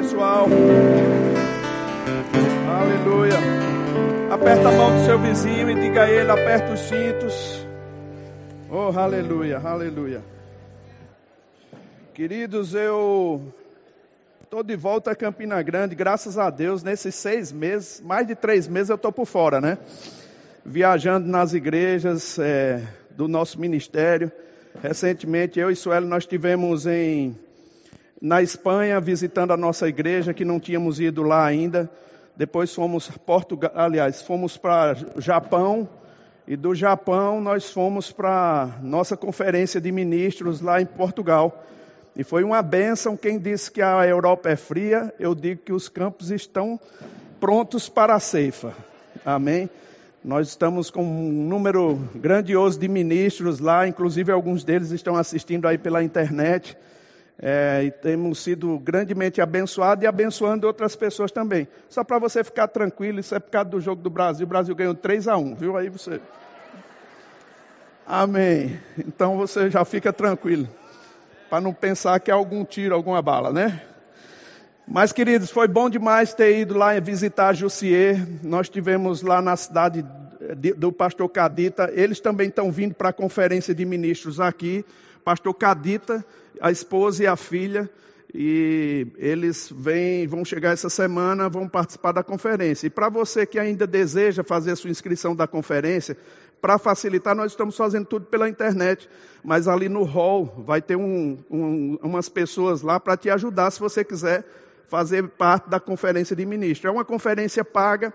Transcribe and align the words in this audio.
pessoal. 0.00 0.46
Aleluia. 2.80 3.38
Aperta 4.32 4.68
a 4.68 4.72
mão 4.72 4.96
do 4.96 5.04
seu 5.04 5.18
vizinho 5.18 5.70
e 5.70 5.74
diga 5.74 6.04
a 6.04 6.10
ele: 6.10 6.30
aperta 6.30 6.72
os 6.72 6.80
cintos. 6.80 7.66
Oh, 8.70 8.98
aleluia, 8.98 9.58
aleluia. 9.58 10.22
Queridos, 12.14 12.74
eu 12.74 13.52
estou 14.42 14.62
de 14.62 14.76
volta 14.76 15.10
a 15.10 15.14
Campina 15.14 15.60
Grande, 15.62 15.94
graças 15.94 16.38
a 16.38 16.48
Deus, 16.48 16.82
nesses 16.82 17.14
seis 17.14 17.52
meses, 17.52 18.00
mais 18.00 18.26
de 18.26 18.34
três 18.34 18.68
meses 18.68 18.90
eu 18.90 18.96
estou 18.96 19.12
por 19.12 19.26
fora, 19.26 19.60
né? 19.60 19.78
Viajando 20.64 21.28
nas 21.28 21.52
igrejas 21.52 22.38
é, 22.38 22.82
do 23.10 23.28
nosso 23.28 23.60
ministério. 23.60 24.32
Recentemente, 24.82 25.58
eu 25.58 25.70
e 25.70 25.76
Sueli, 25.76 26.06
nós 26.06 26.24
tivemos 26.26 26.86
em 26.86 27.36
na 28.20 28.42
Espanha, 28.42 29.00
visitando 29.00 29.52
a 29.52 29.56
nossa 29.56 29.88
igreja, 29.88 30.34
que 30.34 30.44
não 30.44 30.60
tínhamos 30.60 31.00
ido 31.00 31.22
lá 31.22 31.46
ainda. 31.46 31.90
Depois 32.36 32.74
fomos 32.74 33.08
Portugal, 33.08 33.72
aliás, 33.74 34.20
fomos 34.22 34.56
para 34.56 34.94
Japão. 35.16 35.88
E 36.46 36.56
do 36.56 36.74
Japão 36.74 37.40
nós 37.40 37.70
fomos 37.70 38.10
para 38.10 38.78
nossa 38.82 39.16
conferência 39.16 39.80
de 39.80 39.90
ministros 39.92 40.60
lá 40.60 40.80
em 40.80 40.86
Portugal. 40.86 41.64
E 42.16 42.24
foi 42.24 42.42
uma 42.42 42.60
bênção. 42.60 43.16
Quem 43.16 43.38
disse 43.38 43.70
que 43.70 43.80
a 43.80 44.06
Europa 44.06 44.50
é 44.50 44.56
fria, 44.56 45.14
eu 45.18 45.34
digo 45.34 45.62
que 45.62 45.72
os 45.72 45.88
campos 45.88 46.30
estão 46.30 46.78
prontos 47.38 47.88
para 47.88 48.14
a 48.14 48.20
ceifa. 48.20 48.74
Amém? 49.24 49.70
Nós 50.22 50.48
estamos 50.48 50.90
com 50.90 51.02
um 51.02 51.30
número 51.30 51.96
grandioso 52.14 52.78
de 52.78 52.88
ministros 52.88 53.58
lá, 53.58 53.88
inclusive 53.88 54.30
alguns 54.30 54.64
deles 54.64 54.90
estão 54.90 55.16
assistindo 55.16 55.66
aí 55.66 55.78
pela 55.78 56.02
internet. 56.02 56.76
É, 57.42 57.84
e 57.84 57.90
temos 57.90 58.42
sido 58.42 58.78
grandemente 58.78 59.40
abençoados 59.40 60.04
e 60.04 60.06
abençoando 60.06 60.66
outras 60.66 60.94
pessoas 60.94 61.32
também. 61.32 61.66
Só 61.88 62.04
para 62.04 62.18
você 62.18 62.44
ficar 62.44 62.68
tranquilo, 62.68 63.18
isso 63.18 63.34
é 63.34 63.40
por 63.40 63.50
causa 63.50 63.70
do 63.70 63.80
jogo 63.80 64.02
do 64.02 64.10
Brasil. 64.10 64.44
O 64.44 64.48
Brasil 64.48 64.74
ganhou 64.74 64.94
3 64.94 65.26
a 65.26 65.38
1 65.38 65.54
viu? 65.54 65.74
Aí 65.74 65.88
você. 65.88 66.20
Amém. 68.06 68.78
Então 68.98 69.38
você 69.38 69.70
já 69.70 69.86
fica 69.86 70.12
tranquilo. 70.12 70.68
Para 71.48 71.62
não 71.62 71.72
pensar 71.72 72.20
que 72.20 72.30
é 72.30 72.34
algum 72.34 72.62
tiro, 72.62 72.94
alguma 72.94 73.22
bala, 73.22 73.50
né? 73.50 73.82
Mas, 74.86 75.10
queridos, 75.10 75.50
foi 75.50 75.66
bom 75.66 75.88
demais 75.88 76.34
ter 76.34 76.58
ido 76.58 76.76
lá 76.76 76.98
visitar 77.00 77.54
Jussier. 77.54 78.20
Nós 78.42 78.68
tivemos 78.68 79.22
lá 79.22 79.40
na 79.40 79.56
cidade 79.56 80.04
do 80.76 80.92
pastor 80.92 81.28
Cadita. 81.28 81.90
Eles 81.94 82.20
também 82.20 82.48
estão 82.48 82.70
vindo 82.70 82.94
para 82.94 83.08
a 83.08 83.12
conferência 83.12 83.74
de 83.74 83.84
ministros 83.86 84.40
aqui 84.40 84.84
pastor 85.24 85.54
Cadita, 85.54 86.24
a 86.60 86.70
esposa 86.70 87.24
e 87.24 87.26
a 87.26 87.36
filha, 87.36 87.88
e 88.32 89.08
eles 89.16 89.72
vêm, 89.74 90.26
vão 90.26 90.44
chegar 90.44 90.72
essa 90.72 90.88
semana, 90.88 91.48
vão 91.48 91.68
participar 91.68 92.12
da 92.12 92.22
conferência. 92.22 92.86
E 92.86 92.90
para 92.90 93.08
você 93.08 93.44
que 93.44 93.58
ainda 93.58 93.86
deseja 93.86 94.44
fazer 94.44 94.72
a 94.72 94.76
sua 94.76 94.90
inscrição 94.90 95.34
da 95.34 95.46
conferência, 95.48 96.16
para 96.60 96.78
facilitar, 96.78 97.34
nós 97.34 97.52
estamos 97.52 97.76
fazendo 97.76 98.04
tudo 98.04 98.26
pela 98.26 98.48
internet, 98.48 99.08
mas 99.42 99.66
ali 99.66 99.88
no 99.88 100.04
hall 100.04 100.62
vai 100.66 100.82
ter 100.82 100.96
um, 100.96 101.38
um, 101.50 101.98
umas 102.02 102.28
pessoas 102.28 102.82
lá 102.82 103.00
para 103.00 103.16
te 103.16 103.30
ajudar 103.30 103.70
se 103.70 103.80
você 103.80 104.04
quiser 104.04 104.44
fazer 104.86 105.26
parte 105.28 105.70
da 105.70 105.80
conferência 105.80 106.36
de 106.36 106.44
ministro. 106.44 106.88
É 106.88 106.90
uma 106.90 107.04
conferência 107.04 107.64
paga, 107.64 108.12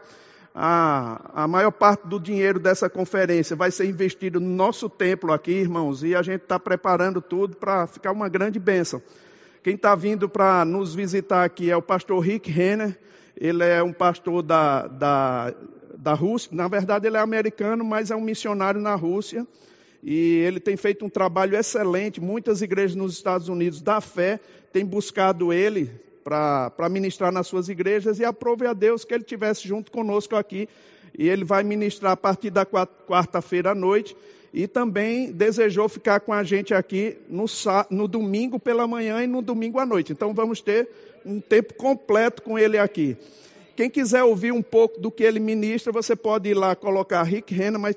a, 0.57 1.43
a 1.43 1.47
maior 1.49 1.71
parte 1.71 2.07
do 2.07 2.17
dinheiro 2.17 2.57
dessa 2.57 2.89
conferência 2.89 3.57
vai 3.57 3.69
ser 3.71 3.87
investido 3.87 4.39
no 4.39 4.49
nosso 4.49 4.89
templo 4.89 5.33
aqui, 5.33 5.51
irmãos, 5.51 6.01
e 6.01 6.15
a 6.15 6.21
gente 6.21 6.43
está 6.43 6.57
preparando 6.57 7.21
tudo 7.21 7.57
para 7.57 7.85
ficar 7.87 8.13
uma 8.13 8.29
grande 8.29 8.57
bênção. 8.57 9.01
Quem 9.61 9.75
está 9.75 9.93
vindo 9.95 10.29
para 10.29 10.63
nos 10.63 10.95
visitar 10.95 11.43
aqui 11.43 11.69
é 11.69 11.75
o 11.75 11.81
pastor 11.81 12.21
Rick 12.21 12.49
Renner, 12.49 12.97
ele 13.35 13.65
é 13.65 13.83
um 13.83 13.91
pastor 13.91 14.41
da, 14.41 14.87
da, 14.87 15.53
da 15.97 16.13
Rússia, 16.13 16.51
na 16.53 16.69
verdade 16.69 17.05
ele 17.05 17.17
é 17.17 17.19
americano, 17.19 17.83
mas 17.83 18.09
é 18.09 18.15
um 18.15 18.21
missionário 18.21 18.79
na 18.79 18.95
Rússia, 18.95 19.45
e 20.01 20.38
ele 20.38 20.61
tem 20.61 20.77
feito 20.77 21.03
um 21.03 21.09
trabalho 21.09 21.57
excelente, 21.57 22.21
muitas 22.21 22.61
igrejas 22.61 22.95
nos 22.95 23.11
Estados 23.11 23.49
Unidos 23.49 23.81
da 23.81 23.99
fé 23.99 24.39
têm 24.71 24.85
buscado 24.85 25.51
ele 25.51 25.91
para 26.25 26.90
ministrar 26.90 27.31
nas 27.31 27.46
suas 27.46 27.69
igrejas 27.69 28.19
e 28.19 28.25
aprove 28.25 28.66
a 28.66 28.74
Deus 28.74 29.06
que 29.06 29.13
ele 29.13 29.24
tivesse 29.24 29.68
junto 29.68 29.91
conosco 29.91 30.36
aqui. 30.36 30.68
E 31.18 31.30
ele 31.30 31.46
vai 31.46 31.63
ministrar 31.63 32.13
a 32.13 32.18
partir 32.18 32.50
da 32.50 32.66
quarta-feira 32.66 33.72
à 33.72 33.75
noite. 33.75 34.18
E 34.52 34.68
também 34.68 35.31
desejou 35.31 35.88
ficar 35.88 36.22
com 36.22 36.34
a 36.34 36.44
gente 36.44 36.74
aqui 36.74 37.18
no, 37.30 37.46
no 37.91 38.08
domingo 38.08 38.59
pela 38.59 38.88
manhã 38.88 39.24
e 39.24 39.28
no 39.28 39.41
domingo 39.41 39.80
à 39.80 39.86
noite. 39.86 40.13
Então 40.13 40.34
vamos 40.34 40.62
ter 40.62 40.90
um 41.24 41.40
tempo 41.40 41.75
completo 41.75 42.42
com 42.42 42.57
ele 42.57 42.80
aqui. 42.80 43.16
Quem 43.75 43.90
quiser 43.90 44.24
ouvir 44.24 44.52
um 44.52 44.63
pouco 44.63 45.00
do 45.00 45.12
que 45.12 45.24
ele 45.24 45.40
ministra, 45.40 45.92
você 45.92 46.16
pode 46.16 46.50
ir 46.50 46.53
lá 46.53 46.75
colocar 46.75 47.22
Rick 47.24 47.53
Renner, 47.53 47.80
mas 47.80 47.96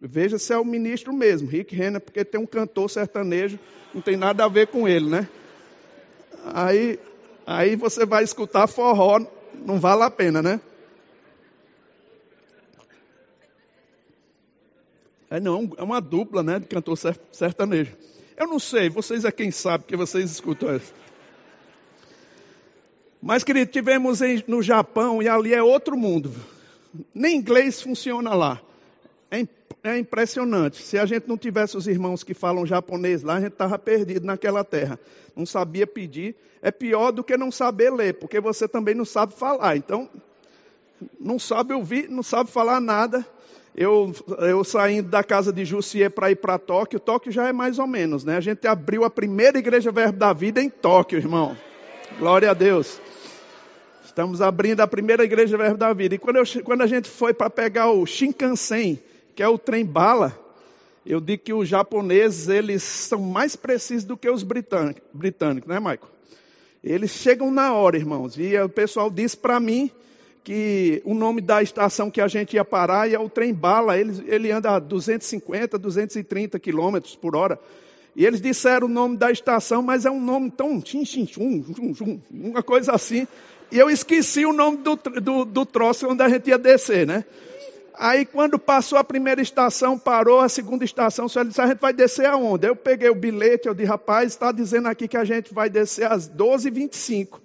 veja 0.00 0.38
se 0.38 0.52
é 0.52 0.58
o 0.58 0.64
ministro 0.64 1.12
mesmo, 1.12 1.46
Rick 1.46 1.74
Renner, 1.76 2.00
porque 2.00 2.24
tem 2.24 2.40
um 2.40 2.46
cantor 2.46 2.88
sertanejo, 2.88 3.58
não 3.94 4.00
tem 4.00 4.16
nada 4.16 4.44
a 4.44 4.48
ver 4.48 4.68
com 4.68 4.88
ele, 4.88 5.10
né? 5.10 5.28
Aí 6.54 6.98
Aí 7.52 7.74
você 7.74 8.06
vai 8.06 8.22
escutar 8.22 8.68
forró, 8.68 9.26
não 9.66 9.80
vale 9.80 10.04
a 10.04 10.10
pena, 10.10 10.40
né? 10.40 10.60
É 15.28 15.40
não, 15.40 15.68
é 15.76 15.82
uma 15.82 16.00
dupla, 16.00 16.44
né, 16.44 16.60
de 16.60 16.66
cantor 16.66 16.96
sertanejo. 17.32 17.96
Eu 18.36 18.46
não 18.46 18.60
sei, 18.60 18.88
vocês 18.88 19.24
é 19.24 19.32
quem 19.32 19.50
sabe, 19.50 19.82
que 19.82 19.96
vocês 19.96 20.30
escutam 20.30 20.76
isso. 20.76 20.94
Mas, 23.20 23.42
querido, 23.42 23.72
tivemos 23.72 24.22
em, 24.22 24.44
no 24.46 24.62
Japão 24.62 25.20
e 25.20 25.28
ali 25.28 25.52
é 25.52 25.60
outro 25.60 25.96
mundo. 25.96 26.32
Nem 27.12 27.36
inglês 27.36 27.82
funciona 27.82 28.32
lá. 28.32 28.62
É, 29.28 29.44
é 29.82 29.98
impressionante. 29.98 30.82
Se 30.82 30.98
a 30.98 31.06
gente 31.06 31.28
não 31.28 31.36
tivesse 31.36 31.76
os 31.76 31.86
irmãos 31.86 32.22
que 32.22 32.34
falam 32.34 32.66
japonês 32.66 33.22
lá, 33.22 33.36
a 33.36 33.40
gente 33.40 33.52
estava 33.52 33.78
perdido 33.78 34.26
naquela 34.26 34.62
terra. 34.62 34.98
Não 35.34 35.46
sabia 35.46 35.86
pedir. 35.86 36.34
É 36.62 36.70
pior 36.70 37.10
do 37.10 37.24
que 37.24 37.36
não 37.36 37.50
saber 37.50 37.90
ler, 37.90 38.14
porque 38.14 38.38
você 38.40 38.68
também 38.68 38.94
não 38.94 39.04
sabe 39.04 39.32
falar. 39.34 39.76
Então, 39.76 40.08
não 41.18 41.38
sabe 41.38 41.72
ouvir, 41.72 42.08
não 42.08 42.22
sabe 42.22 42.50
falar 42.50 42.80
nada. 42.80 43.26
Eu, 43.74 44.12
eu 44.40 44.62
saindo 44.64 45.08
da 45.08 45.24
casa 45.24 45.52
de 45.52 45.64
Jussier 45.64 46.10
para 46.10 46.30
ir 46.30 46.36
para 46.36 46.58
Tóquio, 46.58 47.00
Tóquio 47.00 47.32
já 47.32 47.48
é 47.48 47.52
mais 47.52 47.78
ou 47.78 47.86
menos, 47.86 48.24
né? 48.24 48.36
A 48.36 48.40
gente 48.40 48.66
abriu 48.66 49.04
a 49.04 49.10
primeira 49.10 49.58
igreja 49.58 49.92
Verbo 49.92 50.18
da 50.18 50.32
Vida 50.32 50.60
em 50.60 50.68
Tóquio, 50.68 51.18
irmão. 51.18 51.56
Glória 52.18 52.50
a 52.50 52.54
Deus. 52.54 53.00
Estamos 54.04 54.42
abrindo 54.42 54.80
a 54.80 54.88
primeira 54.88 55.24
igreja 55.24 55.56
Verbo 55.56 55.78
da 55.78 55.92
Vida. 55.94 56.16
E 56.16 56.18
quando, 56.18 56.36
eu, 56.36 56.44
quando 56.64 56.82
a 56.82 56.86
gente 56.86 57.08
foi 57.08 57.32
para 57.32 57.48
pegar 57.48 57.90
o 57.90 58.04
Shinkansen, 58.04 59.00
que 59.40 59.44
é 59.44 59.48
o 59.48 59.56
trem 59.56 59.86
bala, 59.86 60.38
eu 61.06 61.18
digo 61.18 61.42
que 61.42 61.54
os 61.54 61.66
japoneses, 61.66 62.46
eles 62.46 62.82
são 62.82 63.22
mais 63.22 63.56
precisos 63.56 64.04
do 64.04 64.14
que 64.14 64.28
os 64.28 64.42
britânicos, 64.42 65.02
britânicos 65.14 65.66
né, 65.66 65.80
Michael? 65.80 66.10
Eles 66.84 67.10
chegam 67.12 67.50
na 67.50 67.72
hora, 67.72 67.96
irmãos. 67.96 68.36
E 68.36 68.54
o 68.58 68.68
pessoal 68.68 69.08
disse 69.10 69.38
para 69.38 69.58
mim 69.58 69.90
que 70.44 71.00
o 71.06 71.14
nome 71.14 71.40
da 71.40 71.62
estação 71.62 72.10
que 72.10 72.20
a 72.20 72.28
gente 72.28 72.52
ia 72.52 72.66
parar 72.66 73.10
é 73.10 73.18
o 73.18 73.30
trem 73.30 73.54
bala. 73.54 73.96
Ele, 73.96 74.22
ele 74.26 74.52
anda 74.52 74.72
a 74.72 74.78
250, 74.78 75.78
230 75.78 76.58
quilômetros 76.58 77.16
por 77.16 77.34
hora. 77.34 77.58
E 78.14 78.26
eles 78.26 78.42
disseram 78.42 78.88
o 78.88 78.90
nome 78.90 79.16
da 79.16 79.30
estação, 79.30 79.80
mas 79.80 80.04
é 80.04 80.10
um 80.10 80.20
nome 80.20 80.50
tão 80.50 80.82
tchim, 80.82 81.02
tchum, 81.02 81.24
tchum, 81.24 81.94
tchum, 81.94 82.20
uma 82.30 82.62
coisa 82.62 82.92
assim. 82.92 83.26
E 83.72 83.78
eu 83.78 83.88
esqueci 83.88 84.44
o 84.44 84.52
nome 84.52 84.76
do, 84.76 84.96
do, 84.96 85.44
do 85.46 85.64
troço 85.64 86.06
onde 86.10 86.22
a 86.22 86.28
gente 86.28 86.50
ia 86.50 86.58
descer, 86.58 87.06
né? 87.06 87.24
Aí 88.02 88.24
quando 88.24 88.58
passou 88.58 88.96
a 88.96 89.04
primeira 89.04 89.42
estação, 89.42 89.98
parou 89.98 90.40
a 90.40 90.48
segunda 90.48 90.86
estação, 90.86 91.28
só 91.28 91.40
ele 91.40 91.50
disse, 91.50 91.60
a 91.60 91.66
gente 91.66 91.80
vai 91.80 91.92
descer 91.92 92.24
aonde? 92.24 92.66
Eu 92.66 92.74
peguei 92.74 93.10
o 93.10 93.14
bilhete, 93.14 93.68
eu 93.68 93.74
disse, 93.74 93.86
rapaz, 93.86 94.32
está 94.32 94.50
dizendo 94.50 94.88
aqui 94.88 95.06
que 95.06 95.18
a 95.18 95.24
gente 95.24 95.52
vai 95.52 95.68
descer 95.68 96.10
às 96.10 96.26
12h25. 96.26 97.38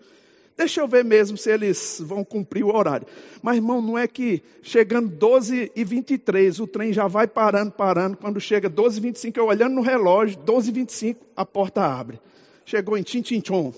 Deixa 0.56 0.80
eu 0.80 0.88
ver 0.88 1.04
mesmo 1.04 1.38
se 1.38 1.52
eles 1.52 1.98
vão 2.00 2.24
cumprir 2.24 2.64
o 2.64 2.74
horário. 2.74 3.06
Mas, 3.42 3.58
irmão, 3.58 3.82
não 3.82 3.98
é 3.98 4.08
que 4.08 4.42
chegando 4.64 5.10
12 5.10 5.74
e 5.76 5.84
23 5.84 6.58
o 6.62 6.66
trem 6.66 6.94
já 6.94 7.06
vai 7.06 7.28
parando, 7.28 7.74
parando. 7.74 8.16
Quando 8.16 8.40
chega 8.40 8.70
12 8.70 8.98
e 8.98 9.02
25 9.02 9.38
eu 9.38 9.48
olhando 9.48 9.76
no 9.76 9.82
relógio, 9.82 10.38
12 10.38 10.70
e 10.70 10.72
25 10.74 11.26
a 11.36 11.46
porta 11.46 11.84
abre. 11.84 12.18
Chegou 12.64 12.98
em 12.98 13.04
Tintinchon. 13.04 13.74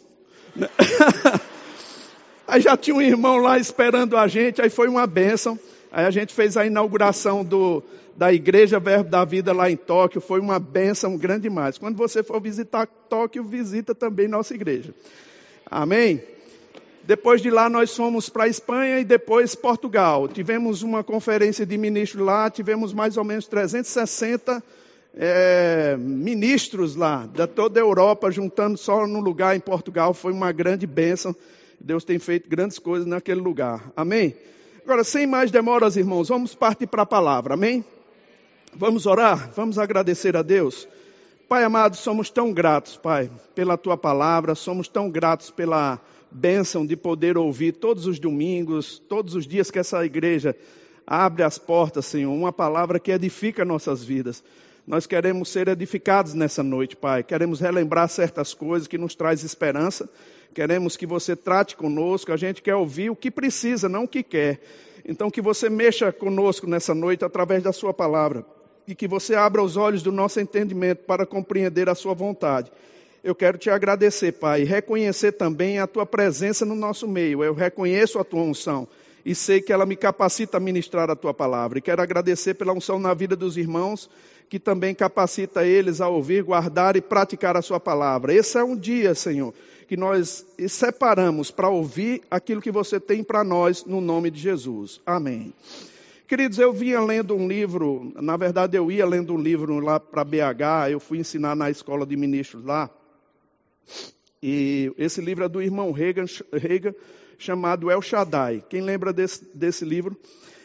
aí 2.47 2.62
já 2.62 2.77
tinha 2.77 2.95
um 2.95 3.01
irmão 3.01 3.38
lá 3.38 3.57
esperando 3.57 4.15
a 4.15 4.27
gente, 4.27 4.62
aí 4.62 4.69
foi 4.69 4.88
uma 4.88 5.07
bênção. 5.07 5.57
Aí 5.97 6.05
a 6.05 6.11
gente 6.11 6.31
fez 6.31 6.55
a 6.55 6.63
inauguração 6.63 7.44
do, 7.44 7.81
da 8.15 8.31
Igreja 8.31 8.79
Verbo 8.79 9.09
da 9.09 9.25
Vida 9.25 9.51
lá 9.51 9.71
em 9.71 9.75
Tóquio, 9.75 10.21
foi 10.21 10.39
uma 10.39 10.59
benção 10.59 11.17
grande 11.17 11.49
demais. 11.49 11.79
Quando 11.79 11.97
você 11.97 12.21
for 12.21 12.39
visitar 12.39 12.85
Tóquio, 12.85 13.44
visita 13.44 13.95
também 13.95 14.27
nossa 14.27 14.53
igreja. 14.53 14.94
Amém? 15.65 16.21
Depois 17.03 17.41
de 17.41 17.49
lá 17.49 17.67
nós 17.67 17.95
fomos 17.95 18.29
para 18.29 18.44
a 18.44 18.47
Espanha 18.47 18.99
e 18.99 19.03
depois 19.03 19.55
Portugal. 19.55 20.27
Tivemos 20.27 20.83
uma 20.83 21.03
conferência 21.03 21.65
de 21.65 21.75
ministros 21.79 22.23
lá, 22.23 22.47
tivemos 22.51 22.93
mais 22.93 23.17
ou 23.17 23.23
menos 23.23 23.47
360 23.47 24.63
é, 25.15 25.97
ministros 25.97 26.95
lá, 26.95 27.25
da 27.25 27.47
toda 27.47 27.79
a 27.79 27.81
Europa, 27.81 28.29
juntando 28.29 28.77
só 28.77 29.07
num 29.07 29.19
lugar 29.19 29.55
em 29.55 29.59
Portugal. 29.59 30.13
Foi 30.13 30.31
uma 30.31 30.51
grande 30.51 30.85
bênção. 30.85 31.35
Deus 31.81 32.03
tem 32.03 32.19
feito 32.19 32.47
grandes 32.47 32.77
coisas 32.77 33.07
naquele 33.07 33.41
lugar. 33.41 33.91
Amém? 33.95 34.35
Agora, 34.88 35.04
sem 35.04 35.28
mais 35.28 35.51
demoras, 35.51 35.98
irmãos, 35.98 36.30
vamos 36.30 36.56
partir 36.56 36.88
para 36.88 37.01
a 37.01 37.06
palavra. 37.06 37.56
Amém? 37.56 37.84
Vamos 38.74 39.06
orar? 39.06 39.51
Vamos 39.54 39.78
agradecer 39.78 40.38
a 40.38 40.42
Deus. 40.42 40.88
Pai 41.50 41.66
amado, 41.66 41.98
somos 41.98 42.30
tão 42.30 42.54
gratos, 42.54 42.95
Pai, 42.95 43.30
pela 43.54 43.78
tua 43.78 43.98
palavra, 43.98 44.56
somos 44.56 44.88
tão 44.88 45.12
gratos 45.12 45.51
pela 45.51 46.00
bênção 46.31 46.86
de 46.86 46.95
poder 46.95 47.38
ouvir 47.38 47.74
todos 47.74 48.07
os 48.07 48.18
domingos, 48.18 48.98
todos 48.98 49.36
os 49.36 49.45
dias 49.45 49.69
que 49.69 49.78
essa 49.78 50.06
igreja 50.06 50.56
abre 51.06 51.44
as 51.44 51.57
portas, 51.57 52.06
Senhor, 52.06 52.34
uma 52.34 52.54
palavra 52.54 52.98
que 52.98 53.12
edifica 53.12 53.66
nossas 53.66 54.01
vidas. 54.01 54.42
Nós 54.88 55.06
queremos 55.06 55.50
ser 55.50 55.68
edificados 55.68 56.34
nessa 56.34 56.63
noite, 56.63 56.95
Pai. 56.95 57.24
Queremos 57.24 57.60
relembrar 57.60 58.07
certas 58.07 58.54
coisas 58.54 58.88
que 58.88 58.98
nos 58.98 59.16
traz 59.16 59.44
esperança. 59.44 60.10
Queremos 60.53 60.97
que 60.97 61.05
você 61.05 61.35
trate 61.35 61.75
conosco. 61.75 62.31
A 62.31 62.38
gente 62.38 62.61
quer 62.61 62.75
ouvir 62.75 63.09
o 63.09 63.15
que 63.15 63.29
precisa, 63.29 63.88
não 63.88 64.03
o 64.03 64.07
que 64.07 64.23
quer. 64.23 64.59
Então 65.05 65.29
que 65.29 65.41
você 65.41 65.69
mexa 65.69 66.11
conosco 66.11 66.67
nessa 66.67 66.94
noite 66.94 67.23
através 67.23 67.63
da 67.63 67.71
sua 67.71 67.94
palavra 67.94 68.45
e 68.88 68.95
que 68.95 69.07
você 69.07 69.35
abra 69.35 69.61
os 69.61 69.75
olhos 69.75 70.01
do 70.01 70.11
nosso 70.11 70.39
entendimento 70.39 71.03
para 71.03 71.25
compreender 71.25 71.89
a 71.89 71.95
sua 71.95 72.13
vontade. 72.13 72.71
Eu 73.23 73.35
quero 73.35 73.57
te 73.57 73.69
agradecer, 73.69 74.31
Pai, 74.33 74.63
reconhecer 74.63 75.33
também 75.33 75.79
a 75.79 75.88
tua 75.88 76.05
presença 76.05 76.65
no 76.65 76.75
nosso 76.75 77.07
meio. 77.07 77.43
Eu 77.43 77.53
reconheço 77.53 78.19
a 78.19 78.23
tua 78.23 78.41
unção 78.41 78.88
e 79.25 79.35
sei 79.35 79.59
que 79.59 79.73
ela 79.73 79.85
me 79.85 79.97
capacita 79.97 80.55
a 80.55 80.59
ministrar 80.59 81.09
a 81.09 81.15
tua 81.15 81.33
palavra. 81.33 81.79
E 81.79 81.81
quero 81.81 82.01
agradecer 82.01 82.53
pela 82.53 82.71
unção 82.71 82.97
na 82.97 83.13
vida 83.13 83.35
dos 83.35 83.57
irmãos 83.57 84.09
que 84.50 84.59
também 84.59 84.95
capacita 84.95 85.65
eles 85.65 86.00
a 86.00 86.07
ouvir, 86.07 86.43
guardar 86.43 86.95
e 86.95 87.01
praticar 87.01 87.57
a 87.57 87.61
sua 87.61 87.79
palavra. 87.79 88.33
Esse 88.33 88.57
é 88.57 88.63
um 88.63 88.75
dia, 88.75 89.13
Senhor, 89.13 89.53
que 89.88 89.95
nós 89.95 90.45
separamos 90.68 91.50
para 91.50 91.69
ouvir 91.69 92.22
aquilo 92.30 92.62
que 92.62 92.72
você 92.72 93.00
tem 93.00 93.24
para 93.24 93.44
nós 93.44 93.86
no 93.86 94.01
nome 94.01 94.30
de 94.30 94.39
Jesus. 94.39 95.00
Amém. 95.06 95.54
Queridos, 96.28 96.60
eu 96.60 96.74
vinha 96.74 97.00
lendo 97.00 97.34
um 97.34 97.48
livro, 97.48 98.12
na 98.16 98.36
verdade 98.36 98.78
eu 98.78 98.92
ia 98.92 99.06
lendo 99.06 99.34
um 99.34 99.38
livro 99.38 99.80
lá 99.80 99.98
para 99.98 100.25
BH, 100.25 100.92
eu 100.92 101.00
fui 101.00 101.19
ensinar 101.19 101.56
na 101.56 101.69
escola 101.69 102.06
de 102.06 102.18
ministros 102.18 102.66
lá. 102.66 102.89
E 104.44 104.92
esse 104.98 105.22
livro 105.22 105.45
é 105.45 105.50
do 105.50 105.62
irmão 105.62 105.94
Reagan, 105.94 106.25
Reagan 106.51 106.94
chamado 107.38 107.89
El 107.89 108.01
Shaddai. 108.01 108.62
Quem 108.69 108.81
lembra 108.81 109.13
desse, 109.13 109.48
desse 109.56 109.86
livro? 109.86 110.18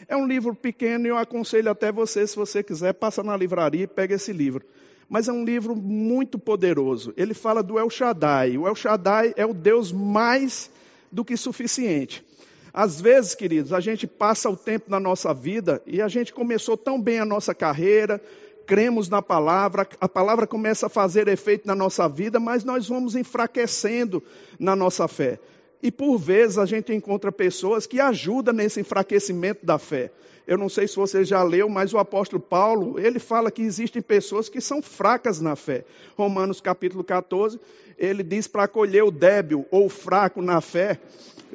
É 0.05 0.17
um 0.17 0.27
livro 0.27 0.53
pequeno 0.53 1.05
e 1.05 1.09
eu 1.09 1.17
aconselho 1.17 1.71
até 1.71 1.93
você, 1.93 2.27
se 2.27 2.35
você 2.35 2.61
quiser, 2.61 2.93
passa 2.93 3.23
na 3.23 3.37
livraria 3.37 3.83
e 3.83 3.87
pega 3.87 4.15
esse 4.15 4.33
livro. 4.33 4.65
Mas 5.09 5.27
é 5.27 5.31
um 5.31 5.43
livro 5.43 5.75
muito 5.75 6.39
poderoso. 6.39 7.13
Ele 7.15 7.33
fala 7.33 7.61
do 7.61 7.77
El 7.77 7.89
Shaddai. 7.89 8.57
O 8.57 8.67
El 8.67 8.75
Shaddai 8.75 9.33
é 9.35 9.45
o 9.45 9.53
Deus 9.53 9.91
mais 9.91 10.71
do 11.11 11.23
que 11.23 11.37
suficiente. 11.37 12.25
Às 12.73 12.99
vezes, 12.99 13.35
queridos, 13.35 13.71
a 13.71 13.79
gente 13.79 14.07
passa 14.07 14.49
o 14.49 14.57
tempo 14.57 14.89
na 14.89 14.99
nossa 14.99 15.31
vida 15.31 15.81
e 15.85 16.01
a 16.01 16.07
gente 16.07 16.33
começou 16.33 16.75
tão 16.75 16.99
bem 16.99 17.19
a 17.19 17.25
nossa 17.25 17.53
carreira, 17.53 18.19
cremos 18.65 19.07
na 19.07 19.21
palavra, 19.21 19.87
a 20.01 20.09
palavra 20.09 20.47
começa 20.47 20.87
a 20.87 20.89
fazer 20.89 21.27
efeito 21.27 21.67
na 21.67 21.75
nossa 21.75 22.09
vida, 22.09 22.39
mas 22.39 22.63
nós 22.63 22.87
vamos 22.87 23.15
enfraquecendo 23.15 24.23
na 24.57 24.75
nossa 24.75 25.07
fé. 25.07 25.39
E 25.83 25.91
por 25.91 26.17
vezes 26.17 26.57
a 26.57 26.65
gente 26.65 26.91
encontra 26.93 27.31
pessoas 27.31 27.85
que 27.85 27.99
ajudam 27.99 28.55
nesse 28.55 28.79
enfraquecimento 28.79 29.63
da 29.63 29.77
fé. 29.77 30.11
Eu 30.45 30.57
não 30.57 30.67
sei 30.67 30.87
se 30.87 30.95
você 30.95 31.23
já 31.23 31.41
leu, 31.41 31.69
mas 31.69 31.93
o 31.93 31.97
apóstolo 31.97 32.41
Paulo, 32.41 32.99
ele 32.99 33.17
fala 33.17 33.49
que 33.49 33.61
existem 33.61 34.01
pessoas 34.01 34.49
que 34.49 34.59
são 34.59 34.81
fracas 34.81 35.39
na 35.39 35.55
fé. 35.55 35.85
Romanos 36.17 36.59
capítulo 36.59 37.03
14, 37.03 37.59
ele 37.97 38.23
diz 38.23 38.47
para 38.47 38.63
acolher 38.63 39.03
o 39.03 39.11
débil 39.11 39.65
ou 39.71 39.87
fraco 39.87 40.41
na 40.41 40.59
fé, 40.59 40.99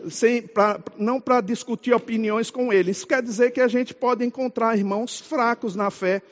sem, 0.08 0.40
pra, 0.40 0.80
não 0.96 1.20
para 1.20 1.40
discutir 1.42 1.92
opiniões 1.92 2.50
com 2.50 2.72
ele. 2.72 2.90
Isso 2.90 3.06
quer 3.06 3.22
dizer 3.22 3.50
que 3.50 3.60
a 3.60 3.68
gente 3.68 3.94
pode 3.94 4.24
encontrar 4.24 4.76
irmãos 4.76 5.20
fracos 5.20 5.76
na 5.76 5.90
fé, 5.90 6.22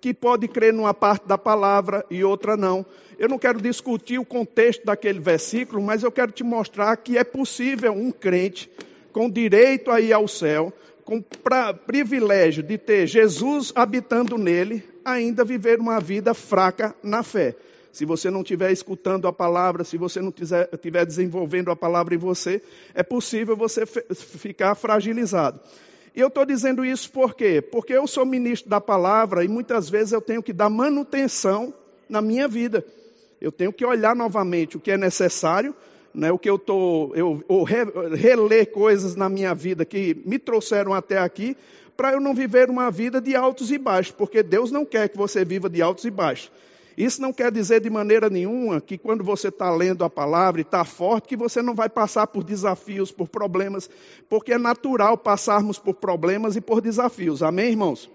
que 0.00 0.14
pode 0.14 0.48
crer 0.48 0.72
numa 0.72 0.94
parte 0.94 1.26
da 1.26 1.36
palavra 1.36 2.04
e 2.10 2.24
outra 2.24 2.56
não. 2.56 2.86
Eu 3.18 3.28
não 3.28 3.38
quero 3.38 3.60
discutir 3.60 4.18
o 4.18 4.24
contexto 4.24 4.84
daquele 4.84 5.18
versículo, 5.20 5.82
mas 5.82 6.02
eu 6.02 6.12
quero 6.12 6.32
te 6.32 6.44
mostrar 6.44 6.96
que 6.96 7.18
é 7.18 7.24
possível 7.24 7.92
um 7.92 8.10
crente 8.10 8.70
com 9.12 9.30
direito 9.30 9.90
a 9.90 10.00
ir 10.00 10.12
ao 10.12 10.28
céu, 10.28 10.72
com 11.06 11.22
pra, 11.22 11.72
privilégio 11.72 12.64
de 12.64 12.76
ter 12.76 13.06
Jesus 13.06 13.72
habitando 13.76 14.36
nele, 14.36 14.82
ainda 15.04 15.44
viver 15.44 15.78
uma 15.78 16.00
vida 16.00 16.34
fraca 16.34 16.94
na 17.00 17.22
fé. 17.22 17.54
Se 17.92 18.04
você 18.04 18.28
não 18.28 18.42
estiver 18.42 18.72
escutando 18.72 19.28
a 19.28 19.32
palavra, 19.32 19.84
se 19.84 19.96
você 19.96 20.20
não 20.20 20.34
estiver 20.72 21.06
desenvolvendo 21.06 21.70
a 21.70 21.76
palavra 21.76 22.16
em 22.16 22.18
você, 22.18 22.60
é 22.92 23.04
possível 23.04 23.56
você 23.56 23.86
ficar 23.86 24.74
fragilizado. 24.74 25.60
E 26.14 26.20
eu 26.20 26.26
estou 26.26 26.44
dizendo 26.44 26.84
isso 26.84 27.10
por 27.12 27.34
quê? 27.34 27.62
Porque 27.62 27.92
eu 27.92 28.06
sou 28.08 28.26
ministro 28.26 28.68
da 28.68 28.80
palavra 28.80 29.44
e 29.44 29.48
muitas 29.48 29.88
vezes 29.88 30.12
eu 30.12 30.20
tenho 30.20 30.42
que 30.42 30.52
dar 30.52 30.68
manutenção 30.68 31.72
na 32.08 32.20
minha 32.20 32.48
vida. 32.48 32.84
Eu 33.40 33.52
tenho 33.52 33.72
que 33.72 33.84
olhar 33.84 34.16
novamente 34.16 34.76
o 34.76 34.80
que 34.80 34.90
é 34.90 34.98
necessário, 34.98 35.72
né, 36.16 36.32
o 36.32 36.38
que 36.38 36.48
eu 36.48 36.56
estou, 36.56 37.14
eu, 37.14 37.44
eu 37.46 37.62
reler 37.62 38.72
coisas 38.72 39.14
na 39.14 39.28
minha 39.28 39.54
vida 39.54 39.84
que 39.84 40.16
me 40.24 40.38
trouxeram 40.38 40.94
até 40.94 41.18
aqui, 41.18 41.54
para 41.94 42.12
eu 42.12 42.20
não 42.20 42.34
viver 42.34 42.70
uma 42.70 42.90
vida 42.90 43.20
de 43.20 43.36
altos 43.36 43.70
e 43.70 43.76
baixos, 43.76 44.12
porque 44.12 44.42
Deus 44.42 44.70
não 44.70 44.84
quer 44.84 45.10
que 45.10 45.16
você 45.16 45.44
viva 45.44 45.68
de 45.68 45.82
altos 45.82 46.04
e 46.06 46.10
baixos. 46.10 46.50
Isso 46.96 47.20
não 47.20 47.30
quer 47.30 47.52
dizer 47.52 47.82
de 47.82 47.90
maneira 47.90 48.30
nenhuma 48.30 48.80
que 48.80 48.96
quando 48.96 49.22
você 49.22 49.48
está 49.48 49.70
lendo 49.70 50.02
a 50.02 50.08
palavra 50.08 50.60
e 50.60 50.62
está 50.62 50.82
forte, 50.82 51.28
que 51.28 51.36
você 51.36 51.60
não 51.60 51.74
vai 51.74 51.90
passar 51.90 52.26
por 52.26 52.42
desafios, 52.42 53.12
por 53.12 53.28
problemas, 53.28 53.90
porque 54.30 54.54
é 54.54 54.58
natural 54.58 55.18
passarmos 55.18 55.78
por 55.78 55.94
problemas 55.94 56.56
e 56.56 56.60
por 56.62 56.80
desafios. 56.80 57.42
Amém, 57.42 57.70
irmãos? 57.70 58.10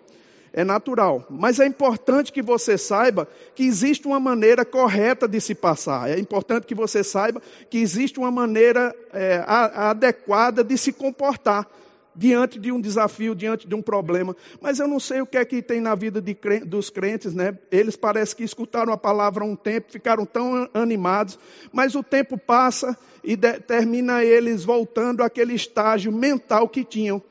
É 0.54 0.64
natural. 0.64 1.26
Mas 1.30 1.60
é 1.60 1.66
importante 1.66 2.32
que 2.32 2.42
você 2.42 2.78
saiba 2.78 3.28
que 3.56 3.64
existe 3.64 4.08
uma 4.08 4.20
maneira 4.20 4.66
correta 4.66 5.28
de 5.28 5.40
se 5.40 5.56
passar. 5.56 6.10
É 6.10 6.20
importante 6.20 6.68
que 6.68 6.76
você 6.76 7.04
saiba 7.04 7.42
que 7.70 7.78
existe 7.78 8.20
uma 8.20 8.32
maneira 8.32 8.96
é, 9.14 9.44
adequada 9.48 10.64
de 10.64 10.78
se 10.78 10.92
comportar 10.92 11.68
diante 12.14 12.60
de 12.60 12.72
um 12.72 12.82
desafio, 12.82 13.34
diante 13.34 13.68
de 13.68 13.74
um 13.74 13.82
problema. 13.82 14.36
Mas 14.60 14.80
eu 14.80 14.88
não 14.88 15.00
sei 15.00 15.22
o 15.22 15.26
que 15.26 15.38
é 15.38 15.46
que 15.46 15.62
tem 15.62 15.80
na 15.80 15.96
vida 15.96 16.22
de, 16.22 16.36
dos 16.66 16.90
crentes, 16.90 17.34
né? 17.34 17.58
Eles 17.72 17.96
parecem 17.96 18.38
que 18.38 18.44
escutaram 18.44 18.92
a 18.92 18.98
palavra 18.98 19.44
há 19.44 19.48
um 19.48 19.56
tempo, 19.56 19.92
ficaram 19.92 20.26
tão 20.26 20.70
animados, 20.74 21.40
mas 21.72 21.96
o 21.96 22.04
tempo 22.04 22.38
passa 22.38 22.98
e 23.24 23.38
termina 23.38 24.24
eles 24.24 24.66
voltando 24.66 25.24
àquele 25.24 25.54
estágio 25.54 26.12
mental 26.12 26.68
que 26.68 26.84
tinham 26.84 27.22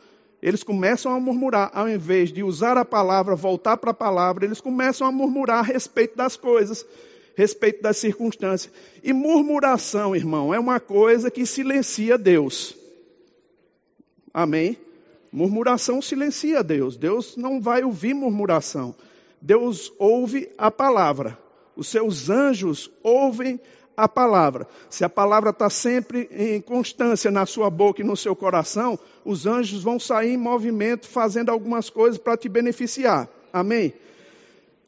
eles 0.43 0.63
começam 0.63 1.13
a 1.13 1.21
murmurar, 1.21 1.71
ao 1.75 1.89
invés 1.89 2.33
de 2.33 2.43
usar 2.43 2.79
a 2.79 2.85
palavra, 2.85 3.37
voltar 3.37 3.77
para 3.77 3.91
a 3.91 3.95
palavra, 3.95 4.45
eles 4.45 4.61
começam 4.61 5.07
a 5.07 5.13
murmurar 5.13 5.59
a 5.59 5.63
respeito 5.63 6.17
das 6.17 6.37
coisas, 6.37 6.87
respeito 7.35 7.83
das 7.83 7.99
circunstâncias. 7.99 8.73
E 9.03 9.13
murmuração, 9.13 10.17
irmão, 10.17 10.55
é 10.55 10.59
uma 10.59 10.81
coisa 10.81 11.31
que 11.31 11.45
silencia 11.45 12.17
Deus. 12.17 12.75
Amém? 14.33 14.79
Murmuração 15.31 16.01
silencia 16.01 16.63
Deus. 16.63 16.97
Deus 16.97 17.37
não 17.37 17.61
vai 17.61 17.85
ouvir 17.85 18.15
murmuração. 18.15 18.95
Deus 19.41 19.93
ouve 19.99 20.51
a 20.57 20.71
palavra. 20.71 21.39
Os 21.77 21.89
seus 21.89 22.29
anjos 22.31 22.91
ouvem 23.03 23.61
a 24.01 24.09
palavra. 24.09 24.67
Se 24.89 25.05
a 25.05 25.09
palavra 25.09 25.51
está 25.51 25.69
sempre 25.69 26.29
em 26.33 26.61
constância 26.61 27.31
na 27.31 27.45
sua 27.45 27.69
boca 27.69 28.01
e 28.01 28.05
no 28.05 28.17
seu 28.17 28.35
coração, 28.35 28.99
os 29.25 29.47
anjos 29.47 29.83
vão 29.83 30.01
sair 30.01 30.33
em 30.33 30.37
movimento 30.37 31.07
fazendo 31.07 31.51
algumas 31.51 31.91
coisas 31.91 32.19
para 32.19 32.37
te 32.37 32.49
beneficiar. 32.49 33.29
Amém? 33.53 33.93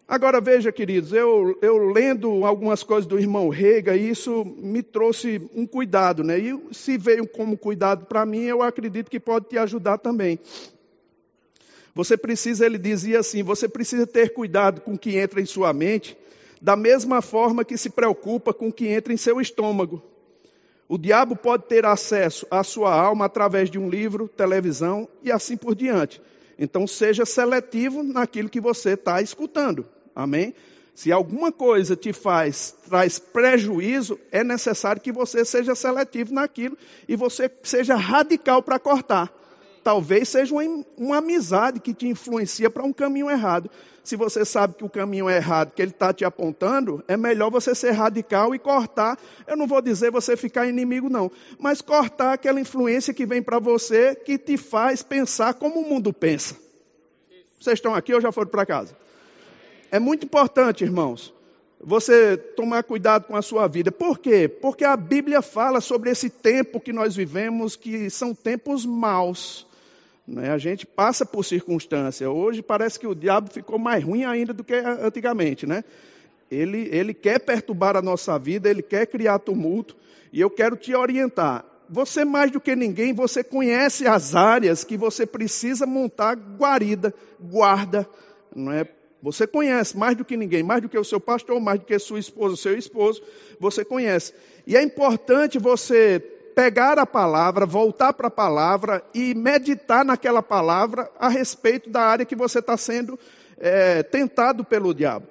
Agora 0.08 0.40
veja, 0.40 0.72
queridos, 0.72 1.12
eu, 1.12 1.58
eu 1.62 1.90
lendo 1.90 2.44
algumas 2.44 2.82
coisas 2.82 3.06
do 3.06 3.18
irmão 3.18 3.48
Rega, 3.48 3.96
isso 3.96 4.44
me 4.58 4.82
trouxe 4.82 5.40
um 5.54 5.66
cuidado, 5.66 6.22
né? 6.22 6.38
E 6.38 6.60
se 6.72 6.98
veio 6.98 7.26
como 7.26 7.56
cuidado 7.56 8.04
para 8.06 8.26
mim, 8.26 8.42
eu 8.42 8.62
acredito 8.62 9.10
que 9.10 9.20
pode 9.20 9.48
te 9.48 9.56
ajudar 9.56 9.98
também. 9.98 10.38
Você 11.94 12.16
precisa, 12.16 12.66
ele 12.66 12.78
dizia 12.78 13.20
assim, 13.20 13.42
você 13.42 13.68
precisa 13.68 14.06
ter 14.06 14.32
cuidado 14.32 14.80
com 14.80 14.94
o 14.94 14.98
que 14.98 15.16
entra 15.16 15.40
em 15.40 15.46
sua 15.46 15.72
mente, 15.72 16.16
da 16.62 16.76
mesma 16.76 17.20
forma 17.20 17.64
que 17.64 17.76
se 17.76 17.90
preocupa 17.90 18.54
com 18.54 18.68
o 18.68 18.72
que 18.72 18.86
entra 18.86 19.12
em 19.12 19.16
seu 19.16 19.40
estômago. 19.40 20.00
O 20.88 20.96
diabo 20.96 21.34
pode 21.34 21.64
ter 21.64 21.84
acesso 21.84 22.46
à 22.48 22.62
sua 22.62 22.94
alma 22.94 23.24
através 23.24 23.68
de 23.68 23.80
um 23.80 23.90
livro, 23.90 24.28
televisão 24.28 25.08
e 25.24 25.32
assim 25.32 25.56
por 25.56 25.74
diante. 25.74 26.22
Então 26.56 26.86
seja 26.86 27.26
seletivo 27.26 28.04
naquilo 28.04 28.48
que 28.48 28.60
você 28.60 28.90
está 28.90 29.20
escutando. 29.20 29.84
Amém? 30.14 30.54
Se 30.94 31.10
alguma 31.10 31.50
coisa 31.50 31.96
te 31.96 32.12
faz, 32.12 32.76
traz 32.88 33.18
prejuízo, 33.18 34.20
é 34.30 34.44
necessário 34.44 35.02
que 35.02 35.10
você 35.10 35.44
seja 35.44 35.74
seletivo 35.74 36.32
naquilo 36.32 36.78
e 37.08 37.16
você 37.16 37.50
seja 37.64 37.96
radical 37.96 38.62
para 38.62 38.78
cortar. 38.78 39.32
Talvez 39.82 40.28
seja 40.28 40.54
uma, 40.54 40.84
uma 40.96 41.16
amizade 41.18 41.80
que 41.80 41.92
te 41.92 42.06
influencia 42.06 42.70
para 42.70 42.84
um 42.84 42.92
caminho 42.92 43.30
errado. 43.30 43.70
Se 44.04 44.16
você 44.16 44.44
sabe 44.44 44.74
que 44.74 44.84
o 44.84 44.88
caminho 44.88 45.28
é 45.28 45.36
errado, 45.36 45.72
que 45.72 45.82
ele 45.82 45.92
está 45.92 46.12
te 46.12 46.24
apontando, 46.24 47.04
é 47.06 47.16
melhor 47.16 47.50
você 47.50 47.74
ser 47.74 47.92
radical 47.92 48.54
e 48.54 48.58
cortar. 48.58 49.18
Eu 49.46 49.56
não 49.56 49.66
vou 49.66 49.80
dizer 49.80 50.10
você 50.10 50.36
ficar 50.36 50.66
inimigo, 50.66 51.08
não, 51.08 51.30
mas 51.58 51.80
cortar 51.80 52.32
aquela 52.32 52.60
influência 52.60 53.14
que 53.14 53.24
vem 53.24 53.42
para 53.42 53.58
você 53.58 54.14
que 54.14 54.38
te 54.38 54.56
faz 54.56 55.02
pensar 55.02 55.54
como 55.54 55.80
o 55.80 55.88
mundo 55.88 56.12
pensa. 56.12 56.56
Vocês 57.60 57.78
estão 57.78 57.94
aqui 57.94 58.12
ou 58.12 58.20
já 58.20 58.32
foram 58.32 58.50
para 58.50 58.66
casa? 58.66 58.96
É 59.90 60.00
muito 60.00 60.26
importante, 60.26 60.82
irmãos, 60.82 61.32
você 61.80 62.36
tomar 62.36 62.82
cuidado 62.82 63.26
com 63.26 63.36
a 63.36 63.42
sua 63.42 63.68
vida. 63.68 63.92
Por 63.92 64.18
quê? 64.18 64.48
Porque 64.48 64.84
a 64.84 64.96
Bíblia 64.96 65.42
fala 65.42 65.80
sobre 65.80 66.10
esse 66.10 66.30
tempo 66.30 66.80
que 66.80 66.92
nós 66.92 67.14
vivemos, 67.14 67.76
que 67.76 68.08
são 68.08 68.34
tempos 68.34 68.86
maus. 68.86 69.66
Né? 70.26 70.50
A 70.50 70.58
gente 70.58 70.86
passa 70.86 71.26
por 71.26 71.44
circunstância. 71.44 72.30
Hoje 72.30 72.62
parece 72.62 72.98
que 72.98 73.06
o 73.06 73.14
diabo 73.14 73.52
ficou 73.52 73.78
mais 73.78 74.02
ruim 74.02 74.24
ainda 74.24 74.52
do 74.52 74.62
que 74.62 74.74
antigamente, 74.74 75.66
né? 75.66 75.84
Ele, 76.50 76.88
ele 76.92 77.14
quer 77.14 77.40
perturbar 77.40 77.96
a 77.96 78.02
nossa 78.02 78.38
vida, 78.38 78.68
ele 78.68 78.82
quer 78.82 79.06
criar 79.06 79.38
tumulto, 79.38 79.96
e 80.32 80.40
eu 80.40 80.50
quero 80.50 80.76
te 80.76 80.94
orientar. 80.94 81.64
Você 81.88 82.24
mais 82.24 82.50
do 82.50 82.60
que 82.60 82.76
ninguém, 82.76 83.12
você 83.12 83.42
conhece 83.42 84.06
as 84.06 84.34
áreas 84.34 84.84
que 84.84 84.96
você 84.96 85.26
precisa 85.26 85.86
montar 85.86 86.34
guarida, 86.34 87.14
guarda, 87.40 88.08
não 88.54 88.70
é? 88.70 88.86
Você 89.22 89.46
conhece 89.46 89.96
mais 89.96 90.16
do 90.16 90.24
que 90.24 90.36
ninguém, 90.36 90.62
mais 90.62 90.82
do 90.82 90.88
que 90.88 90.98
o 90.98 91.04
seu 91.04 91.20
pastor, 91.20 91.60
mais 91.60 91.78
do 91.78 91.86
que 91.86 91.98
sua 91.98 92.18
esposa, 92.18 92.54
o 92.54 92.56
seu 92.56 92.76
esposo, 92.76 93.22
você 93.58 93.84
conhece. 93.84 94.34
E 94.66 94.76
é 94.76 94.82
importante 94.82 95.58
você 95.58 96.20
pegar 96.54 96.98
a 96.98 97.06
palavra, 97.06 97.66
voltar 97.66 98.12
para 98.12 98.28
a 98.28 98.30
palavra 98.30 99.02
e 99.14 99.34
meditar 99.34 100.04
naquela 100.04 100.42
palavra 100.42 101.10
a 101.18 101.28
respeito 101.28 101.90
da 101.90 102.02
área 102.02 102.26
que 102.26 102.36
você 102.36 102.58
está 102.58 102.76
sendo 102.76 103.18
é, 103.58 104.02
tentado 104.02 104.64
pelo 104.64 104.94
diabo. 104.94 105.26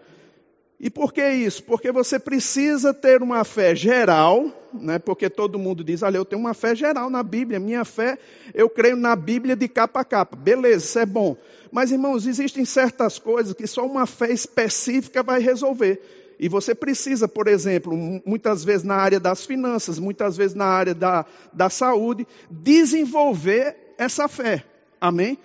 E 0.83 0.89
por 0.89 1.13
que 1.13 1.23
isso? 1.29 1.63
Porque 1.63 1.91
você 1.91 2.17
precisa 2.17 2.91
ter 2.91 3.21
uma 3.21 3.43
fé 3.43 3.75
geral, 3.75 4.51
né? 4.73 4.97
porque 4.97 5.29
todo 5.29 5.59
mundo 5.59 5.83
diz, 5.83 6.01
olha, 6.01 6.17
eu 6.17 6.25
tenho 6.25 6.41
uma 6.41 6.55
fé 6.55 6.73
geral 6.73 7.07
na 7.07 7.21
Bíblia, 7.21 7.59
minha 7.59 7.85
fé, 7.85 8.17
eu 8.51 8.67
creio 8.67 8.95
na 8.95 9.15
Bíblia 9.15 9.55
de 9.55 9.67
capa 9.67 9.99
a 9.99 10.03
capa. 10.03 10.35
Beleza, 10.35 10.85
isso 10.85 10.97
é 10.97 11.05
bom. 11.05 11.37
Mas, 11.71 11.91
irmãos, 11.91 12.25
existem 12.25 12.65
certas 12.65 13.19
coisas 13.19 13.53
que 13.53 13.67
só 13.67 13.85
uma 13.85 14.07
fé 14.07 14.31
específica 14.31 15.21
vai 15.21 15.39
resolver. 15.39 16.01
E 16.41 16.49
você 16.49 16.73
precisa, 16.73 17.27
por 17.27 17.47
exemplo, 17.47 17.95
muitas 18.25 18.63
vezes 18.63 18.83
na 18.83 18.95
área 18.95 19.19
das 19.19 19.45
finanças, 19.45 19.99
muitas 19.99 20.35
vezes 20.35 20.55
na 20.55 20.65
área 20.65 20.95
da, 20.95 21.23
da 21.53 21.69
saúde, 21.69 22.25
desenvolver 22.49 23.93
essa 23.95 24.27
fé. 24.27 24.65
Amém? 24.99 25.37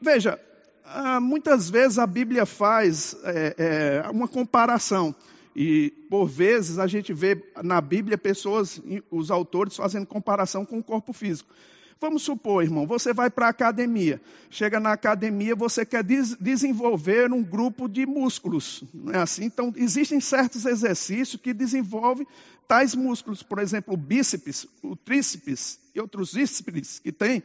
Veja, 0.00 0.40
ah, 0.82 1.20
muitas 1.20 1.68
vezes 1.68 1.98
a 1.98 2.06
Bíblia 2.06 2.46
faz 2.46 3.14
é, 3.22 4.02
é, 4.06 4.08
uma 4.08 4.26
comparação. 4.26 5.14
E 5.54 5.90
por 6.08 6.24
vezes 6.24 6.78
a 6.78 6.86
gente 6.86 7.12
vê 7.12 7.44
na 7.62 7.78
Bíblia 7.82 8.16
pessoas, 8.16 8.80
os 9.10 9.30
autores 9.30 9.76
fazendo 9.76 10.06
comparação 10.06 10.64
com 10.64 10.78
o 10.78 10.82
corpo 10.82 11.12
físico. 11.12 11.52
Vamos 12.00 12.22
supor, 12.22 12.62
irmão, 12.62 12.86
você 12.86 13.12
vai 13.12 13.28
para 13.28 13.46
a 13.46 13.50
academia. 13.50 14.22
Chega 14.48 14.80
na 14.80 14.92
academia, 14.92 15.54
você 15.54 15.84
quer 15.84 16.02
des 16.02 16.34
desenvolver 16.40 17.30
um 17.30 17.42
grupo 17.42 17.86
de 17.86 18.06
músculos. 18.06 18.82
Não 18.94 19.12
é 19.12 19.18
assim? 19.18 19.44
Então, 19.44 19.70
existem 19.76 20.18
certos 20.18 20.64
exercícios 20.64 21.38
que 21.42 21.52
desenvolvem 21.52 22.26
tais 22.66 22.94
músculos. 22.94 23.42
Por 23.42 23.58
exemplo, 23.58 23.92
o 23.92 23.98
bíceps, 23.98 24.66
o 24.82 24.96
tríceps 24.96 25.78
e 25.94 26.00
outros 26.00 26.32
bíceps 26.32 27.00
que 27.00 27.12
tem. 27.12 27.42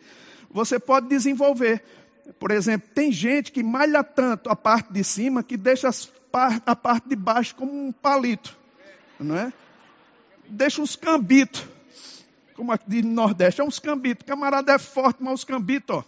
Você 0.49 0.79
pode 0.79 1.09
desenvolver. 1.09 1.83
Por 2.39 2.49
exemplo, 2.51 2.87
tem 2.95 3.11
gente 3.11 3.51
que 3.51 3.61
malha 3.61 4.05
tanto 4.05 4.49
a 4.49 4.55
parte 4.55 4.93
de 4.93 5.03
cima 5.03 5.43
que 5.43 5.57
deixa 5.57 5.89
a 6.65 6.75
parte 6.75 7.09
de 7.09 7.15
baixo 7.17 7.55
como 7.55 7.73
um 7.73 7.91
palito, 7.91 8.57
não 9.19 9.35
é? 9.35 9.51
Deixa 10.47 10.81
uns 10.81 10.95
cambitos, 10.95 11.65
como 12.55 12.71
aqui 12.71 12.89
de 12.89 13.01
Nordeste, 13.03 13.61
é 13.61 13.63
uns 13.63 13.79
cambitos. 13.79 14.25
Camarada 14.25 14.73
é 14.73 14.79
forte, 14.79 15.21
mas 15.21 15.35
os 15.35 15.43
cambitos, 15.43 15.97
ó, 15.97 16.03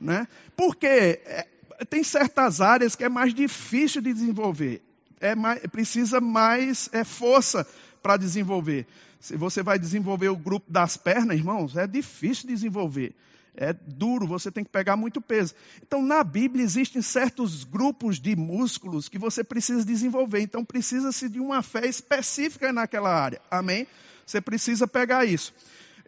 né? 0.00 0.26
Porque 0.56 0.86
é, 0.86 1.46
tem 1.88 2.02
certas 2.02 2.60
áreas 2.60 2.94
que 2.96 3.04
é 3.04 3.08
mais 3.08 3.32
difícil 3.32 4.00
de 4.00 4.12
desenvolver, 4.12 4.82
é 5.20 5.34
mais, 5.34 5.60
precisa 5.68 6.20
mais 6.20 6.88
é, 6.92 7.04
força 7.04 7.66
para 8.02 8.16
desenvolver. 8.16 8.86
Se 9.20 9.36
você 9.36 9.62
vai 9.62 9.78
desenvolver 9.78 10.28
o 10.28 10.36
grupo 10.36 10.70
das 10.70 10.96
pernas, 10.96 11.36
irmãos, 11.36 11.76
é 11.76 11.86
difícil 11.86 12.48
desenvolver 12.48 13.14
é 13.56 13.72
duro, 13.72 14.26
você 14.26 14.50
tem 14.50 14.62
que 14.62 14.70
pegar 14.70 14.96
muito 14.96 15.20
peso. 15.20 15.54
Então, 15.82 16.02
na 16.02 16.22
Bíblia 16.22 16.62
existem 16.62 17.00
certos 17.00 17.64
grupos 17.64 18.20
de 18.20 18.36
músculos 18.36 19.08
que 19.08 19.18
você 19.18 19.42
precisa 19.42 19.84
desenvolver. 19.84 20.40
Então, 20.40 20.64
precisa-se 20.64 21.28
de 21.28 21.40
uma 21.40 21.62
fé 21.62 21.86
específica 21.86 22.72
naquela 22.72 23.12
área. 23.12 23.40
Amém? 23.50 23.86
Você 24.26 24.40
precisa 24.40 24.88
pegar 24.88 25.24
isso. 25.24 25.54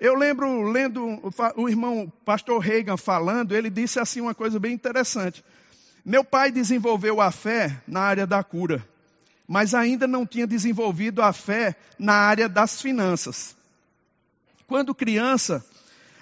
Eu 0.00 0.14
lembro, 0.14 0.62
lendo 0.62 1.20
o 1.56 1.68
irmão 1.68 2.12
pastor 2.24 2.58
Reagan 2.58 2.96
falando, 2.96 3.54
ele 3.54 3.70
disse 3.70 4.00
assim 4.00 4.20
uma 4.20 4.34
coisa 4.34 4.58
bem 4.58 4.72
interessante. 4.72 5.44
Meu 6.04 6.24
pai 6.24 6.50
desenvolveu 6.50 7.20
a 7.20 7.30
fé 7.30 7.80
na 7.86 8.00
área 8.00 8.26
da 8.26 8.42
cura, 8.42 8.86
mas 9.46 9.72
ainda 9.72 10.06
não 10.06 10.26
tinha 10.26 10.46
desenvolvido 10.46 11.22
a 11.22 11.32
fé 11.32 11.76
na 11.98 12.14
área 12.14 12.48
das 12.48 12.82
finanças. 12.82 13.56
Quando 14.66 14.94
criança, 14.94 15.64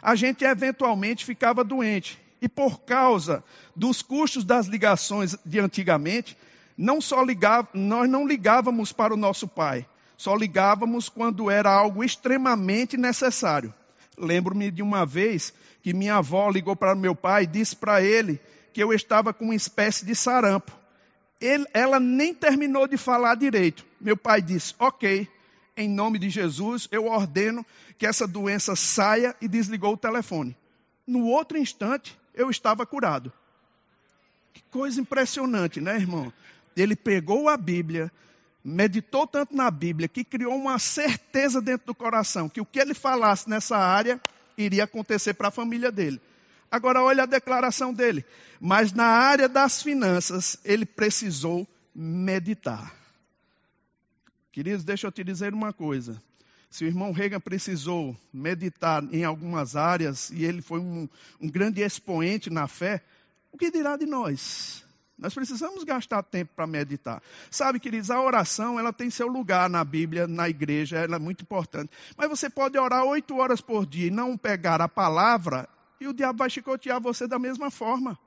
a 0.03 0.15
gente 0.15 0.45
eventualmente 0.45 1.25
ficava 1.25 1.65
doente. 1.65 2.21
E 2.41 2.49
por 2.49 2.81
causa 2.81 3.43
dos 3.75 4.03
custos 4.03 4.45
das 4.45 4.67
ligações 4.67 5.37
de 5.45 5.59
antigamente, 5.59 6.37
não 6.76 7.00
só 7.00 7.23
ligava, 7.23 7.69
nós 7.73 8.09
não 8.09 8.26
ligávamos 8.26 8.93
para 8.93 9.15
o 9.15 9.17
nosso 9.17 9.49
pai, 9.49 9.87
só 10.16 10.35
ligávamos 10.35 11.08
quando 11.08 11.50
era 11.50 11.70
algo 11.70 12.02
extremamente 12.02 12.96
necessário. 12.96 13.73
Lembro-me 14.16 14.70
de 14.70 14.82
uma 14.82 15.04
vez 15.04 15.52
que 15.82 15.92
minha 15.92 16.16
avó 16.16 16.49
ligou 16.49 16.75
para 16.75 16.94
meu 16.94 17.14
pai 17.14 17.44
e 17.44 17.46
disse 17.46 17.76
para 17.76 18.02
ele 18.02 18.40
que 18.73 18.82
eu 18.82 18.92
estava 18.92 19.32
com 19.32 19.44
uma 19.46 19.54
espécie 19.54 20.04
de 20.04 20.14
sarampo. 20.14 20.73
Ele, 21.40 21.66
ela 21.75 22.00
nem 22.00 22.35
terminou 22.35 22.88
de 22.88 22.96
falar 22.96 23.35
direito. 23.35 23.85
Meu 24.00 24.16
pai 24.16 24.40
disse: 24.40 24.75
Ok, 24.78 25.28
em 25.76 25.88
nome 25.88 26.18
de 26.18 26.30
Jesus, 26.30 26.88
eu 26.90 27.06
ordeno 27.06 27.64
que 27.99 28.06
essa 28.06 28.26
doença 28.26 28.75
saia 28.75 29.37
e 29.40 29.46
desligou 29.46 29.92
o 29.92 29.99
telefone. 29.99 30.56
No 31.06 31.26
outro 31.26 31.58
instante, 31.58 32.18
eu 32.35 32.49
estava 32.49 32.87
curado. 32.87 33.30
Que 34.54 34.62
coisa 34.70 35.00
impressionante, 35.00 35.80
né, 35.80 35.96
irmão? 35.96 36.32
Ele 36.75 36.96
pegou 36.96 37.49
a 37.49 37.56
Bíblia, 37.56 38.11
meditou 38.68 39.28
tanto 39.28 39.54
na 39.54 39.70
Bíblia, 39.70 40.08
que 40.08 40.25
criou 40.25 40.56
uma 40.56 40.76
certeza 40.80 41.62
dentro 41.62 41.87
do 41.87 41.94
coração 41.94 42.49
que 42.49 42.61
o 42.61 42.66
que 42.66 42.80
ele 42.80 42.94
falasse 42.94 43.49
nessa 43.49 43.76
área 43.76 44.20
iria 44.58 44.82
acontecer 44.82 45.35
para 45.35 45.49
a 45.49 45.52
família 45.52 45.92
dele. 45.92 46.20
Agora, 46.68 47.00
olha 47.00 47.23
a 47.23 47.26
declaração 47.26 47.94
dele. 47.94 48.25
Mas 48.61 48.92
na 48.92 49.04
área 49.04 49.49
das 49.49 49.80
finanças, 49.80 50.58
ele 50.64 50.85
precisou 50.85 51.64
meditar. 51.94 52.92
Queridos, 54.50 54.82
deixa 54.82 55.06
eu 55.06 55.12
te 55.12 55.23
dizer 55.23 55.54
uma 55.54 55.73
coisa. 55.73 56.20
Se 56.68 56.85
o 56.85 56.88
irmão 56.88 57.12
Reagan 57.12 57.38
precisou 57.38 58.16
meditar 58.32 59.04
em 59.12 59.23
algumas 59.23 59.76
áreas 59.76 60.30
e 60.30 60.44
ele 60.44 60.61
foi 60.61 60.80
um, 60.80 61.08
um 61.40 61.49
grande 61.49 61.82
expoente 61.82 62.50
na 62.50 62.66
fé, 62.66 63.00
o 63.52 63.56
que 63.56 63.70
dirá 63.70 63.96
de 63.96 64.06
nós? 64.06 64.86
Nós 65.18 65.32
precisamos 65.32 65.82
gastar 65.82 66.23
tempo 66.23 66.52
para 66.54 66.66
meditar. 66.66 67.23
Sabe, 67.50 67.80
queridos, 67.80 68.11
a 68.11 68.20
oração 68.20 68.78
ela 68.78 68.92
tem 68.92 69.08
seu 69.08 69.26
lugar 69.26 69.68
na 69.70 69.82
Bíblia, 69.82 70.26
na 70.26 70.49
igreja, 70.49 70.99
ela 70.99 71.16
é 71.16 71.18
muito 71.18 71.42
importante. 71.42 71.90
Mas 72.16 72.28
você 72.28 72.50
pode 72.50 72.78
orar 72.78 73.04
oito 73.04 73.37
horas 73.37 73.61
por 73.61 73.87
dia 73.87 74.08
e 74.08 74.11
não 74.11 74.37
pegar 74.37 74.82
a 74.82 74.88
palavra, 74.88 75.66
e 75.99 76.06
o 76.06 76.12
diabo 76.12 76.40
vai 76.40 76.50
chicotear 76.50 77.00
você 77.00 77.26
da 77.26 77.38
mesma 77.38 77.70
forma. 77.70 78.18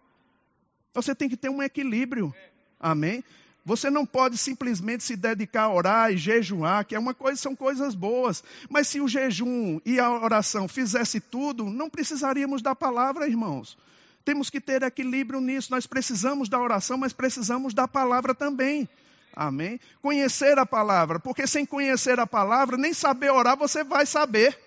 Você 0.94 1.14
tem 1.14 1.30
que 1.30 1.38
ter 1.38 1.50
um 1.50 1.62
equilíbrio. 1.62 2.34
Amém? 2.80 3.24
Você 3.64 3.92
não 3.92 4.04
pode 4.04 4.36
simplesmente 4.36 5.04
se 5.04 5.16
dedicar 5.16 5.64
a 5.64 5.74
orar 5.74 6.12
e 6.12 6.18
jejuar, 6.18 6.86
que 6.86 6.96
é 6.96 7.00
uma 7.00 7.14
coisa, 7.14 7.40
são 7.40 7.56
coisas 7.56 7.94
boas. 7.94 8.44
Mas 8.68 8.88
se 8.88 9.00
o 9.00 9.08
jejum 9.08 9.80
e 9.86 10.00
a 10.00 10.10
oração 10.10 10.68
fizesse 10.68 11.20
tudo, 11.20 11.66
não 11.66 11.88
precisaríamos 11.88 12.64
da 12.64 12.74
palavra, 12.74 13.28
irmãos. 13.28 13.78
Temos 14.24 14.50
que 14.50 14.62
ter 14.62 14.84
equilíbrio 14.84 15.42
nisso. 15.42 15.72
Nós 15.72 15.88
precisamos 15.88 16.50
da 16.50 16.60
oração, 16.60 16.98
mas 16.98 17.14
precisamos 17.14 17.74
da 17.74 17.88
palavra 17.88 18.36
também. 18.36 18.88
Amém? 19.36 19.80
Conhecer 20.02 20.58
a 20.58 20.66
palavra, 20.66 21.20
porque 21.20 21.48
sem 21.48 21.66
conhecer 21.66 22.20
a 22.20 22.28
palavra, 22.28 22.78
nem 22.78 22.94
saber 22.94 23.32
orar 23.32 23.58
você 23.58 23.84
vai 23.84 24.06
saber. 24.06 24.58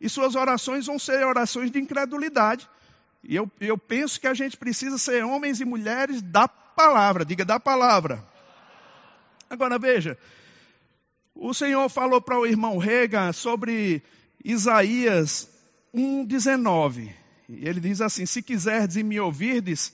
E 0.00 0.08
suas 0.08 0.34
orações 0.36 0.86
vão 0.86 0.98
ser 0.98 1.24
orações 1.26 1.70
de 1.70 1.80
incredulidade. 1.80 2.68
E 3.22 3.34
eu, 3.34 3.50
eu 3.60 3.76
penso 3.76 4.20
que 4.20 4.28
a 4.28 4.34
gente 4.34 4.56
precisa 4.56 4.96
ser 4.96 5.24
homens 5.24 5.60
e 5.60 5.64
mulheres 5.64 6.22
da 6.22 6.46
palavra, 6.46 7.24
diga 7.24 7.44
da 7.44 7.58
palavra. 7.58 8.24
Agora 9.50 9.78
veja, 9.78 10.16
o 11.34 11.52
Senhor 11.52 11.88
falou 11.88 12.20
para 12.20 12.38
o 12.38 12.46
irmão 12.46 12.78
Rega 12.78 13.32
sobre 13.32 14.02
Isaías 14.44 15.48
1,19. 15.94 17.12
E 17.48 17.66
ele 17.66 17.80
diz 17.80 18.00
assim: 18.00 18.26
Se 18.26 18.42
quiserdes 18.42 18.96
e 18.96 19.02
me 19.02 19.18
ouvirdes, 19.18 19.92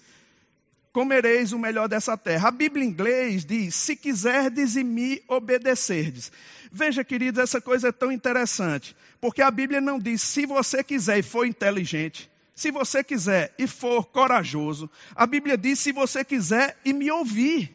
comereis 0.92 1.52
o 1.52 1.58
melhor 1.58 1.88
dessa 1.88 2.16
terra. 2.16 2.48
A 2.48 2.50
Bíblia 2.50 2.84
em 2.84 2.88
inglês 2.88 3.44
diz: 3.44 3.74
Se 3.74 3.94
quiserdes 3.94 4.74
e 4.76 4.82
me 4.82 5.22
obedecerdes. 5.28 6.32
Veja, 6.72 7.04
queridos, 7.04 7.40
essa 7.40 7.60
coisa 7.60 7.88
é 7.88 7.92
tão 7.92 8.10
interessante, 8.10 8.96
porque 9.20 9.40
a 9.40 9.50
Bíblia 9.50 9.80
não 9.80 9.98
diz 9.98 10.20
se 10.22 10.44
você 10.44 10.82
quiser 10.82 11.18
e 11.18 11.22
for 11.22 11.46
inteligente, 11.46 12.28
se 12.54 12.70
você 12.70 13.04
quiser 13.04 13.54
e 13.56 13.66
for 13.66 14.06
corajoso. 14.06 14.90
A 15.14 15.26
Bíblia 15.26 15.56
diz 15.56 15.78
se 15.78 15.92
você 15.92 16.24
quiser 16.24 16.76
e 16.84 16.92
me 16.92 17.10
ouvir. 17.10 17.72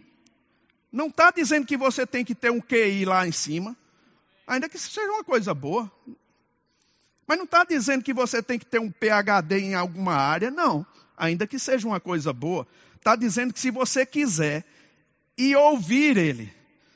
Não 0.91 1.07
está 1.07 1.31
dizendo 1.31 1.67
que 1.67 1.77
você 1.77 2.05
tem 2.05 2.25
que 2.25 2.33
ter 2.33 2.51
um 2.51 2.59
QI 2.59 3.05
lá 3.05 3.27
em 3.27 3.31
cima, 3.31 3.77
ainda 4.45 4.67
que 4.67 4.77
seja 4.77 5.12
uma 5.12 5.24
coisa 5.24 5.53
boa. 5.53 5.89
Mas 7.29 7.38
não 7.38 7.45
está 7.45 7.63
dizendo 7.63 8.03
que 8.03 8.12
você 8.12 8.41
tem 8.41 8.57
que 8.57 8.65
ter 8.65 8.79
um 8.79 8.89
PhD 8.89 9.59
em 9.59 9.75
alguma 9.75 10.15
área, 10.15 10.50
não. 10.50 10.83
Ainda 11.15 11.45
que 11.45 11.59
seja 11.59 11.88
uma 11.88 12.00
coisa 12.00 12.33
boa. 12.33 12.67
Está 12.95 13.15
dizendo 13.15 13.53
que 13.53 13.59
se 13.59 13.69
você 13.69 14.03
quiser 14.03 14.65
e 15.38 15.55
ouvir 15.55 16.17
Ele, 16.17 16.51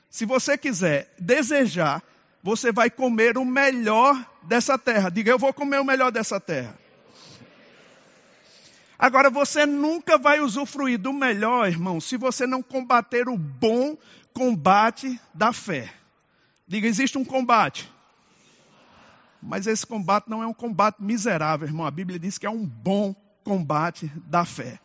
se 0.10 0.26
você 0.26 0.58
quiser 0.58 1.14
desejar, 1.20 2.02
você 2.42 2.72
vai 2.72 2.90
comer 2.90 3.38
o 3.38 3.46
melhor 3.46 4.28
dessa 4.42 4.76
terra. 4.76 5.12
Diga, 5.12 5.30
eu 5.30 5.38
vou 5.38 5.54
comer 5.54 5.80
o 5.80 5.86
melhor 5.86 6.12
dessa 6.12 6.40
terra. 6.40 6.76
Agora, 8.98 9.30
você 9.30 9.68
nunca 9.68 10.18
vai 10.18 10.40
usufruir 10.40 10.98
do 10.98 11.14
melhor, 11.14 11.68
irmão, 11.68 12.02
se 12.02 12.18
você 12.18 12.48
não 12.48 12.64
combater 12.64 13.30
o 13.30 13.38
bom 13.38 13.96
combate 14.34 15.22
da 15.32 15.54
fé. 15.54 15.94
Diga, 16.68 16.88
existe 16.88 17.20
um 17.20 17.24
combate. 17.24 17.93
Mas 19.46 19.68
esse 19.68 19.86
combate 19.86 20.30
não 20.30 20.42
é 20.42 20.48
um 20.48 20.54
combate 20.54 21.02
miserável, 21.02 21.68
irmão. 21.68 21.86
A 21.86 21.92
Bíblia 21.92 22.18
diz 22.18 22.38
que 22.38 22.46
é 22.46 22.50
um 22.50 22.66
bom 22.66 23.14
combate 23.44 24.12
da 24.26 24.46
fé. 24.46 24.80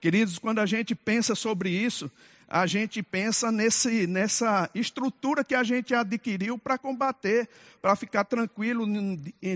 Queridos, 0.00 0.38
quando 0.38 0.58
a 0.58 0.66
gente 0.66 0.94
pensa 0.94 1.34
sobre 1.34 1.70
isso, 1.70 2.10
a 2.48 2.66
gente 2.66 3.02
pensa 3.02 3.52
nesse, 3.52 4.06
nessa 4.06 4.68
estrutura 4.74 5.44
que 5.44 5.54
a 5.54 5.62
gente 5.62 5.94
adquiriu 5.94 6.58
para 6.58 6.76
combater, 6.76 7.48
para 7.80 7.94
ficar 7.94 8.24
tranquilo 8.24 8.84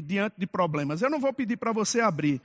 diante 0.05 0.35
de 0.39 0.47
problemas. 0.47 1.03
Eu 1.03 1.11
não 1.11 1.21
vou 1.21 1.33
pedir 1.33 1.57
para 1.57 1.73
você 1.73 2.01
abrir, 2.01 2.41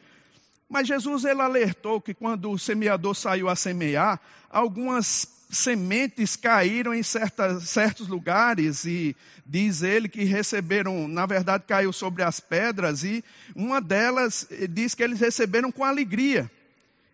mas 0.67 0.87
Jesus 0.87 1.23
ele 1.25 1.41
alertou 1.41 2.01
que 2.01 2.13
quando 2.13 2.49
o 2.49 2.57
semeador 2.57 3.13
saiu 3.13 3.47
a 3.47 3.55
semear, 3.55 4.19
algumas 4.49 5.40
sementes 5.51 6.37
caíram 6.37 6.93
em 6.93 7.03
certos 7.03 8.07
lugares 8.07 8.85
e 8.85 9.15
diz 9.45 9.83
ele 9.83 10.07
que 10.07 10.23
receberam, 10.23 11.09
na 11.09 11.25
verdade 11.25 11.65
caiu 11.67 11.91
sobre 11.91 12.23
as 12.23 12.39
pedras 12.39 13.03
e 13.03 13.23
uma 13.53 13.81
delas 13.81 14.47
eh, 14.49 14.65
diz 14.65 14.95
que 14.95 15.03
eles 15.03 15.19
receberam 15.19 15.69
com 15.71 15.83
alegria. 15.83 16.49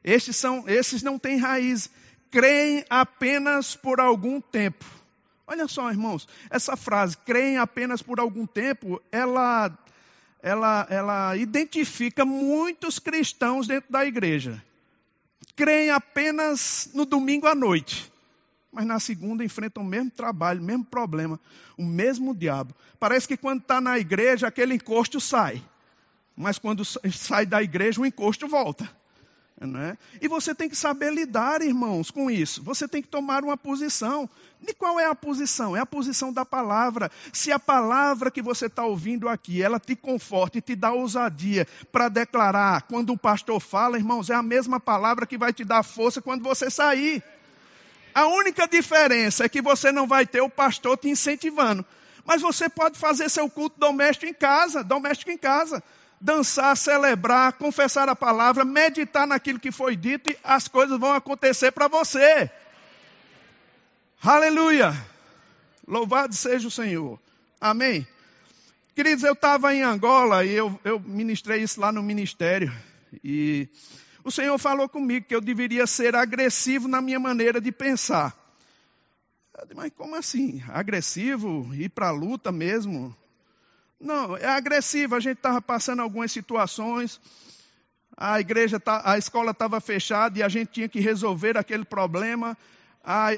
Estes, 0.04 0.36
são, 0.36 0.64
esses 0.68 1.02
não 1.02 1.18
têm 1.18 1.38
raiz, 1.38 1.90
creem 2.30 2.86
apenas 2.90 3.76
por 3.76 4.00
algum 4.00 4.40
tempo. 4.40 4.86
Olha 5.48 5.68
só, 5.68 5.90
irmãos, 5.90 6.28
essa 6.50 6.78
frase, 6.78 7.18
creem 7.18 7.58
apenas 7.58 8.04
por 8.04 8.20
algum 8.20 8.46
tempo, 8.46 9.02
ela, 9.12 9.76
ela, 10.44 10.88
ela 10.90 11.38
identifica 11.38 12.24
muitos 12.24 13.00
cristãos 13.00 13.66
dentro 13.68 13.92
da 13.92 14.06
igreja. 14.06 14.64
Creem 15.56 15.90
apenas 15.90 16.92
no 16.94 17.04
domingo 17.04 17.48
à 17.48 17.56
noite 17.56 18.12
mas 18.78 18.86
na 18.86 19.00
segunda 19.00 19.44
enfrentam 19.44 19.82
o 19.82 19.86
mesmo 19.88 20.12
trabalho, 20.12 20.62
o 20.62 20.64
mesmo 20.64 20.86
problema, 20.86 21.40
o 21.76 21.84
mesmo 21.84 22.36
diabo. 22.36 22.76
Parece 23.00 23.28
que 23.28 23.36
quando 23.36 23.62
está 23.62 23.82
na 23.82 23.98
igreja, 23.98 24.46
aquele 24.46 24.76
encosto 24.76 25.20
sai. 25.20 25.64
Mas 26.36 26.60
quando 26.60 26.86
sai 26.86 27.48
da 27.48 27.64
igreja, 27.64 28.00
o 28.00 28.06
encosto 28.06 28.48
volta. 28.48 28.88
Né? 29.60 29.98
E 30.22 30.28
você 30.28 30.54
tem 30.54 30.70
que 30.70 30.76
saber 30.76 31.12
lidar, 31.12 31.64
irmãos, 31.64 32.12
com 32.12 32.30
isso. 32.30 32.62
Você 32.62 32.88
tem 32.88 33.02
que 33.02 33.08
tomar 33.08 33.44
uma 33.44 33.58
posição. 33.58 34.30
E 34.62 34.72
qual 34.76 35.00
é 35.00 35.08
a 35.08 35.16
posição? 35.16 35.76
É 35.76 35.80
a 35.80 35.86
posição 35.86 36.32
da 36.32 36.46
palavra. 36.46 37.10
Se 37.34 37.52
a 37.52 37.58
palavra 37.58 38.30
que 38.30 38.44
você 38.44 38.68
está 38.68 38.86
ouvindo 38.86 39.28
aqui, 39.28 39.64
ela 39.64 39.80
te 39.80 39.96
conforta 39.96 40.60
e 40.60 40.62
te 40.62 40.76
dá 40.76 40.92
ousadia 40.92 41.66
para 41.92 42.10
declarar, 42.10 42.84
quando 42.84 43.12
o 43.12 43.18
pastor 43.18 43.60
fala, 43.60 43.98
irmãos, 43.98 44.30
é 44.30 44.36
a 44.36 44.44
mesma 44.44 44.80
palavra 44.80 45.26
que 45.26 45.36
vai 45.36 45.52
te 45.52 45.64
dar 45.64 45.82
força 45.82 46.22
quando 46.22 46.44
você 46.44 46.70
sair. 46.70 47.24
A 48.18 48.26
única 48.26 48.68
diferença 48.68 49.46
é 49.46 49.50
que 49.50 49.62
você 49.62 49.92
não 49.92 50.08
vai 50.08 50.26
ter 50.26 50.42
o 50.42 50.50
pastor 50.50 50.98
te 50.98 51.08
incentivando. 51.08 51.86
Mas 52.26 52.42
você 52.42 52.68
pode 52.68 52.98
fazer 52.98 53.30
seu 53.30 53.48
culto 53.48 53.80
doméstico 53.80 54.26
em 54.26 54.34
casa, 54.34 54.84
doméstico 54.84 55.30
em 55.30 55.38
casa. 55.38 55.84
Dançar, 56.20 56.76
celebrar, 56.76 57.54
confessar 57.54 58.10
a 58.10 58.16
palavra, 58.16 58.66
meditar 58.66 59.28
naquilo 59.28 59.60
que 59.60 59.72
foi 59.72 59.96
dito 59.96 60.32
e 60.32 60.38
as 60.44 60.68
coisas 60.68 61.00
vão 61.00 61.14
acontecer 61.14 61.72
para 61.72 61.88
você. 61.88 62.50
Aleluia! 64.20 64.96
Louvado 65.88 66.34
seja 66.34 66.68
o 66.68 66.72
Senhor. 66.72 67.20
Amém? 67.62 68.08
Queridos, 68.96 69.24
eu 69.24 69.34
estava 69.34 69.76
em 69.76 69.84
Angola 69.84 70.44
e 70.44 70.54
eu, 70.54 70.80
eu 70.84 71.00
ministrei 71.00 71.62
isso 71.62 71.80
lá 71.80 71.92
no 71.92 72.02
ministério. 72.02 72.74
E 73.24 73.70
o 74.28 74.32
Senhor 74.32 74.58
falou 74.58 74.90
comigo 74.90 75.26
que 75.26 75.34
eu 75.34 75.40
deveria 75.40 75.88
ser 75.88 76.14
agressivo 76.14 76.86
na 76.86 77.02
minha 77.02 77.18
maneira 77.18 77.62
de 77.62 77.72
pensar. 77.72 78.36
Disse, 79.64 79.74
mas 79.74 79.90
como 79.96 80.16
assim? 80.16 80.62
Agressivo? 80.68 81.74
Ir 81.74 81.88
para 81.88 82.10
a 82.10 82.12
luta 82.12 82.52
mesmo? 82.52 83.16
Não, 83.98 84.36
é 84.36 84.46
agressivo. 84.46 85.16
A 85.16 85.22
gente 85.22 85.38
estava 85.38 85.62
passando 85.62 86.02
algumas 86.02 86.30
situações, 86.30 87.22
a 88.18 88.38
igreja, 88.42 88.82
tá, 88.82 89.02
a 89.06 89.18
escola 89.18 89.52
estava 89.52 89.80
fechada 89.80 90.38
e 90.38 90.44
a 90.44 90.50
gente 90.50 90.74
tinha 90.74 90.90
que 90.90 91.00
resolver 91.00 91.58
aquele 91.58 91.86
problema. 91.86 92.58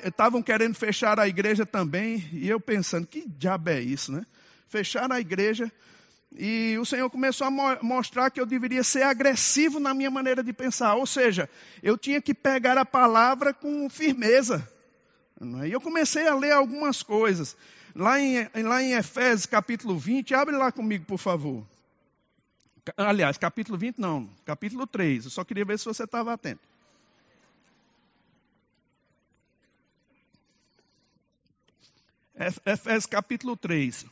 Estavam 0.03 0.41
querendo 0.41 0.73
fechar 0.73 1.19
a 1.19 1.27
igreja 1.27 1.67
também, 1.67 2.27
e 2.33 2.49
eu 2.49 2.59
pensando, 2.59 3.05
que 3.05 3.27
diabo 3.27 3.69
é 3.69 3.79
isso, 3.79 4.11
né? 4.11 4.25
Fechar 4.67 5.11
a 5.11 5.19
igreja 5.19 5.71
e 6.31 6.77
o 6.79 6.85
Senhor 6.85 7.09
começou 7.09 7.47
a 7.47 7.51
mo 7.51 7.77
mostrar 7.81 8.29
que 8.29 8.39
eu 8.39 8.45
deveria 8.45 8.83
ser 8.83 9.01
agressivo 9.01 9.79
na 9.79 9.93
minha 9.93 10.11
maneira 10.11 10.43
de 10.43 10.53
pensar. 10.53 10.95
Ou 10.95 11.05
seja, 11.05 11.49
eu 11.81 11.97
tinha 11.97 12.21
que 12.21 12.33
pegar 12.33 12.77
a 12.77 12.85
palavra 12.85 13.53
com 13.53 13.89
firmeza. 13.89 14.67
É? 15.61 15.67
E 15.67 15.71
eu 15.71 15.81
comecei 15.81 16.27
a 16.27 16.35
ler 16.35 16.51
algumas 16.51 17.01
coisas. 17.01 17.57
Lá 17.95 18.19
em, 18.19 18.47
lá 18.63 18.83
em 18.83 18.93
Efésios 18.93 19.47
capítulo 19.47 19.97
20, 19.97 20.35
abre 20.35 20.55
lá 20.55 20.71
comigo, 20.71 21.05
por 21.05 21.17
favor. 21.17 21.65
Aliás, 22.95 23.37
capítulo 23.37 23.77
20 23.77 23.99
não, 23.99 24.29
capítulo 24.45 24.85
3. 24.85 25.25
Eu 25.25 25.31
só 25.31 25.43
queria 25.43 25.65
ver 25.65 25.79
se 25.79 25.85
você 25.85 26.03
estava 26.03 26.33
atento. 26.33 26.61
Efésios 32.65 33.05
capítulo 33.05 33.57
3. 33.57 34.05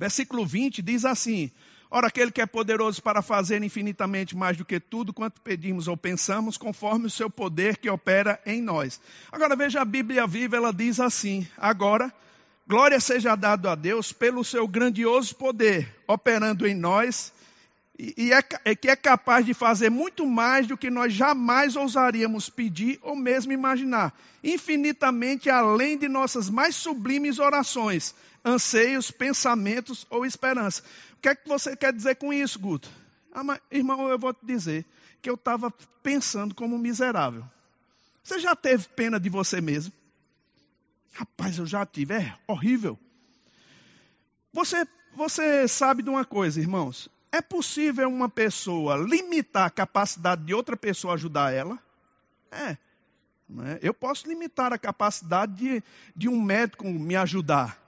Versículo 0.00 0.46
20 0.46 0.80
diz 0.80 1.04
assim: 1.04 1.50
Ora, 1.90 2.06
aquele 2.06 2.30
que 2.30 2.40
é 2.40 2.46
poderoso 2.46 3.02
para 3.02 3.20
fazer 3.20 3.62
infinitamente 3.62 4.34
mais 4.34 4.56
do 4.56 4.64
que 4.64 4.80
tudo 4.80 5.12
quanto 5.12 5.42
pedimos 5.42 5.88
ou 5.88 5.94
pensamos, 5.94 6.56
conforme 6.56 7.04
o 7.04 7.10
seu 7.10 7.28
poder 7.28 7.76
que 7.76 7.90
opera 7.90 8.40
em 8.46 8.62
nós. 8.62 8.98
Agora 9.30 9.54
veja 9.54 9.82
a 9.82 9.84
Bíblia 9.84 10.26
viva, 10.26 10.56
ela 10.56 10.72
diz 10.72 11.00
assim: 11.00 11.46
Agora, 11.54 12.10
glória 12.66 12.98
seja 12.98 13.36
dado 13.36 13.68
a 13.68 13.74
Deus 13.74 14.10
pelo 14.10 14.42
seu 14.42 14.66
grandioso 14.66 15.36
poder 15.36 15.94
operando 16.08 16.66
em 16.66 16.74
nós 16.74 17.30
e 18.16 18.32
é, 18.32 18.42
é, 18.64 18.74
que 18.74 18.88
é 18.88 18.96
capaz 18.96 19.44
de 19.44 19.52
fazer 19.52 19.90
muito 19.90 20.24
mais 20.24 20.66
do 20.66 20.76
que 20.76 20.88
nós 20.88 21.12
jamais 21.12 21.76
ousaríamos 21.76 22.48
pedir 22.48 22.98
ou 23.02 23.14
mesmo 23.14 23.52
imaginar, 23.52 24.18
infinitamente 24.42 25.50
além 25.50 25.98
de 25.98 26.08
nossas 26.08 26.48
mais 26.48 26.74
sublimes 26.74 27.38
orações, 27.38 28.14
anseios, 28.42 29.10
pensamentos 29.10 30.06
ou 30.08 30.24
esperança. 30.24 30.82
O 31.12 31.20
que 31.20 31.28
é 31.28 31.34
que 31.34 31.46
você 31.46 31.76
quer 31.76 31.92
dizer 31.92 32.16
com 32.16 32.32
isso, 32.32 32.58
Guto? 32.58 32.90
Ah, 33.32 33.44
mas, 33.44 33.60
irmão, 33.70 34.08
eu 34.08 34.18
vou 34.18 34.32
te 34.32 34.46
dizer 34.46 34.86
que 35.20 35.28
eu 35.28 35.34
estava 35.34 35.70
pensando 36.02 36.54
como 36.54 36.78
miserável. 36.78 37.44
Você 38.24 38.38
já 38.38 38.56
teve 38.56 38.88
pena 38.88 39.20
de 39.20 39.28
você 39.28 39.60
mesmo? 39.60 39.92
Rapaz, 41.12 41.58
eu 41.58 41.66
já 41.66 41.84
tive, 41.84 42.14
é 42.14 42.34
horrível. 42.46 42.98
Você, 44.54 44.86
você 45.14 45.68
sabe 45.68 46.02
de 46.02 46.08
uma 46.08 46.24
coisa, 46.24 46.58
irmãos? 46.58 47.10
É 47.32 47.40
possível 47.40 48.08
uma 48.08 48.28
pessoa 48.28 48.96
limitar 48.96 49.66
a 49.66 49.70
capacidade 49.70 50.44
de 50.44 50.52
outra 50.52 50.76
pessoa 50.76 51.14
ajudar 51.14 51.52
ela? 51.52 51.78
É. 52.50 52.70
é? 52.70 52.78
Eu 53.80 53.94
posso 53.94 54.26
limitar 54.28 54.72
a 54.72 54.78
capacidade 54.78 55.54
de, 55.54 55.82
de 56.14 56.28
um 56.28 56.40
médico 56.40 56.84
me 56.86 57.14
ajudar. 57.14 57.78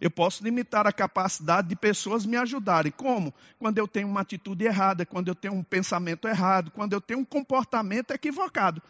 Eu 0.00 0.10
posso 0.10 0.42
limitar 0.42 0.86
a 0.86 0.92
capacidade 0.92 1.68
de 1.68 1.76
pessoas 1.76 2.26
me 2.26 2.36
ajudarem. 2.36 2.90
Como? 2.90 3.32
Quando 3.58 3.78
eu 3.78 3.86
tenho 3.86 4.08
uma 4.08 4.20
atitude 4.20 4.64
errada, 4.64 5.06
quando 5.06 5.28
eu 5.28 5.34
tenho 5.34 5.54
um 5.54 5.62
pensamento 5.62 6.26
errado, 6.26 6.72
quando 6.72 6.92
eu 6.92 7.00
tenho 7.00 7.20
um 7.20 7.24
comportamento 7.24 8.10
equivocado. 8.10 8.82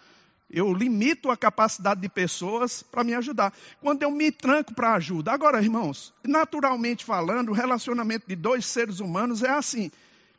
Eu 0.53 0.73
limito 0.75 1.31
a 1.31 1.37
capacidade 1.37 2.03
de 2.03 2.09
pessoas 2.11 2.83
para 2.83 3.03
me 3.03 3.15
ajudar. 3.15 3.55
Quando 3.81 4.03
eu 4.03 4.11
me 4.11 4.31
tranco 4.31 4.75
para 4.75 4.95
ajuda. 4.95 5.33
Agora, 5.33 5.63
irmãos, 5.63 6.13
naturalmente 6.23 7.07
falando, 7.07 7.49
o 7.49 7.55
relacionamento 7.55 8.29
de 8.29 8.37
dois 8.37 8.67
seres 8.67 9.01
humanos 9.01 9.43
é 9.43 9.49
assim. 9.49 9.91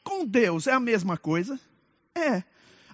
com 0.04 0.24
Deus 0.24 0.68
é 0.68 0.72
a 0.72 0.80
mesma 0.80 1.18
coisa? 1.18 1.60
É. 2.14 2.44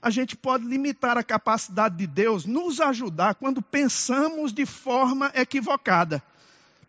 A 0.02 0.10
gente 0.10 0.38
pode 0.38 0.66
limitar 0.66 1.18
a 1.18 1.24
capacidade 1.24 1.98
de 1.98 2.08
Deus 2.08 2.46
nos 2.46 2.80
ajudar 2.80 3.36
quando 3.36 3.62
pensamos 3.62 4.54
de 4.54 4.66
forma 4.66 5.30
equivocada. 5.36 6.24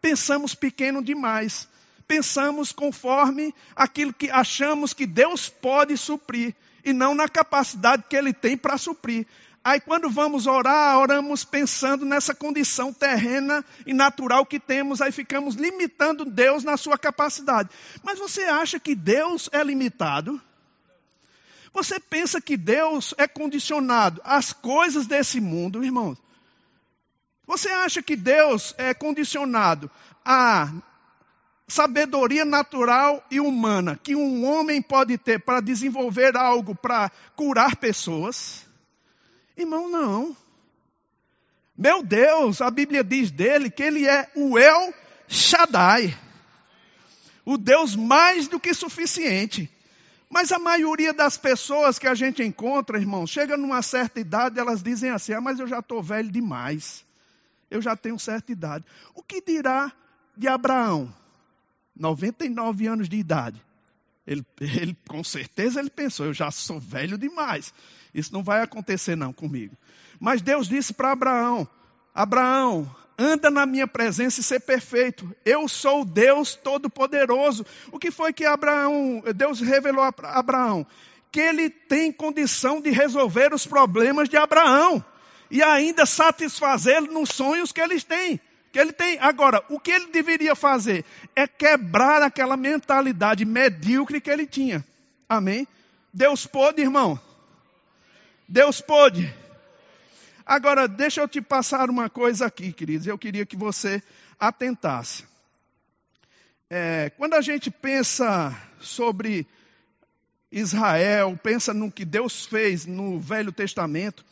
Pensamos 0.00 0.54
pequeno 0.54 1.02
demais. 1.02 1.68
Pensamos 2.06 2.70
conforme 2.70 3.52
aquilo 3.74 4.12
que 4.12 4.30
achamos 4.30 4.92
que 4.92 5.06
Deus 5.06 5.48
pode 5.48 5.96
suprir 5.96 6.54
e 6.84 6.92
não 6.92 7.14
na 7.14 7.28
capacidade 7.28 8.04
que 8.08 8.16
Ele 8.16 8.32
tem 8.32 8.56
para 8.56 8.78
suprir. 8.78 9.26
Aí 9.62 9.78
quando 9.78 10.08
vamos 10.08 10.46
orar, 10.46 10.98
oramos 10.98 11.44
pensando 11.44 12.06
nessa 12.06 12.34
condição 12.34 12.92
terrena 12.92 13.62
e 13.86 13.92
natural 13.92 14.46
que 14.46 14.58
temos, 14.58 15.02
aí 15.02 15.12
ficamos 15.12 15.54
limitando 15.54 16.24
Deus 16.24 16.64
na 16.64 16.78
sua 16.78 16.96
capacidade. 16.96 17.68
Mas 18.02 18.18
você 18.18 18.44
acha 18.44 18.80
que 18.80 18.94
Deus 18.94 19.50
é 19.52 19.62
limitado? 19.62 20.40
Você 21.74 22.00
pensa 22.00 22.40
que 22.40 22.56
Deus 22.56 23.14
é 23.18 23.28
condicionado 23.28 24.20
às 24.24 24.50
coisas 24.52 25.06
desse 25.06 25.40
mundo, 25.40 25.84
irmãos? 25.84 26.18
Você 27.46 27.68
acha 27.68 28.02
que 28.02 28.16
Deus 28.16 28.74
é 28.78 28.94
condicionado 28.94 29.90
à 30.24 30.72
sabedoria 31.68 32.44
natural 32.46 33.22
e 33.30 33.40
humana 33.40 33.98
que 34.02 34.16
um 34.16 34.44
homem 34.44 34.80
pode 34.80 35.18
ter 35.18 35.38
para 35.38 35.60
desenvolver 35.60 36.34
algo 36.34 36.74
para 36.74 37.10
curar 37.36 37.76
pessoas? 37.76 38.69
Irmão, 39.60 39.88
não. 39.88 40.36
Meu 41.76 42.02
Deus, 42.02 42.60
a 42.60 42.70
Bíblia 42.70 43.02
diz 43.02 43.30
dele 43.30 43.70
que 43.70 43.82
ele 43.82 44.06
é 44.06 44.30
o 44.34 44.58
El 44.58 44.92
Shaddai. 45.28 46.16
O 47.44 47.56
Deus 47.56 47.96
mais 47.96 48.48
do 48.48 48.60
que 48.60 48.74
suficiente. 48.74 49.70
Mas 50.28 50.52
a 50.52 50.58
maioria 50.58 51.12
das 51.12 51.36
pessoas 51.36 51.98
que 51.98 52.06
a 52.06 52.14
gente 52.14 52.42
encontra, 52.42 52.98
irmão, 52.98 53.26
chega 53.26 53.56
numa 53.56 53.82
certa 53.82 54.20
idade, 54.20 54.60
elas 54.60 54.82
dizem 54.82 55.10
assim: 55.10 55.32
ah, 55.32 55.40
mas 55.40 55.58
eu 55.58 55.66
já 55.66 55.80
estou 55.80 56.02
velho 56.02 56.30
demais. 56.30 57.04
Eu 57.70 57.80
já 57.80 57.96
tenho 57.96 58.18
certa 58.18 58.52
idade. 58.52 58.84
O 59.14 59.22
que 59.22 59.40
dirá 59.40 59.92
de 60.36 60.46
Abraão? 60.48 61.12
99 61.96 62.86
anos 62.86 63.08
de 63.08 63.16
idade. 63.16 63.60
Ele, 64.26 64.44
ele, 64.60 64.96
com 65.08 65.24
certeza 65.24 65.80
ele 65.80 65.90
pensou, 65.90 66.26
eu 66.26 66.34
já 66.34 66.50
sou 66.50 66.78
velho 66.78 67.18
demais. 67.18 67.72
Isso 68.14 68.32
não 68.32 68.42
vai 68.42 68.62
acontecer 68.62 69.16
não 69.16 69.32
comigo. 69.32 69.76
Mas 70.18 70.42
Deus 70.42 70.68
disse 70.68 70.92
para 70.92 71.12
Abraão: 71.12 71.68
Abraão, 72.14 72.88
anda 73.18 73.50
na 73.50 73.66
minha 73.66 73.86
presença 73.86 74.40
e 74.40 74.42
ser 74.42 74.60
perfeito. 74.60 75.30
Eu 75.44 75.68
sou 75.68 76.02
o 76.02 76.04
Deus 76.04 76.54
Todo-Poderoso. 76.54 77.66
O 77.92 77.98
que 77.98 78.10
foi 78.10 78.32
que 78.32 78.44
Abraão, 78.44 79.22
Deus 79.34 79.60
revelou 79.60 80.02
a 80.02 80.12
Abraão? 80.22 80.86
Que 81.30 81.40
ele 81.40 81.70
tem 81.70 82.10
condição 82.10 82.80
de 82.80 82.90
resolver 82.90 83.52
os 83.54 83.66
problemas 83.66 84.28
de 84.28 84.36
Abraão 84.36 85.04
e 85.50 85.62
ainda 85.62 86.06
satisfazê-lo 86.06 87.12
nos 87.12 87.30
sonhos 87.30 87.72
que 87.72 87.80
eles 87.80 88.04
têm. 88.04 88.40
Que 88.72 88.78
ele 88.78 88.92
tem. 88.92 89.18
Agora, 89.18 89.62
o 89.68 89.78
que 89.78 89.90
ele 89.90 90.06
deveria 90.06 90.54
fazer 90.54 91.04
é 91.34 91.46
quebrar 91.46 92.22
aquela 92.22 92.56
mentalidade 92.56 93.44
medíocre 93.44 94.20
que 94.20 94.30
ele 94.30 94.46
tinha. 94.46 94.84
Amém? 95.28 95.66
Deus 96.12 96.46
pôde, 96.46 96.80
irmão. 96.80 97.20
Deus 98.50 98.80
pôde. 98.80 99.32
Agora, 100.44 100.88
deixa 100.88 101.20
eu 101.20 101.28
te 101.28 101.40
passar 101.40 101.88
uma 101.88 102.10
coisa 102.10 102.46
aqui, 102.46 102.72
queridos. 102.72 103.06
Eu 103.06 103.16
queria 103.16 103.46
que 103.46 103.56
você 103.56 104.02
atentasse. 104.40 105.24
É, 106.68 107.12
quando 107.16 107.34
a 107.34 107.40
gente 107.40 107.70
pensa 107.70 108.52
sobre 108.80 109.46
Israel, 110.50 111.38
pensa 111.40 111.72
no 111.72 111.92
que 111.92 112.04
Deus 112.04 112.44
fez 112.44 112.86
no 112.86 113.20
Velho 113.20 113.52
Testamento, 113.52 114.24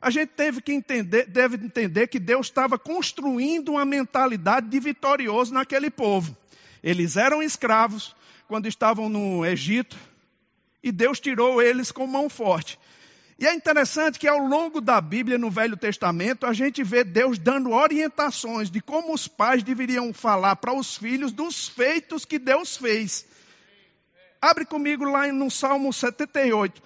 a 0.00 0.10
gente 0.10 0.30
teve 0.30 0.60
que 0.60 0.72
entender, 0.72 1.26
deve 1.26 1.54
entender 1.54 2.08
que 2.08 2.18
Deus 2.18 2.48
estava 2.48 2.76
construindo 2.76 3.70
uma 3.70 3.84
mentalidade 3.84 4.68
de 4.68 4.80
vitorioso 4.80 5.54
naquele 5.54 5.90
povo. 5.90 6.36
Eles 6.82 7.16
eram 7.16 7.40
escravos 7.40 8.16
quando 8.48 8.66
estavam 8.66 9.08
no 9.08 9.46
Egito 9.46 9.96
e 10.82 10.90
Deus 10.90 11.20
tirou 11.20 11.62
eles 11.62 11.92
com 11.92 12.04
mão 12.04 12.28
forte. 12.28 12.79
E 13.40 13.46
é 13.46 13.54
interessante 13.54 14.18
que 14.18 14.28
ao 14.28 14.36
longo 14.36 14.82
da 14.82 15.00
Bíblia, 15.00 15.38
no 15.38 15.50
Velho 15.50 15.74
Testamento, 15.74 16.44
a 16.44 16.52
gente 16.52 16.84
vê 16.84 17.02
Deus 17.02 17.38
dando 17.38 17.70
orientações 17.70 18.70
de 18.70 18.82
como 18.82 19.14
os 19.14 19.26
pais 19.26 19.62
deveriam 19.62 20.12
falar 20.12 20.56
para 20.56 20.74
os 20.74 20.98
filhos 20.98 21.32
dos 21.32 21.66
feitos 21.66 22.26
que 22.26 22.38
Deus 22.38 22.76
fez. 22.76 23.24
Abre 24.42 24.66
comigo 24.66 25.04
lá 25.04 25.26
no 25.32 25.50
Salmo 25.50 25.90
78, 25.90 26.82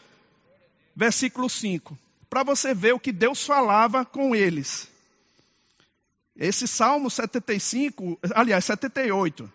versículo 0.94 1.50
5, 1.50 1.98
para 2.30 2.44
você 2.44 2.72
ver 2.72 2.94
o 2.94 3.00
que 3.00 3.10
Deus 3.10 3.44
falava 3.44 4.04
com 4.04 4.32
eles. 4.32 4.86
Esse 6.36 6.68
Salmo 6.68 7.10
75, 7.10 8.16
aliás, 8.32 8.64
78. 8.64 9.52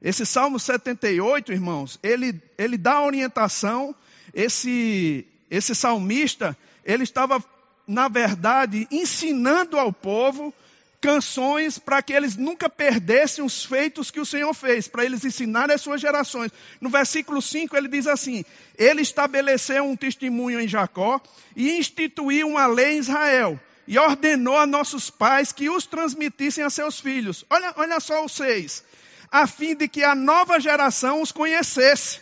Esse 0.00 0.24
Salmo 0.24 0.58
78, 0.58 1.52
irmãos, 1.52 1.98
ele, 2.02 2.40
ele 2.56 2.78
dá 2.78 3.02
orientação, 3.02 3.94
esse, 4.32 5.26
esse 5.50 5.74
salmista, 5.74 6.56
ele 6.84 7.02
estava, 7.02 7.42
na 7.86 8.08
verdade, 8.08 8.86
ensinando 8.90 9.78
ao 9.78 9.92
povo 9.92 10.54
canções 11.00 11.78
para 11.78 12.02
que 12.02 12.12
eles 12.12 12.36
nunca 12.36 12.68
perdessem 12.68 13.42
os 13.42 13.64
feitos 13.64 14.10
que 14.10 14.20
o 14.20 14.26
Senhor 14.26 14.52
fez, 14.52 14.86
para 14.86 15.04
eles 15.04 15.24
ensinarem 15.24 15.74
às 15.74 15.80
suas 15.80 16.00
gerações. 16.00 16.52
No 16.80 16.90
versículo 16.90 17.40
5 17.40 17.76
ele 17.76 17.88
diz 17.88 18.06
assim: 18.06 18.44
Ele 18.76 19.00
estabeleceu 19.00 19.82
um 19.82 19.96
testemunho 19.96 20.60
em 20.60 20.68
Jacó 20.68 21.20
e 21.56 21.78
instituiu 21.78 22.48
uma 22.48 22.66
lei 22.66 22.96
em 22.96 22.98
Israel. 22.98 23.58
E 23.88 23.98
ordenou 23.98 24.56
a 24.56 24.66
nossos 24.66 25.10
pais 25.10 25.50
que 25.50 25.68
os 25.68 25.84
transmitissem 25.84 26.62
a 26.62 26.70
seus 26.70 27.00
filhos. 27.00 27.44
Olha, 27.50 27.72
olha 27.76 27.98
só 27.98 28.24
os 28.24 28.32
seis. 28.32 28.84
A 29.32 29.48
fim 29.48 29.74
de 29.74 29.88
que 29.88 30.04
a 30.04 30.14
nova 30.14 30.60
geração 30.60 31.20
os 31.20 31.32
conhecesse. 31.32 32.20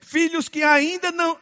Filhos 0.00 0.48
que 0.48 0.64
ainda 0.64 1.12
não, 1.12 1.38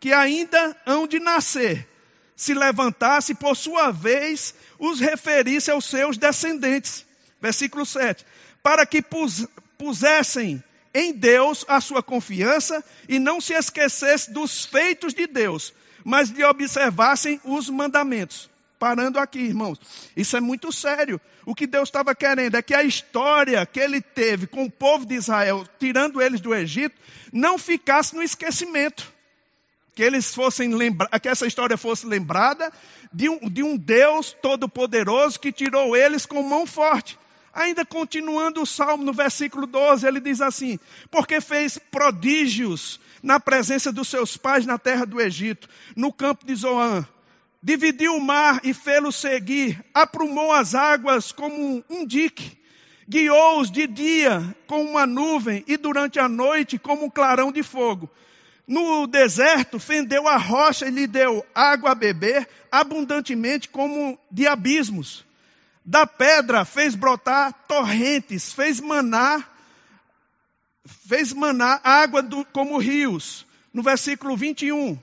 que 0.00 0.12
ainda 0.12 0.76
hão 0.86 1.06
de 1.06 1.18
nascer, 1.18 1.88
se 2.34 2.52
levantasse, 2.52 3.34
por 3.34 3.56
sua 3.56 3.90
vez, 3.90 4.54
os 4.78 5.00
referisse 5.00 5.70
aos 5.70 5.86
seus 5.86 6.18
descendentes. 6.18 7.06
Versículo 7.40 7.86
7. 7.86 8.24
Para 8.62 8.84
que 8.84 9.00
pus, 9.00 9.46
pusessem 9.78 10.62
em 10.92 11.12
Deus 11.12 11.64
a 11.66 11.80
sua 11.80 12.02
confiança 12.02 12.84
e 13.08 13.18
não 13.18 13.40
se 13.40 13.54
esquecesse 13.54 14.30
dos 14.30 14.66
feitos 14.66 15.14
de 15.14 15.26
Deus, 15.26 15.72
mas 16.04 16.28
lhe 16.28 16.44
observassem 16.44 17.40
os 17.44 17.70
mandamentos. 17.70 18.50
Parando 18.78 19.18
aqui, 19.18 19.38
irmãos, 19.38 19.80
isso 20.14 20.36
é 20.36 20.40
muito 20.40 20.70
sério. 20.70 21.18
O 21.46 21.54
que 21.54 21.66
Deus 21.66 21.88
estava 21.88 22.14
querendo 22.14 22.56
é 22.56 22.62
que 22.62 22.74
a 22.74 22.82
história 22.82 23.64
que 23.64 23.80
ele 23.80 24.02
teve 24.02 24.46
com 24.46 24.64
o 24.64 24.70
povo 24.70 25.06
de 25.06 25.14
Israel, 25.14 25.66
tirando 25.78 26.20
eles 26.20 26.42
do 26.42 26.54
Egito, 26.54 26.94
não 27.32 27.56
ficasse 27.56 28.14
no 28.14 28.22
esquecimento 28.22 29.15
que 29.96 30.02
eles 30.02 30.34
fossem 30.34 30.74
lembra 30.74 31.08
que 31.18 31.26
essa 31.26 31.46
história 31.46 31.78
fosse 31.78 32.06
lembrada 32.06 32.70
de 33.10 33.30
um, 33.30 33.48
de 33.48 33.62
um 33.62 33.78
Deus 33.78 34.36
todo-poderoso 34.42 35.40
que 35.40 35.50
tirou 35.50 35.96
eles 35.96 36.26
com 36.26 36.42
mão 36.42 36.66
forte. 36.66 37.18
Ainda 37.50 37.82
continuando 37.82 38.60
o 38.60 38.66
salmo, 38.66 39.02
no 39.02 39.14
versículo 39.14 39.66
12, 39.66 40.06
ele 40.06 40.20
diz 40.20 40.42
assim: 40.42 40.78
Porque 41.10 41.40
fez 41.40 41.78
prodígios 41.78 43.00
na 43.22 43.40
presença 43.40 43.90
dos 43.90 44.08
seus 44.08 44.36
pais 44.36 44.66
na 44.66 44.78
terra 44.78 45.06
do 45.06 45.18
Egito, 45.18 45.66
no 45.96 46.12
campo 46.12 46.44
de 46.44 46.54
Zoan. 46.54 47.08
Dividiu 47.62 48.16
o 48.16 48.20
mar 48.20 48.60
e 48.62 48.74
fê-lo 48.74 49.10
seguir, 49.10 49.82
aprumou 49.94 50.52
as 50.52 50.74
águas 50.74 51.32
como 51.32 51.82
um, 51.88 52.04
dique, 52.04 52.58
guiou-os 53.08 53.70
de 53.70 53.86
dia 53.86 54.54
com 54.66 54.82
uma 54.82 55.06
nuvem 55.06 55.64
e 55.66 55.78
durante 55.78 56.18
a 56.20 56.28
noite 56.28 56.78
como 56.78 57.06
um 57.06 57.10
clarão 57.10 57.50
de 57.50 57.62
fogo 57.62 58.10
no 58.66 59.06
deserto, 59.06 59.78
fendeu 59.78 60.26
a 60.26 60.36
rocha 60.36 60.86
e 60.86 60.90
lhe 60.90 61.06
deu 61.06 61.46
água 61.54 61.92
a 61.92 61.94
beber 61.94 62.48
abundantemente 62.70 63.68
como 63.68 64.18
de 64.30 64.46
abismos. 64.46 65.24
Da 65.84 66.04
pedra 66.04 66.64
fez 66.64 66.96
brotar 66.96 67.52
torrentes, 67.68 68.52
fez 68.52 68.80
manar, 68.80 69.56
fez 70.84 71.32
manar 71.32 71.80
água 71.84 72.22
do, 72.22 72.44
como 72.46 72.78
rios. 72.78 73.46
No 73.72 73.82
versículo 73.82 74.36
21. 74.36 74.98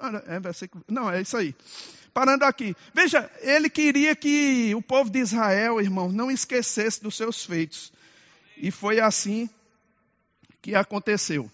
Ah, 0.00 0.22
é 0.26 0.40
versículo, 0.40 0.84
não, 0.88 1.08
é 1.08 1.20
isso 1.20 1.36
aí. 1.36 1.54
Parando 2.12 2.44
aqui. 2.44 2.74
Veja, 2.92 3.30
ele 3.40 3.70
queria 3.70 4.16
que 4.16 4.74
o 4.74 4.82
povo 4.82 5.08
de 5.08 5.20
Israel, 5.20 5.80
irmão, 5.80 6.10
não 6.10 6.30
esquecesse 6.30 7.00
dos 7.00 7.16
seus 7.16 7.44
feitos. 7.44 7.92
E 8.56 8.70
foi 8.72 8.98
assim 8.98 9.48
que 10.60 10.74
aconteceu. 10.74 11.50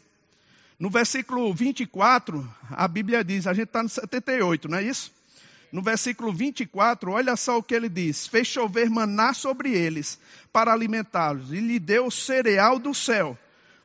No 0.78 0.88
versículo 0.90 1.52
24, 1.52 2.48
a 2.70 2.86
Bíblia 2.86 3.24
diz, 3.24 3.48
a 3.48 3.52
gente 3.52 3.66
está 3.66 3.82
no 3.82 3.88
78, 3.88 4.68
não 4.68 4.78
é 4.78 4.84
isso? 4.84 5.12
No 5.72 5.82
versículo 5.82 6.32
24, 6.32 7.10
olha 7.10 7.34
só 7.36 7.58
o 7.58 7.62
que 7.62 7.74
ele 7.74 7.88
diz: 7.88 8.26
Fez 8.26 8.46
chover 8.46 8.88
maná 8.88 9.34
sobre 9.34 9.72
eles 9.72 10.18
para 10.52 10.72
alimentá-los, 10.72 11.52
e 11.52 11.60
lhe 11.60 11.78
deu 11.78 12.10
cereal 12.10 12.78
do 12.78 12.94
céu, 12.94 13.36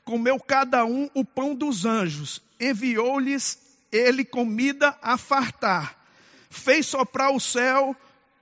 comeu 0.06 0.40
cada 0.40 0.86
um 0.86 1.10
o 1.14 1.26
pão 1.26 1.54
dos 1.54 1.84
anjos, 1.84 2.42
enviou-lhes 2.60 3.60
ele 3.92 4.24
comida 4.24 4.98
a 5.02 5.18
fartar, 5.18 5.98
fez 6.50 6.86
soprar 6.86 7.32
o 7.32 7.40
céu, 7.40 7.96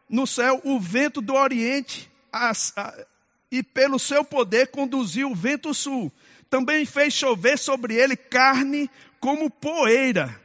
no 0.07 0.27
céu 0.27 0.61
o 0.63 0.79
vento 0.79 1.19
do 1.19 1.33
oriente, 1.33 2.11
as, 2.31 2.73
a, 2.77 2.93
e 3.51 3.63
pelo 3.63 3.97
seu 3.97 4.23
poder 4.23 4.67
conduziu 4.67 5.31
o 5.31 5.35
vento 5.35 5.73
sul. 5.73 6.11
Também 6.51 6.85
fez 6.85 7.13
chover 7.13 7.57
sobre 7.57 7.95
ele 7.95 8.17
carne 8.17 8.91
como 9.21 9.49
poeira, 9.49 10.37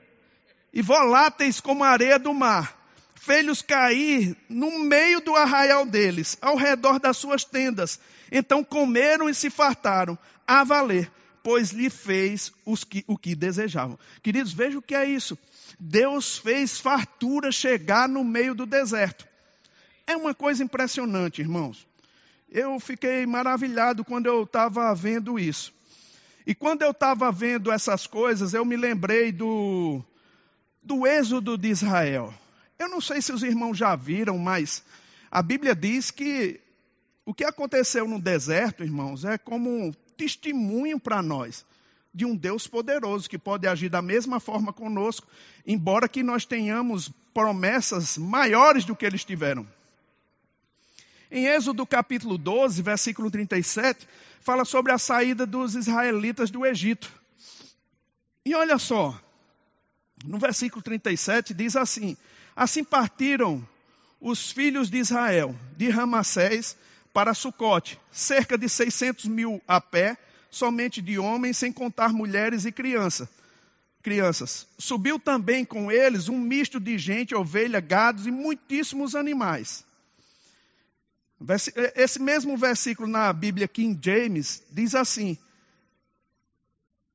e 0.73 0.81
voláteis 0.81 1.61
como 1.61 1.83
areia 1.83 2.16
do 2.16 2.33
mar. 2.33 2.79
Fez-los 3.16 3.61
cair 3.61 4.37
no 4.49 4.79
meio 4.79 5.21
do 5.21 5.35
arraial 5.35 5.85
deles, 5.85 6.38
ao 6.40 6.55
redor 6.55 7.01
das 7.01 7.16
suas 7.16 7.45
tendas. 7.45 7.99
Então 8.31 8.62
comeram 8.62 9.29
e 9.29 9.35
se 9.35 9.51
fartaram, 9.51 10.16
a 10.47 10.62
valer, 10.62 11.11
pois 11.42 11.73
lhe 11.73 11.90
fez 11.90 12.53
que, 12.88 13.05
o 13.09 13.19
que 13.19 13.35
desejavam. 13.35 13.99
Queridos, 14.23 14.53
vejam 14.53 14.79
o 14.79 14.83
que 14.83 14.95
é 14.95 15.05
isso. 15.05 15.37
Deus 15.77 16.38
fez 16.38 16.79
fartura 16.79 17.51
chegar 17.51 18.09
no 18.09 18.23
meio 18.23 18.55
do 18.55 18.64
deserto. 18.64 19.27
É 20.07 20.16
uma 20.16 20.33
coisa 20.33 20.62
impressionante, 20.62 21.40
irmãos. 21.40 21.85
Eu 22.49 22.79
fiquei 22.79 23.27
maravilhado 23.27 24.05
quando 24.05 24.27
eu 24.27 24.45
estava 24.45 24.95
vendo 24.95 25.37
isso. 25.37 25.75
E 26.47 26.55
quando 26.55 26.83
eu 26.83 26.93
estava 26.93 27.33
vendo 27.33 27.73
essas 27.73 28.07
coisas, 28.07 28.55
eu 28.55 28.65
me 28.65 28.77
lembrei 28.77 29.33
do, 29.33 30.01
do 30.81 31.05
êxodo 31.05 31.59
de 31.59 31.69
Israel. 31.69 32.33
Eu 32.79 32.89
não 32.89 33.01
sei 33.01 33.21
se 33.21 33.33
os 33.33 33.43
irmãos 33.43 33.77
já 33.77 33.97
viram, 33.97 34.39
mas 34.39 34.85
a 35.31 35.43
Bíblia 35.43 35.75
diz 35.75 36.13
que 36.13 36.61
o 37.25 37.35
que 37.35 37.43
aconteceu 37.43 38.07
no 38.07 38.21
deserto, 38.21 38.85
irmãos, 38.85 39.25
é 39.25 39.37
como 39.37 39.69
um 39.69 39.93
testemunho 40.17 41.01
para 41.01 41.21
nós 41.21 41.67
de 42.15 42.25
um 42.25 42.37
Deus 42.37 42.67
poderoso 42.67 43.29
que 43.29 43.37
pode 43.37 43.67
agir 43.67 43.89
da 43.89 44.01
mesma 44.01 44.39
forma 44.39 44.73
conosco, 44.73 45.27
embora 45.67 46.09
que 46.09 46.23
nós 46.23 46.47
tenhamos 46.47 47.11
promessas 47.35 48.17
maiores 48.17 48.85
do 48.85 48.95
que 48.95 49.05
eles 49.05 49.25
tiveram. 49.25 49.67
Em 51.31 51.47
Êxodo 51.47 51.85
capítulo 51.87 52.39
12, 52.39 52.83
versículo 52.83 53.31
37, 53.31 54.07
fala 54.41 54.65
sobre 54.65 54.93
a 54.93 54.99
saída 54.99 55.45
dos 55.45 55.75
israelitas 55.75 56.51
do 56.51 56.65
Egito. 56.65 57.11
E 58.45 58.55
olha 58.55 58.79
só, 58.79 59.19
no 60.25 60.39
versículo 60.39 60.83
37 60.83 61.53
diz 61.53 61.75
assim: 61.75 62.17
Assim 62.55 62.85
partiram 62.85 63.67
os 64.21 64.53
filhos 64.53 64.89
de 64.89 64.99
Israel 64.99 65.55
de 65.77 65.89
Ramassés 65.89 66.77
para 67.12 67.35
Sucote, 67.35 67.99
cerca 68.12 68.59
de 68.59 68.69
600 68.69 69.25
mil 69.25 69.61
a 69.67 69.81
pé, 69.81 70.17
somente 70.51 71.01
de 71.03 71.19
homens, 71.19 71.57
sem 71.57 71.73
contar 71.73 72.12
mulheres 72.12 72.65
e 72.65 72.71
criança, 72.71 73.29
crianças. 74.03 74.67
Subiu 74.79 75.19
também 75.19 75.65
com 75.65 75.91
eles 75.91 76.29
um 76.29 76.39
misto 76.39 76.79
de 76.79 76.97
gente, 76.99 77.35
ovelha, 77.35 77.81
gados 77.81 78.27
e 78.27 78.31
muitíssimos 78.31 79.15
animais. 79.15 79.86
Esse 81.94 82.20
mesmo 82.20 82.57
versículo 82.57 83.09
na 83.09 83.33
Bíblia 83.33 83.68
King 83.68 83.99
James 84.03 84.62
diz 84.70 84.94
assim: 84.94 85.37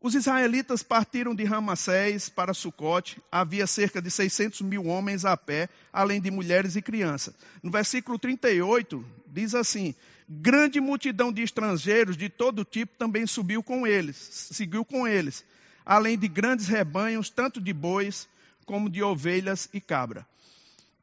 os 0.04 0.16
israelitas 0.16 0.82
partiram 0.82 1.36
de 1.36 1.44
Ramassés 1.44 2.28
para 2.28 2.56
Sucote, 2.56 3.22
havia 3.32 3.68
cerca 3.68 4.02
de 4.02 4.10
600 4.10 4.62
mil 4.62 4.88
homens 4.88 5.26
a 5.26 5.38
pé, 5.38 5.70
além 5.94 6.20
de 6.20 6.32
mulheres 6.32 6.76
e 6.76 6.82
crianças. 6.82 7.36
No 7.62 7.70
versículo 7.70 8.18
38, 8.18 9.06
diz 9.28 9.54
assim: 9.54 9.94
Grande 10.28 10.82
multidão 10.82 11.32
de 11.32 11.44
estrangeiros 11.44 12.18
de 12.18 12.30
todo 12.30 12.66
tipo 12.66 12.98
também 12.98 13.28
subiu 13.28 13.62
com 13.62 13.86
eles, 13.86 14.18
seguiu 14.52 14.84
com 14.84 15.08
eles, 15.08 15.46
além 15.86 16.18
de 16.18 16.28
grandes 16.28 16.68
rebanhos, 16.68 17.30
tanto 17.30 17.62
de 17.62 17.72
bois 17.72 18.28
como 18.66 18.90
de 18.90 19.04
ovelhas 19.04 19.70
e 19.72 19.80
cabra. 19.80 20.26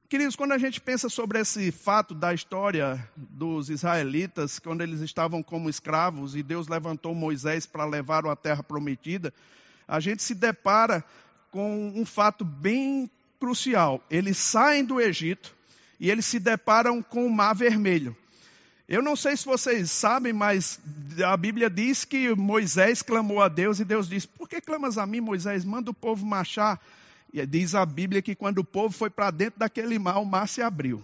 Queridos, 0.09 0.37
quando 0.37 0.53
a 0.53 0.59
gente 0.59 0.81
pensa 0.81 1.11
sobre 1.11 1.39
esse 1.39 1.71
fato 1.71 2.15
da 2.15 2.33
história 2.33 3.07
dos 3.15 3.69
israelitas, 3.69 4.59
quando 4.59 4.81
eles 4.81 5.03
estavam 5.03 5.43
como 5.43 5.69
escravos 5.69 6.35
e 6.35 6.43
Deus 6.43 6.67
levantou 6.67 7.15
Moisés 7.15 7.67
para 7.67 7.85
levar 7.85 8.25
a 8.25 8.35
terra 8.35 8.63
prometida, 8.63 9.35
a 9.87 10.01
gente 10.01 10.23
se 10.23 10.35
depara 10.35 11.05
com 11.51 11.93
um 11.95 12.07
fato 12.07 12.43
bem 12.43 13.11
crucial. 13.39 14.03
Eles 14.09 14.39
saem 14.39 14.83
do 14.83 14.99
Egito 14.99 15.55
e 16.01 16.11
eles 16.11 16.25
se 16.25 16.39
deparam 16.39 17.03
com 17.03 17.27
o 17.27 17.31
Mar 17.31 17.55
Vermelho. 17.55 18.17
Eu 18.89 19.03
não 19.03 19.15
sei 19.15 19.37
se 19.37 19.45
vocês 19.45 19.91
sabem, 19.91 20.33
mas 20.33 20.81
a 21.23 21.37
Bíblia 21.37 21.69
diz 21.69 22.07
que 22.07 22.35
Moisés 22.35 23.03
clamou 23.03 23.43
a 23.43 23.49
Deus 23.49 23.79
e 23.79 23.85
Deus 23.85 24.09
disse: 24.09 24.27
Por 24.27 24.49
que 24.49 24.59
clamas 24.59 24.97
a 24.97 25.05
mim, 25.05 25.21
Moisés? 25.21 25.67
Manda 25.67 25.91
o 25.91 25.95
povo 25.95 26.25
marchar. 26.25 26.81
E 27.33 27.45
diz 27.47 27.75
a 27.75 27.85
Bíblia 27.85 28.23
que 28.23 28.35
quando 28.35 28.59
o 28.59 28.65
povo 28.65 28.95
foi 28.95 29.11
para 29.11 29.31
dentro 29.31 29.61
daquele 29.61 29.99
mar, 29.99 30.19
o 30.19 30.25
mar 30.25 30.49
se 30.49 30.63
abriu. 30.63 31.03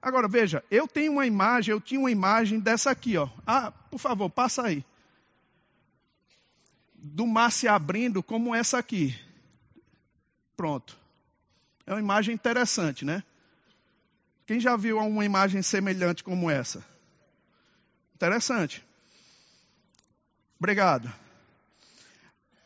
Agora 0.00 0.26
veja, 0.26 0.64
eu 0.70 0.88
tenho 0.88 1.12
uma 1.12 1.26
imagem, 1.26 1.72
eu 1.72 1.80
tinha 1.80 2.00
uma 2.00 2.10
imagem 2.10 2.58
dessa 2.58 2.90
aqui, 2.90 3.16
ó. 3.16 3.28
Ah, 3.46 3.70
por 3.70 3.98
favor, 3.98 4.28
passa 4.28 4.62
aí. 4.62 4.84
Do 6.94 7.26
mar 7.26 7.50
se 7.50 7.68
abrindo 7.68 8.22
como 8.22 8.54
essa 8.54 8.78
aqui. 8.78 9.16
Pronto. 10.56 10.96
É 11.86 11.92
uma 11.92 12.00
imagem 12.00 12.34
interessante, 12.34 13.04
né? 13.04 13.22
Quem 14.46 14.60
já 14.60 14.76
viu 14.76 14.98
uma 14.98 15.24
imagem 15.24 15.62
semelhante 15.62 16.22
como 16.22 16.50
essa? 16.50 16.84
Interessante. 18.14 18.84
Obrigado. 20.58 21.12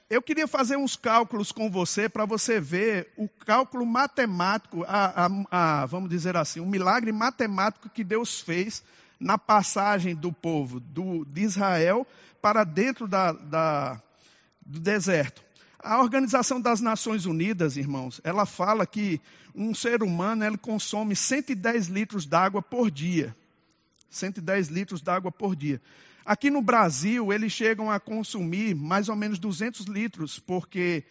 Eu 0.08 0.22
queria 0.22 0.46
fazer 0.46 0.76
uns 0.76 0.94
cálculos 0.94 1.50
com 1.50 1.68
você 1.68 2.08
para 2.08 2.24
você 2.24 2.60
ver 2.60 3.12
o 3.16 3.28
cálculo 3.28 3.84
matemático, 3.84 4.84
a, 4.86 5.26
a, 5.26 5.82
a, 5.82 5.86
vamos 5.86 6.08
dizer 6.08 6.36
assim, 6.36 6.60
o 6.60 6.66
milagre 6.66 7.10
matemático 7.10 7.88
que 7.88 8.04
Deus 8.04 8.40
fez 8.40 8.84
na 9.18 9.36
passagem 9.36 10.14
do 10.14 10.32
povo 10.32 10.78
do, 10.78 11.24
de 11.24 11.42
Israel 11.42 12.06
para 12.40 12.62
dentro 12.62 13.08
da, 13.08 13.32
da, 13.32 14.00
do 14.64 14.78
deserto. 14.78 15.42
A 15.76 16.00
Organização 16.00 16.60
das 16.60 16.80
Nações 16.80 17.26
Unidas, 17.26 17.76
irmãos, 17.76 18.20
ela 18.22 18.46
fala 18.46 18.86
que 18.86 19.20
um 19.56 19.74
ser 19.74 20.04
humano 20.04 20.44
ele 20.44 20.56
consome 20.56 21.16
110 21.16 21.88
litros 21.88 22.26
d'água 22.26 22.62
por 22.62 22.92
dia. 22.92 23.34
110 24.08 24.68
litros 24.68 25.02
d'água 25.02 25.32
por 25.32 25.56
dia. 25.56 25.80
Aqui 26.26 26.50
no 26.50 26.60
Brasil, 26.60 27.32
eles 27.32 27.52
chegam 27.52 27.88
a 27.88 28.00
consumir 28.00 28.74
mais 28.74 29.08
ou 29.08 29.14
menos 29.14 29.38
200 29.38 29.86
litros, 29.86 30.40
porque 30.40 31.04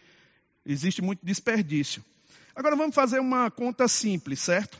existe 0.62 1.00
muito 1.00 1.24
desperdício. 1.24 2.04
Agora 2.54 2.76
vamos 2.76 2.94
fazer 2.94 3.18
uma 3.18 3.50
conta 3.50 3.88
simples, 3.88 4.40
certo? 4.40 4.78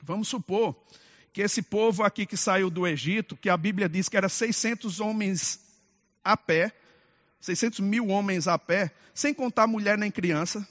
Vamos 0.00 0.28
supor 0.28 0.80
que 1.32 1.42
esse 1.42 1.60
povo 1.60 2.04
aqui 2.04 2.24
que 2.24 2.36
saiu 2.36 2.70
do 2.70 2.86
Egito, 2.86 3.36
que 3.36 3.48
a 3.48 3.56
Bíblia 3.56 3.88
diz 3.88 4.08
que 4.08 4.16
era 4.16 4.28
600 4.28 5.00
homens 5.00 5.58
a 6.22 6.36
pé, 6.36 6.72
600 7.40 7.80
mil 7.80 8.10
homens 8.10 8.46
a 8.46 8.56
pé, 8.56 8.92
sem 9.12 9.34
contar 9.34 9.66
mulher 9.66 9.98
nem 9.98 10.12
criança, 10.12 10.64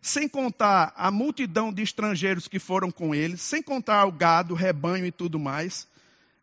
sem 0.00 0.26
contar 0.26 0.94
a 0.96 1.10
multidão 1.10 1.70
de 1.70 1.82
estrangeiros 1.82 2.48
que 2.48 2.58
foram 2.58 2.90
com 2.90 3.14
eles, 3.14 3.42
sem 3.42 3.62
contar 3.62 4.06
o 4.06 4.12
gado, 4.12 4.54
rebanho 4.54 5.04
e 5.04 5.12
tudo 5.12 5.38
mais 5.38 5.86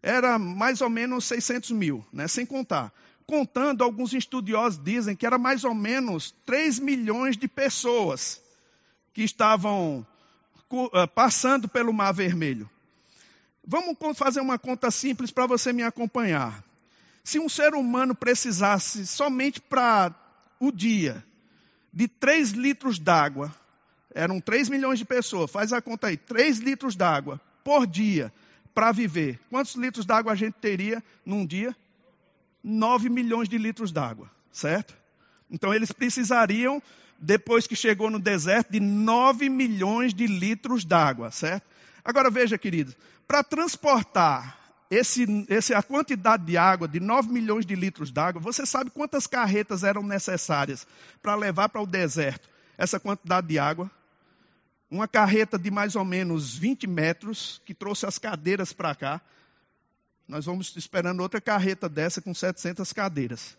era 0.04 0.38
mais 0.38 0.82
ou 0.82 0.90
menos 0.90 1.24
600 1.26 1.72
mil, 1.72 2.06
né, 2.12 2.28
sem 2.28 2.46
contar. 2.46 2.92
Contando, 3.26 3.82
alguns 3.82 4.12
estudiosos 4.12 4.84
dizem 4.84 5.16
que 5.16 5.26
era 5.26 5.38
mais 5.38 5.64
ou 5.64 5.74
menos 5.74 6.36
3 6.46 6.78
milhões 6.80 7.38
de 7.38 7.48
pessoas 7.48 8.42
que 9.14 9.24
estavam 9.24 10.06
eh, 10.94 11.08
passando 11.08 11.70
pelo 11.70 11.94
Mar 11.94 12.12
Vermelho. 12.12 12.70
Vamos 13.66 13.96
fazer 14.18 14.42
uma 14.42 14.60
conta 14.60 14.92
simples 14.92 15.32
para 15.32 15.48
você 15.48 15.72
me 15.72 15.84
acompanhar. 15.84 16.62
Se 17.24 17.40
um 17.40 17.48
ser 17.48 17.74
humano 17.74 18.14
precisasse 18.14 19.08
somente 19.08 19.62
para 19.62 20.14
o 20.60 20.70
dia 20.70 21.24
de 21.94 22.10
3 22.10 22.52
litros 22.52 23.00
d'água, 23.00 23.56
eram 24.14 24.42
3 24.42 24.68
milhões 24.68 25.00
de 25.00 25.06
pessoas, 25.06 25.50
faz 25.50 25.72
a 25.72 25.82
conta 25.82 26.08
aí, 26.08 26.18
3 26.18 26.60
litros 26.60 26.94
d'água 26.94 27.40
por 27.64 27.88
dia, 27.88 28.34
para 28.74 28.92
viver. 28.92 29.40
Quantos 29.50 29.76
litros 29.76 30.06
d'água 30.06 30.32
a 30.32 30.36
gente 30.36 30.56
teria 30.56 31.04
num 31.26 31.46
dia? 31.46 31.76
9 32.64 33.10
milhões 33.10 33.50
de 33.50 33.58
litros 33.58 33.92
d'água, 33.92 34.32
certo? 34.52 34.96
Então 35.52 35.74
eles 35.74 35.92
precisariam, 35.92 36.82
depois 37.20 37.68
que 37.68 37.76
chegou 37.76 38.10
no 38.10 38.20
deserto, 38.20 38.72
de 38.72 38.80
9 38.80 39.50
milhões 39.50 40.14
de 40.14 40.26
litros 40.28 40.86
d'água, 40.86 41.30
certo? 41.30 41.66
Agora 42.04 42.30
veja, 42.30 42.58
queridos, 42.58 42.96
para 43.28 43.44
transportar 43.44 44.60
esse, 44.90 45.26
a 45.74 45.82
quantidade 45.82 46.46
de 46.46 46.58
água, 46.58 46.88
de 46.88 47.00
9 47.00 47.32
milhões 47.32 47.66
de 47.66 47.76
litros 47.76 48.12
d'água, 48.12 48.42
você 48.42 48.66
sabe 48.66 48.90
quantas 48.90 49.26
carretas 49.26 49.84
eram 49.84 50.04
necessárias 50.04 50.88
para 51.22 51.36
levar 51.36 51.70
para 51.70 51.82
o 51.82 51.88
deserto 51.88 52.50
essa 52.78 53.00
quantidade 53.00 53.48
de 53.48 53.60
água? 53.60 53.90
Uma 54.94 55.08
carreta 55.08 55.58
de 55.58 55.72
mais 55.72 55.96
ou 55.96 56.06
menos 56.06 56.56
20 56.56 56.86
metros, 56.86 57.60
que 57.66 57.74
trouxe 57.74 58.06
as 58.06 58.20
cadeiras 58.20 58.72
para 58.72 58.94
cá. 58.94 59.22
Nós 60.28 60.46
vamos 60.46 60.76
esperando 60.76 61.22
outra 61.22 61.42
carreta 61.42 61.90
dessa 61.90 62.22
com 62.22 62.32
700 62.32 62.94
cadeiras. 62.94 63.58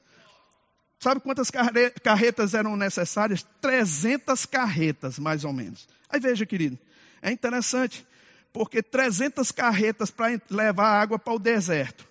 Sabe 1.00 1.20
quantas 1.20 1.50
carretas 1.50 2.54
eram 2.54 2.76
necessárias? 2.76 3.44
300 3.60 4.46
carretas, 4.46 5.18
mais 5.18 5.44
ou 5.44 5.52
menos. 5.52 5.88
Aí 6.08 6.20
veja, 6.20 6.46
querido, 6.46 6.78
é 7.20 7.32
interessante, 7.32 8.06
porque 8.52 8.80
300 8.80 9.50
carretas 9.50 10.12
para 10.12 10.40
levar 10.48 11.00
água 11.00 11.18
para 11.18 11.34
o 11.34 11.38
deserto. 11.38 12.06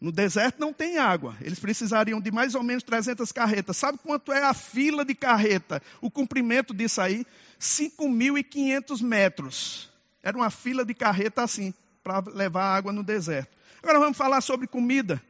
No 0.00 0.12
deserto 0.12 0.60
não 0.60 0.72
tem 0.72 0.96
água. 0.96 1.36
Eles 1.40 1.58
precisariam 1.58 2.20
de 2.20 2.30
mais 2.30 2.54
ou 2.54 2.62
menos 2.62 2.84
300 2.84 3.32
carretas. 3.32 3.76
Sabe 3.76 3.98
quanto 3.98 4.32
é 4.32 4.44
a 4.44 4.54
fila 4.54 5.04
de 5.04 5.12
carreta? 5.12 5.82
O 6.00 6.08
comprimento 6.08 6.72
disso 6.72 7.00
aí? 7.00 7.26
5.500 7.60 9.02
metros. 9.02 9.90
Era 10.22 10.36
uma 10.36 10.50
fila 10.50 10.84
de 10.84 10.94
carreta 10.94 11.42
assim, 11.42 11.72
para 12.02 12.22
levar 12.32 12.76
água 12.76 12.92
no 12.92 13.02
deserto. 13.02 13.56
Agora 13.82 13.98
vamos 13.98 14.16
falar 14.16 14.40
sobre 14.40 14.66
comida. 14.66 15.22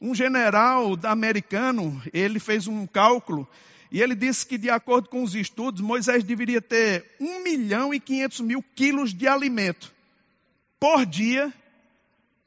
Um 0.00 0.14
general 0.14 0.98
americano, 1.04 2.02
ele 2.12 2.38
fez 2.38 2.66
um 2.66 2.86
cálculo 2.86 3.48
e 3.90 4.00
ele 4.00 4.14
disse 4.14 4.46
que, 4.46 4.56
de 4.56 4.70
acordo 4.70 5.08
com 5.10 5.22
os 5.22 5.34
estudos, 5.34 5.80
Moisés 5.80 6.24
deveria 6.24 6.62
ter 6.62 7.04
1 7.20 7.44
milhão 7.44 7.92
e 7.92 8.00
500 8.00 8.40
mil 8.40 8.64
quilos 8.74 9.12
de 9.12 9.28
alimento 9.28 9.92
por 10.80 11.04
dia 11.04 11.52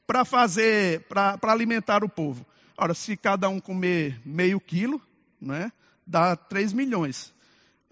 para 0.06 0.24
fazer, 0.24 1.02
para 1.08 1.38
alimentar 1.44 2.04
o 2.04 2.08
povo. 2.08 2.44
Ora, 2.76 2.94
se 2.94 3.16
cada 3.16 3.48
um 3.48 3.60
comer 3.60 4.20
meio 4.24 4.60
quilo, 4.60 5.00
né, 5.40 5.72
dá 6.06 6.36
3 6.36 6.72
milhões. 6.72 7.32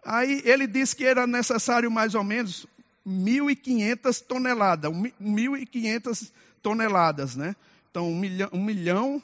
Aí 0.05 0.43
ele 0.45 0.67
disse 0.67 0.95
que 0.95 1.05
era 1.05 1.27
necessário 1.27 1.91
mais 1.91 2.15
ou 2.15 2.23
menos 2.23 2.67
1.500 3.07 4.23
toneladas, 4.23 4.91
1.500 4.93 6.31
toneladas, 6.63 7.37
né? 7.37 7.57
Então, 7.91 8.11
um 8.11 8.19
milhão, 8.19 8.49
um 8.53 8.65
milhão, 8.65 9.23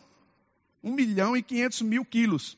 um 0.82 0.92
milhão 0.92 1.36
e 1.36 1.42
500 1.42 1.82
mil 1.82 2.04
quilos. 2.04 2.56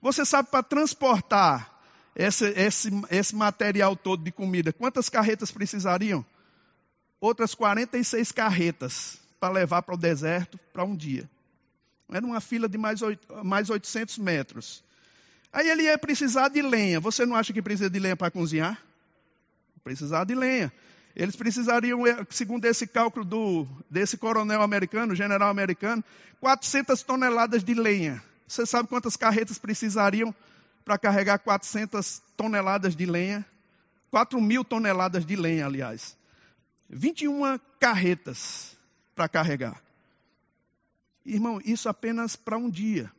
Você 0.00 0.24
sabe 0.24 0.50
para 0.50 0.62
transportar 0.62 1.76
esse, 2.14 2.46
esse, 2.50 2.90
esse 3.10 3.34
material 3.34 3.96
todo 3.96 4.22
de 4.22 4.30
comida, 4.30 4.72
quantas 4.72 5.08
carretas 5.08 5.50
precisariam? 5.50 6.24
Outras 7.20 7.54
46 7.54 8.30
carretas 8.32 9.18
para 9.40 9.52
levar 9.52 9.82
para 9.82 9.94
o 9.94 9.98
deserto 9.98 10.58
para 10.72 10.84
um 10.84 10.94
dia. 10.94 11.28
Era 12.08 12.24
uma 12.24 12.40
fila 12.40 12.68
de 12.68 12.78
mais, 12.78 13.00
mais 13.42 13.68
800 13.68 14.18
metros. 14.18 14.84
Aí 15.56 15.70
ele 15.70 15.84
ia 15.84 15.96
precisar 15.96 16.48
de 16.48 16.60
lenha. 16.60 17.00
Você 17.00 17.24
não 17.24 17.34
acha 17.34 17.50
que 17.50 17.62
precisa 17.62 17.88
de 17.88 17.98
lenha 17.98 18.14
para 18.14 18.30
cozinhar? 18.30 18.78
Precisar 19.82 20.24
de 20.24 20.34
lenha. 20.34 20.70
Eles 21.14 21.34
precisariam, 21.34 22.06
eh, 22.06 22.26
segundo 22.28 22.66
esse 22.66 22.86
cálculo 22.86 23.24
do, 23.24 23.66
desse 23.90 24.18
coronel 24.18 24.60
americano, 24.60 25.14
general 25.14 25.48
americano, 25.48 26.04
400 26.40 27.02
toneladas 27.02 27.64
de 27.64 27.72
lenha. 27.72 28.22
Você 28.46 28.66
sabe 28.66 28.86
quantas 28.86 29.16
carretas 29.16 29.56
precisariam 29.56 30.34
para 30.84 30.98
carregar 30.98 31.38
400 31.38 32.20
toneladas 32.36 32.94
de 32.94 33.06
lenha? 33.06 33.42
4 34.10 34.38
mil 34.38 34.62
toneladas 34.62 35.24
de 35.24 35.36
lenha, 35.36 35.64
aliás. 35.64 36.18
21 36.90 37.58
carretas 37.80 38.76
para 39.14 39.26
carregar. 39.26 39.82
Irmão, 41.24 41.62
isso 41.64 41.88
apenas 41.88 42.36
para 42.36 42.58
um 42.58 42.68
dia. 42.68 43.10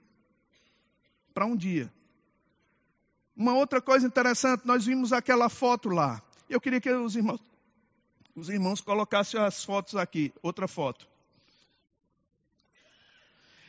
Para 1.34 1.48
um 1.48 1.56
dia. 1.56 1.92
Uma 3.38 3.54
outra 3.54 3.80
coisa 3.80 4.08
interessante, 4.08 4.66
nós 4.66 4.84
vimos 4.84 5.14
aquela 5.14 5.48
foto 5.48 5.90
lá. 5.90 6.20
Eu 6.50 6.60
queria 6.60 6.82
que 6.82 6.90
os 6.90 7.16
irmãos, 7.16 7.40
os 8.36 8.50
irmãos 8.50 8.82
colocassem 8.82 9.40
as 9.40 9.64
fotos 9.64 9.96
aqui. 9.96 10.34
Outra 10.42 10.68
foto. 10.68 11.08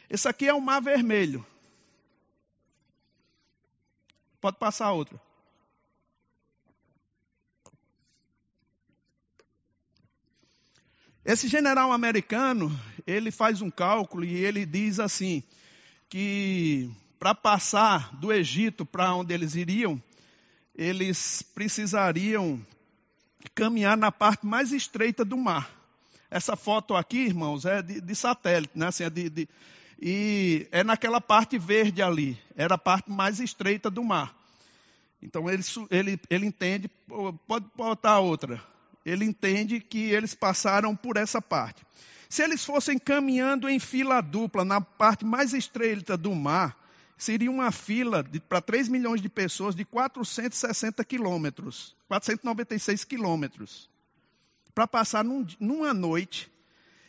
Esse 0.09 0.27
aqui 0.27 0.49
é 0.49 0.55
o 0.55 0.61
Mar 0.61 0.81
Vermelho. 0.81 1.45
Pode 4.41 4.57
passar 4.57 4.91
outra. 4.93 5.21
Esse 11.27 11.47
general 11.47 11.93
americano, 11.93 12.71
ele 13.07 13.31
faz 13.31 13.61
um 13.61 13.71
cálculo 13.71 14.25
e 14.25 14.35
ele 14.35 14.65
diz 14.65 14.99
assim, 14.99 15.43
que 16.09 16.91
para 17.19 17.35
passar 17.35 18.15
do 18.17 18.33
Egito 18.33 18.87
para 18.87 19.15
onde 19.15 19.35
eles 19.35 19.55
iriam, 19.55 20.01
eles 20.75 21.43
precisariam 21.43 22.65
caminhar 23.55 23.97
na 23.97 24.13
parte 24.13 24.47
mais 24.47 24.73
estreita 24.73 25.25
do 25.25 25.37
mar. 25.37 25.71
Essa 26.31 26.57
foto 26.57 26.95
aqui, 26.95 27.19
irmãos, 27.19 27.65
é 27.65 27.83
de, 27.83 28.01
de 28.01 28.15
satélite, 28.15 28.79
né? 28.79 28.89
Assim, 28.89 29.05
é 29.05 29.11
de, 29.11 29.31
de, 29.31 29.49
e 30.01 30.69
é 30.71 30.85
naquela 30.85 31.21
parte 31.21 31.59
verde 31.59 32.03
ali, 32.03 32.39
era 32.55 32.75
a 32.75 32.79
parte 32.79 33.11
mais 33.11 33.41
estreita 33.41 33.91
do 33.91 34.05
mar. 34.05 34.37
Então 35.21 35.51
ele, 35.51 35.63
ele, 35.91 36.21
ele 36.31 36.47
entende, 36.47 36.89
pode 37.47 37.67
botar 37.77 38.21
outra 38.21 38.63
ele 39.11 39.25
entende 39.25 39.81
que 39.81 40.11
eles 40.11 40.35
passaram 40.35 40.95
por 40.95 41.17
essa 41.17 41.41
parte. 41.41 41.83
Se 42.29 42.43
eles 42.43 42.65
fossem 42.65 42.99
caminhando 42.99 43.69
em 43.69 43.79
fila 43.79 44.21
dupla 44.21 44.65
na 44.65 44.81
parte 44.81 45.25
mais 45.25 45.55
estreita 45.55 46.17
do 46.17 46.35
mar, 46.35 46.77
seria 47.19 47.51
uma 47.51 47.73
fila 47.73 48.25
para 48.49 48.61
3 48.61 48.89
milhões 48.89 49.21
de 49.21 49.29
pessoas 49.29 49.75
de 49.75 49.85
460 49.85 51.05
quilômetros, 51.05 51.97
496 52.07 53.05
quilômetros. 53.05 53.91
Para 54.73 54.87
passar 54.87 55.25
num, 55.25 55.45
numa 55.59 55.93
noite, 55.93 56.51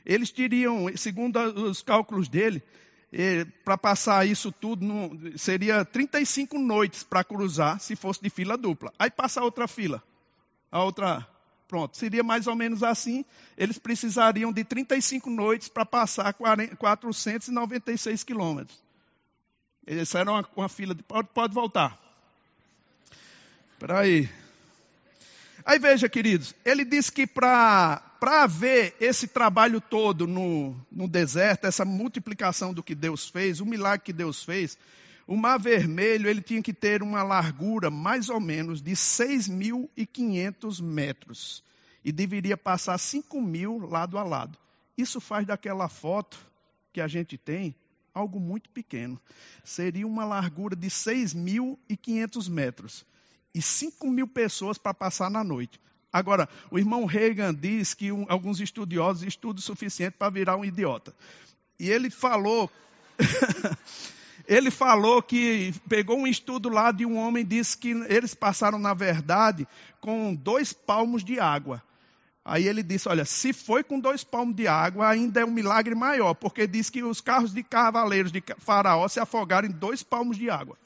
eles 0.03 0.31
teriam, 0.31 0.87
segundo 0.97 1.37
os 1.39 1.83
cálculos 1.83 2.27
dele, 2.27 2.63
eh, 3.13 3.45
para 3.63 3.77
passar 3.77 4.27
isso 4.27 4.51
tudo, 4.51 4.83
num, 4.83 5.37
seria 5.37 5.85
35 5.85 6.57
noites 6.57 7.03
para 7.03 7.23
cruzar, 7.23 7.79
se 7.79 7.95
fosse 7.95 8.21
de 8.21 8.29
fila 8.31 8.57
dupla. 8.57 8.91
Aí 8.97 9.11
passa 9.11 9.43
outra 9.43 9.67
fila, 9.67 10.03
a 10.71 10.83
outra 10.83 11.25
Pronto, 11.67 11.95
seria 11.95 12.23
mais 12.23 12.47
ou 12.47 12.55
menos 12.55 12.81
assim. 12.81 13.23
Eles 13.55 13.77
precisariam 13.77 14.51
de 14.51 14.63
35 14.63 15.29
noites 15.29 15.69
para 15.69 15.85
passar 15.85 16.33
40, 16.33 16.75
496 16.75 18.23
quilômetros. 18.23 18.88
Essa 19.97 20.19
era 20.19 20.31
uma, 20.31 20.47
uma 20.55 20.69
fila 20.69 20.93
de. 20.93 21.01
Pode, 21.01 21.29
pode 21.33 21.51
voltar. 21.51 21.99
Espera 23.73 24.01
aí. 24.01 24.29
Aí 25.65 25.79
veja, 25.79 26.07
queridos, 26.07 26.53
ele 26.63 26.85
disse 26.85 27.11
que 27.11 27.25
para 27.25 27.99
haver 28.21 28.95
esse 28.99 29.27
trabalho 29.27 29.81
todo 29.81 30.27
no, 30.27 30.75
no 30.91 31.07
deserto, 31.07 31.65
essa 31.65 31.83
multiplicação 31.83 32.71
do 32.71 32.83
que 32.83 32.93
Deus 32.93 33.27
fez, 33.27 33.59
o 33.59 33.65
milagre 33.65 34.05
que 34.05 34.13
Deus 34.13 34.43
fez, 34.43 34.77
o 35.25 35.35
Mar 35.35 35.59
Vermelho 35.59 36.29
ele 36.29 36.41
tinha 36.41 36.61
que 36.61 36.73
ter 36.73 37.01
uma 37.01 37.23
largura 37.23 37.89
mais 37.89 38.29
ou 38.29 38.39
menos 38.39 38.83
de 38.83 38.91
6.500 38.91 40.83
metros 40.83 41.63
e 42.05 42.11
deveria 42.11 42.55
passar 42.55 42.97
5 42.97 43.41
mil 43.41 43.87
lado 43.89 44.19
a 44.19 44.23
lado. 44.23 44.55
Isso 44.95 45.19
faz 45.19 45.47
daquela 45.47 45.89
foto 45.89 46.37
que 46.93 47.01
a 47.01 47.07
gente 47.07 47.37
tem 47.39 47.75
algo 48.19 48.39
muito 48.39 48.69
pequeno. 48.69 49.19
Seria 49.63 50.05
uma 50.05 50.25
largura 50.25 50.75
de 50.75 50.87
6.500 50.87 52.49
metros 52.49 53.05
e 53.53 53.61
5 53.61 54.09
mil 54.09 54.27
pessoas 54.27 54.77
para 54.77 54.93
passar 54.93 55.29
na 55.29 55.43
noite. 55.43 55.79
Agora, 56.11 56.49
o 56.71 56.77
irmão 56.77 57.05
Reagan 57.05 57.53
diz 57.53 57.93
que 57.93 58.11
um, 58.11 58.25
alguns 58.29 58.59
estudiosos 58.59 59.23
estudam 59.23 59.59
o 59.59 59.61
suficiente 59.61 60.15
para 60.17 60.31
virar 60.31 60.57
um 60.57 60.65
idiota. 60.65 61.15
E 61.79 61.89
ele 61.89 62.09
falou 62.09 62.69
ele 64.47 64.71
falou 64.71 65.21
que 65.21 65.73
pegou 65.87 66.17
um 66.17 66.27
estudo 66.27 66.69
lá 66.69 66.91
de 66.91 67.05
um 67.05 67.17
homem 67.17 67.45
disse 67.45 67.77
que 67.77 67.91
eles 68.07 68.33
passaram, 68.33 68.79
na 68.79 68.93
verdade, 68.93 69.67
com 70.01 70.33
dois 70.33 70.73
palmos 70.73 71.23
de 71.23 71.39
água. 71.39 71.83
Aí 72.43 72.67
ele 72.67 72.81
disse: 72.81 73.07
Olha, 73.07 73.25
se 73.25 73.53
foi 73.53 73.83
com 73.83 73.99
dois 73.99 74.23
palmos 74.23 74.55
de 74.55 74.67
água, 74.67 75.07
ainda 75.07 75.41
é 75.41 75.45
um 75.45 75.51
milagre 75.51 75.93
maior, 75.93 76.33
porque 76.33 76.65
diz 76.65 76.89
que 76.89 77.03
os 77.03 77.21
carros 77.21 77.53
de 77.53 77.63
cavaleiros 77.63 78.31
de 78.31 78.43
Faraó 78.57 79.07
se 79.07 79.19
afogaram 79.19 79.67
em 79.67 79.71
dois 79.71 80.03
palmos 80.03 80.37
de 80.37 80.49
água. 80.49 80.77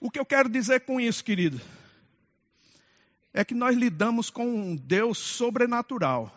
O 0.00 0.10
que 0.10 0.18
eu 0.18 0.26
quero 0.26 0.48
dizer 0.48 0.80
com 0.80 1.00
isso, 1.00 1.24
querido? 1.24 1.60
É 3.32 3.44
que 3.44 3.54
nós 3.54 3.76
lidamos 3.76 4.30
com 4.30 4.46
um 4.46 4.76
Deus 4.76 5.18
sobrenatural. 5.18 6.32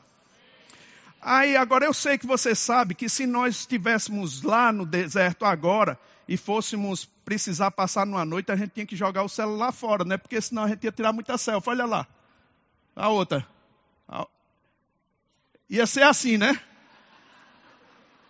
Aí, 1.21 1.57
agora 1.57 1.85
eu 1.85 1.93
sei 1.93 2.17
que 2.17 2.25
você 2.25 2.55
sabe 2.55 2.95
que 2.95 3.09
se 3.09 3.27
nós 3.27 3.57
estivéssemos 3.57 4.41
lá 4.41 4.71
no 4.71 4.85
deserto 4.85 5.43
agora 5.43 5.99
e 6.27 6.37
fôssemos 6.37 7.05
precisar 7.25 7.71
passar 7.71 8.05
numa 8.05 8.23
noite, 8.23 8.51
a 8.51 8.55
gente 8.55 8.71
tinha 8.71 8.85
que 8.85 8.95
jogar 8.95 9.23
o 9.23 9.29
celular 9.29 9.73
fora, 9.73 10.05
né? 10.05 10.17
Porque 10.17 10.39
senão 10.39 10.63
a 10.63 10.69
gente 10.69 10.85
ia 10.85 10.91
tirar 10.91 11.11
muita 11.11 11.37
selfie. 11.37 11.69
Olha 11.69 11.85
lá. 11.85 12.07
A 12.99 13.07
outra. 13.07 13.47
Ia 15.69 15.87
ser 15.87 16.03
assim, 16.03 16.37
né? 16.37 16.59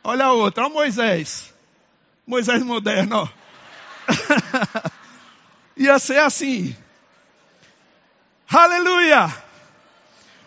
Olha 0.04 0.26
a 0.26 0.32
outra. 0.32 0.66
Olha 0.66 0.74
Moisés. 0.74 1.52
Moisés 2.28 2.62
moderno, 2.62 3.24
ó. 3.24 3.28
Ia 5.76 5.98
ser 5.98 6.20
assim. 6.20 6.78
Aleluia! 8.48 9.34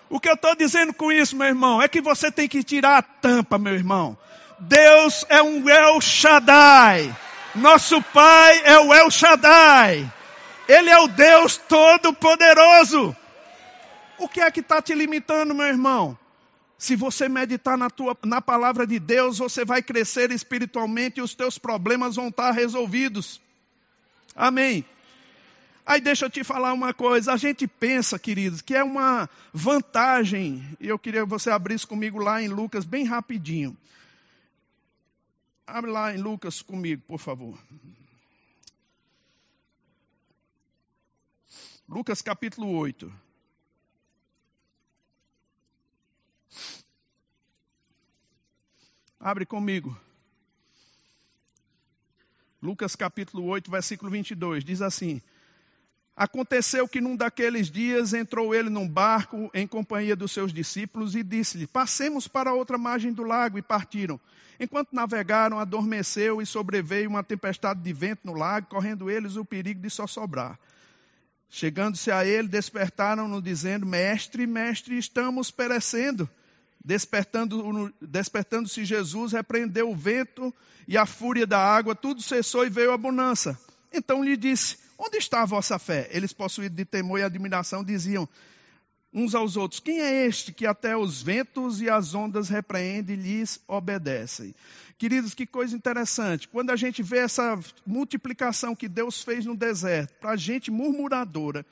O 0.09 0.21
que 0.21 0.29
eu 0.29 0.35
estou 0.35 0.55
dizendo 0.55 0.95
com 0.95 1.11
isso, 1.11 1.35
meu 1.35 1.49
irmão, 1.49 1.83
é 1.83 1.89
que 1.89 2.01
você 2.01 2.31
tem 2.31 2.49
que 2.49 2.63
tirar 2.63 2.99
a 2.99 3.03
tampa, 3.03 3.59
meu 3.59 3.75
irmão. 3.75 4.17
Deus 4.61 5.27
é 5.29 5.43
um 5.43 5.69
El 5.69 6.01
Shaddai. 6.01 7.13
Nosso 7.57 8.01
Pai 8.01 8.63
é 8.67 8.79
o 8.79 8.95
El 8.95 9.11
Shaddai. 9.11 10.09
Ele 10.69 10.91
é 10.91 10.99
o 11.01 11.09
Deus 11.09 11.57
Todo-Poderoso. 11.57 13.17
O 14.23 14.29
que 14.29 14.41
é 14.41 14.49
que 14.53 14.61
está 14.61 14.81
te 14.81 14.95
limitando, 14.95 15.53
meu 15.53 15.67
irmão? 15.67 16.17
Se 16.79 16.95
você 16.95 17.29
meditar 17.29 17.77
na, 17.77 17.91
tua, 17.91 18.17
na 18.25 18.41
palavra 18.41 18.87
de 18.87 19.01
Deus, 19.01 19.39
você 19.39 19.65
vai 19.65 19.83
crescer 19.83 20.31
espiritualmente 20.31 21.19
e 21.19 21.23
os 21.23 21.35
teus 21.35 21.59
problemas 21.59 22.15
vão 22.15 22.29
estar 22.29 22.53
resolvidos. 22.53 23.41
Amém. 24.37 24.85
Aí 25.85 26.01
deixa 26.01 26.27
eu 26.27 26.31
te 26.31 26.45
falar 26.45 26.73
uma 26.73 26.95
coisa. 26.95 27.33
A 27.33 27.37
gente 27.37 27.67
pensa, 27.67 28.17
queridos, 28.17 28.63
que 28.63 28.77
é 28.77 28.85
uma 28.85 29.29
vantagem. 29.53 30.65
E 30.79 30.87
eu 30.87 31.01
queria 31.01 31.23
que 31.23 31.29
você 31.29 31.51
abrisse 31.51 31.85
comigo 31.85 32.21
lá 32.21 32.41
em 32.41 32.47
Lucas, 32.47 32.85
bem 32.85 33.05
rapidinho. 33.05 33.77
Abre 35.67 35.91
lá 35.91 36.15
em 36.15 36.19
Lucas 36.19 36.63
comigo, 36.63 37.03
por 37.09 37.19
favor. 37.19 37.59
Lucas 41.89 42.23
capítulo 42.23 42.71
8. 42.71 43.22
Abre 49.25 49.47
comigo. 49.47 49.97
Lucas 52.61 52.97
capítulo 52.97 53.45
8, 53.45 53.71
versículo 53.71 54.11
22, 54.11 54.65
diz 54.65 54.83
assim: 54.83 55.23
Aconteceu 56.17 56.89
que 56.89 57.01
num 57.01 57.15
daqueles 57.15 57.71
dias 57.71 58.15
entrou 58.15 58.53
ele 58.53 58.69
num 58.69 58.89
barco 58.89 59.49
em 59.55 59.65
companhia 59.65 60.17
dos 60.17 60.33
seus 60.33 60.53
discípulos 60.53 61.15
e 61.15 61.23
disse-lhe: 61.23 61.69
Passemos 61.69 62.27
para 62.27 62.51
a 62.51 62.55
outra 62.55 62.77
margem 62.77 63.13
do 63.13 63.23
lago. 63.23 63.57
E 63.57 63.63
partiram. 63.63 64.19
Enquanto 64.59 64.93
navegaram, 64.93 65.61
adormeceu 65.61 66.43
e 66.43 66.47
sobreveio 66.47 67.09
uma 67.09 67.23
tempestade 67.23 67.81
de 67.81 67.93
vento 67.93 68.23
no 68.25 68.33
lago, 68.33 68.67
correndo 68.67 69.09
eles 69.09 69.37
o 69.37 69.45
perigo 69.45 69.81
de 69.81 69.89
só 69.89 70.09
sobrar. 70.09 70.59
Chegando-se 71.49 72.11
a 72.11 72.27
ele, 72.27 72.49
despertaram-no, 72.49 73.41
dizendo: 73.41 73.87
Mestre, 73.87 74.49
mestre, 74.49 74.99
estamos 74.99 75.49
perecendo. 75.49 76.29
Despertando-se 76.85 77.95
despertando 78.01 78.69
Jesus, 78.69 79.33
repreendeu 79.33 79.91
o 79.91 79.97
vento 79.97 80.53
e 80.89 80.99
a 80.99 81.07
fúria 81.07 81.47
da 81.47 81.59
água, 81.59 81.95
tudo 81.95 82.21
cessou 82.21 82.67
e 82.67 82.71
veio 82.71 82.93
a 82.93 82.99
bonança. 82.99 83.59
Então 83.93 84.25
lhe 84.25 84.37
disse: 84.37 84.79
Onde 84.99 85.17
está 85.17 85.43
a 85.43 85.47
vossa 85.47 85.79
fé? 85.79 86.09
Eles, 86.11 86.33
possuídos 86.33 86.77
de 86.77 86.85
temor 86.85 87.19
e 87.19 87.23
admiração, 87.23 87.85
diziam 87.85 88.29
uns 89.13 89.35
aos 89.35 89.57
outros: 89.57 89.81
Quem 89.81 90.01
é 90.01 90.27
este 90.27 90.53
que 90.53 90.67
até 90.67 90.97
os 90.97 91.23
ventos 91.23 91.81
e 91.81 91.89
as 91.89 92.15
ondas 92.15 92.49
repreende 92.49 93.13
e 93.13 93.17
lhes 93.17 93.61
obedecem? 93.69 94.55
Queridos, 94.99 95.35
que 95.35 95.47
coisa 95.47 95.77
interessante. 95.77 96.49
Quando 96.49 96.71
a 96.71 96.77
gente 96.77 97.03
vê 97.03 97.19
essa 97.19 97.59
multiplicação 97.87 98.75
que 98.75 98.89
Deus 98.89 99.23
fez 99.23 99.45
no 99.45 99.57
deserto, 99.57 100.15
para 100.21 100.31
a 100.31 100.37
gente 100.37 100.71
murmuradora, 100.71 101.67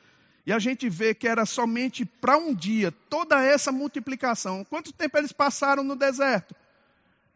e 0.50 0.52
a 0.52 0.58
gente 0.58 0.88
vê 0.88 1.14
que 1.14 1.28
era 1.28 1.46
somente 1.46 2.04
para 2.04 2.36
um 2.36 2.52
dia 2.52 2.92
toda 3.08 3.40
essa 3.40 3.70
multiplicação. 3.70 4.64
Quanto 4.64 4.92
tempo 4.92 5.16
eles 5.16 5.30
passaram 5.30 5.84
no 5.84 5.94
deserto? 5.94 6.56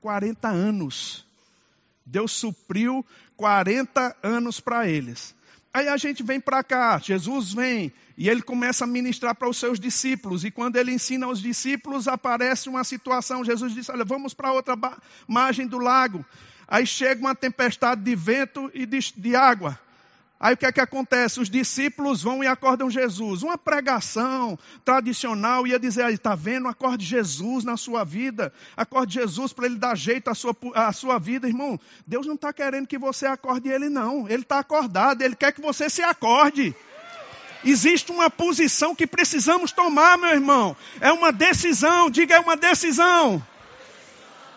40 0.01 0.49
anos. 0.49 1.25
Deus 2.05 2.33
supriu 2.33 3.07
40 3.37 4.17
anos 4.21 4.59
para 4.59 4.89
eles. 4.89 5.33
Aí 5.73 5.87
a 5.87 5.97
gente 5.97 6.25
vem 6.25 6.41
para 6.41 6.65
cá, 6.65 6.99
Jesus 6.99 7.53
vem 7.53 7.93
e 8.19 8.29
ele 8.29 8.43
começa 8.43 8.83
a 8.83 8.89
ministrar 8.89 9.37
para 9.37 9.49
os 9.49 9.59
seus 9.59 9.79
discípulos. 9.79 10.45
E 10.45 10.51
quando 10.51 10.75
ele 10.75 10.91
ensina 10.91 11.27
aos 11.27 11.41
discípulos, 11.41 12.09
aparece 12.09 12.69
uma 12.69 12.83
situação. 12.83 13.45
Jesus 13.45 13.73
diz: 13.75 13.89
Olha, 13.91 14.05
vamos 14.05 14.35
para 14.35 14.53
outra 14.53 14.77
margem 15.29 15.69
do 15.69 15.79
lago. 15.79 16.27
Aí 16.67 16.85
chega 16.85 17.21
uma 17.21 17.37
tempestade 17.37 18.03
de 18.03 18.17
vento 18.17 18.73
e 18.75 18.85
de, 18.85 18.99
de 19.17 19.37
água. 19.37 19.79
Aí 20.45 20.53
o 20.53 20.57
que 20.59 20.67
é 20.67 20.73
que 20.73 20.81
acontece? 20.83 21.41
Os 21.41 21.49
discípulos 21.49 22.23
vão 22.23 22.45
e 22.45 22.47
acordam 22.47 22.91
Jesus. 22.91 23.43
Uma 23.43 23.57
pregação 23.57 24.59
tradicional 24.85 25.67
ia 25.67 25.79
dizer: 25.79 26.07
está 26.11 26.35
vendo? 26.35 26.69
Acorde 26.69 27.03
Jesus 27.03 27.65
na 27.65 27.79
sua 27.79 28.05
vida. 28.05 28.53
Acorde 28.77 29.15
Jesus 29.15 29.55
para 29.55 29.65
ele 29.65 29.77
dar 29.77 29.97
jeito 29.97 30.29
à 30.29 30.35
sua, 30.35 30.55
à 30.75 30.93
sua 30.93 31.19
vida, 31.19 31.49
irmão. 31.49 31.81
Deus 32.07 32.27
não 32.27 32.35
está 32.35 32.53
querendo 32.53 32.87
que 32.87 32.99
você 32.99 33.25
acorde 33.25 33.71
ele, 33.71 33.89
não. 33.89 34.29
Ele 34.29 34.43
está 34.43 34.59
acordado, 34.59 35.23
ele 35.23 35.35
quer 35.35 35.51
que 35.51 35.63
você 35.63 35.89
se 35.89 36.03
acorde. 36.03 36.77
Existe 37.65 38.13
uma 38.13 38.29
posição 38.29 38.95
que 38.95 39.07
precisamos 39.07 39.73
tomar, 39.73 40.19
meu 40.19 40.29
irmão. 40.29 40.77
É 41.01 41.11
uma 41.11 41.33
decisão, 41.33 42.11
diga 42.11 42.35
é 42.35 42.41
uma 42.41 42.55
decisão. 42.55 43.43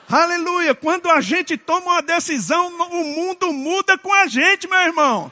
Aleluia. 0.10 0.76
Quando 0.76 1.10
a 1.10 1.22
gente 1.22 1.56
toma 1.56 1.94
uma 1.94 2.02
decisão, 2.02 2.68
o 2.68 3.04
mundo 3.06 3.54
muda 3.54 3.98
com 3.98 4.14
a 4.14 4.28
gente, 4.28 4.68
meu 4.68 4.80
irmão. 4.80 5.32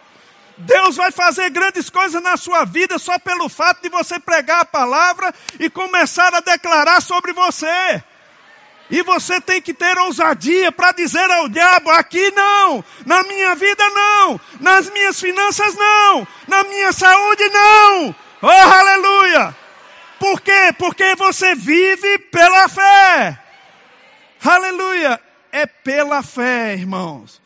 Deus 0.57 0.95
vai 0.95 1.11
fazer 1.11 1.49
grandes 1.49 1.89
coisas 1.89 2.21
na 2.21 2.37
sua 2.37 2.63
vida 2.63 2.97
só 2.97 3.19
pelo 3.19 3.49
fato 3.49 3.81
de 3.81 3.89
você 3.89 4.19
pregar 4.19 4.61
a 4.61 4.65
palavra 4.65 5.33
e 5.59 5.69
começar 5.69 6.33
a 6.33 6.39
declarar 6.39 7.01
sobre 7.01 7.33
você. 7.33 8.01
E 8.89 9.01
você 9.01 9.41
tem 9.41 9.61
que 9.61 9.73
ter 9.73 9.97
ousadia 9.97 10.71
para 10.71 10.91
dizer 10.91 11.29
ao 11.31 11.49
diabo: 11.49 11.89
aqui 11.89 12.31
não, 12.31 12.83
na 13.05 13.23
minha 13.23 13.55
vida 13.55 13.83
não, 13.89 14.39
nas 14.59 14.89
minhas 14.91 15.19
finanças 15.19 15.75
não, 15.75 16.27
na 16.47 16.63
minha 16.63 16.93
saúde 16.93 17.43
não. 17.49 18.15
Oh, 18.41 18.47
aleluia! 18.47 19.55
Por 20.19 20.39
quê? 20.39 20.73
Porque 20.77 21.15
você 21.15 21.55
vive 21.55 22.19
pela 22.19 22.69
fé. 22.69 23.39
Aleluia! 24.43 25.19
É 25.51 25.65
pela 25.65 26.21
fé, 26.21 26.73
irmãos. 26.73 27.41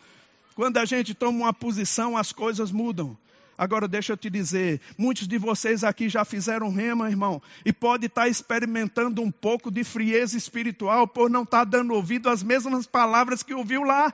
Quando 0.60 0.76
a 0.76 0.84
gente 0.84 1.14
toma 1.14 1.46
uma 1.46 1.54
posição, 1.54 2.18
as 2.18 2.34
coisas 2.34 2.70
mudam. 2.70 3.18
Agora 3.58 3.88
deixa 3.88 4.12
eu 4.12 4.18
te 4.18 4.30
dizer, 4.30 4.82
muitos 4.98 5.26
de 5.26 5.38
vocês 5.38 5.86
aqui 5.86 6.10
já 6.10 6.26
fizeram 6.26 6.70
rema, 6.70 7.10
irmão, 7.10 7.42
e 7.64 7.72
pode 7.72 8.08
estar 8.08 8.28
experimentando 8.28 9.22
um 9.22 9.32
pouco 9.32 9.72
de 9.72 9.86
frieza 9.86 10.38
espiritual 10.38 11.08
por 11.08 11.30
não 11.30 11.44
estar 11.44 11.64
dando 11.64 11.94
ouvido 11.94 12.30
às 12.30 12.44
mesmas 12.44 12.86
palavras 12.86 13.42
que 13.42 13.54
ouviu 13.54 13.84
lá. 13.84 14.14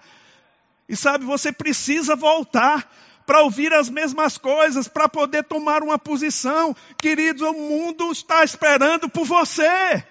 E 0.87 0.95
sabe, 0.95 1.25
você 1.25 1.51
precisa 1.51 2.15
voltar 2.15 2.93
para 3.25 3.41
ouvir 3.41 3.73
as 3.73 3.89
mesmas 3.89 4.37
coisas, 4.37 4.87
para 4.87 5.09
poder 5.09 5.45
tomar 5.45 5.81
uma 5.81 5.97
posição. 5.97 6.75
Queridos, 7.01 7.41
o 7.41 7.53
mundo 7.53 8.11
está 8.11 8.43
esperando 8.43 9.09
por 9.09 9.25
você. 9.25 10.05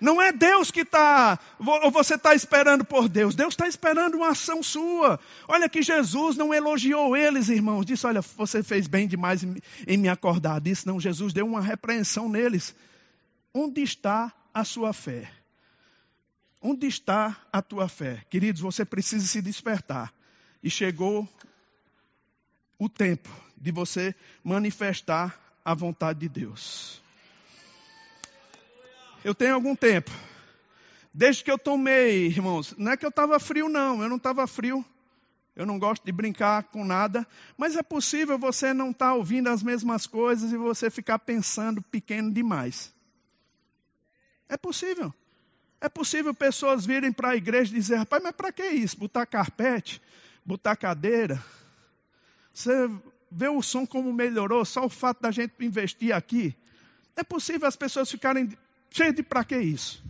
Não 0.00 0.22
é 0.22 0.32
Deus 0.32 0.70
que 0.70 0.80
está, 0.80 1.38
ou 1.58 1.90
você 1.90 2.14
está 2.14 2.34
esperando 2.34 2.84
por 2.84 3.08
Deus. 3.08 3.34
Deus 3.34 3.54
está 3.54 3.66
esperando 3.66 4.16
uma 4.16 4.30
ação 4.30 4.62
sua. 4.62 5.18
Olha 5.46 5.68
que 5.68 5.82
Jesus 5.82 6.36
não 6.36 6.54
elogiou 6.54 7.16
eles, 7.16 7.48
irmãos. 7.48 7.84
Disse: 7.84 8.06
Olha, 8.06 8.20
você 8.20 8.62
fez 8.62 8.86
bem 8.86 9.08
demais 9.08 9.42
em 9.42 9.96
me 9.96 10.08
acordar. 10.08 10.60
Disse: 10.60 10.86
Não, 10.86 11.00
Jesus 11.00 11.32
deu 11.32 11.46
uma 11.46 11.60
repreensão 11.60 12.28
neles. 12.28 12.74
Onde 13.52 13.82
está 13.82 14.32
a 14.54 14.64
sua 14.64 14.92
fé? 14.92 15.30
Onde 16.62 16.86
está 16.86 17.36
a 17.52 17.60
tua 17.60 17.88
fé? 17.88 18.24
Queridos, 18.30 18.60
você 18.60 18.84
precisa 18.84 19.26
se 19.26 19.42
despertar. 19.42 20.12
E 20.62 20.70
chegou 20.70 21.28
o 22.78 22.88
tempo 22.88 23.28
de 23.56 23.72
você 23.72 24.14
manifestar 24.44 25.38
a 25.64 25.74
vontade 25.74 26.20
de 26.20 26.28
Deus 26.28 27.00
eu 29.24 29.34
tenho 29.34 29.54
algum 29.54 29.74
tempo. 29.74 30.10
Desde 31.12 31.42
que 31.42 31.50
eu 31.50 31.58
tomei, 31.58 32.26
irmãos, 32.26 32.74
não 32.78 32.92
é 32.92 32.96
que 32.96 33.04
eu 33.04 33.10
estava 33.10 33.38
frio, 33.40 33.68
não, 33.68 34.02
eu 34.02 34.08
não 34.08 34.16
estava 34.16 34.46
frio. 34.46 34.84
Eu 35.58 35.66
não 35.66 35.76
gosto 35.76 36.04
de 36.04 36.12
brincar 36.12 36.62
com 36.64 36.84
nada, 36.84 37.26
mas 37.56 37.74
é 37.74 37.82
possível 37.82 38.38
você 38.38 38.72
não 38.72 38.90
estar 38.92 39.08
tá 39.08 39.14
ouvindo 39.14 39.48
as 39.48 39.60
mesmas 39.60 40.06
coisas 40.06 40.52
e 40.52 40.56
você 40.56 40.88
ficar 40.88 41.18
pensando 41.18 41.82
pequeno 41.82 42.32
demais. 42.32 42.94
É 44.48 44.56
possível. 44.56 45.12
É 45.80 45.88
possível 45.88 46.32
pessoas 46.32 46.86
virem 46.86 47.12
para 47.12 47.30
a 47.30 47.36
igreja 47.36 47.72
e 47.72 47.74
dizer, 47.74 47.96
rapaz, 47.96 48.22
mas 48.22 48.36
para 48.36 48.52
que 48.52 48.64
isso? 48.68 48.96
Botar 48.96 49.26
carpete, 49.26 50.00
botar 50.44 50.76
cadeira. 50.76 51.42
Você 52.54 52.88
vê 53.28 53.48
o 53.48 53.60
som 53.60 53.84
como 53.84 54.12
melhorou, 54.12 54.64
só 54.64 54.86
o 54.86 54.88
fato 54.88 55.22
da 55.22 55.32
gente 55.32 55.54
investir 55.60 56.14
aqui. 56.14 56.54
É 57.16 57.24
possível 57.24 57.66
as 57.66 57.74
pessoas 57.74 58.08
ficarem 58.08 58.56
De 58.90 59.22
para 59.22 59.44
que 59.44 59.56
isso? 59.58 60.02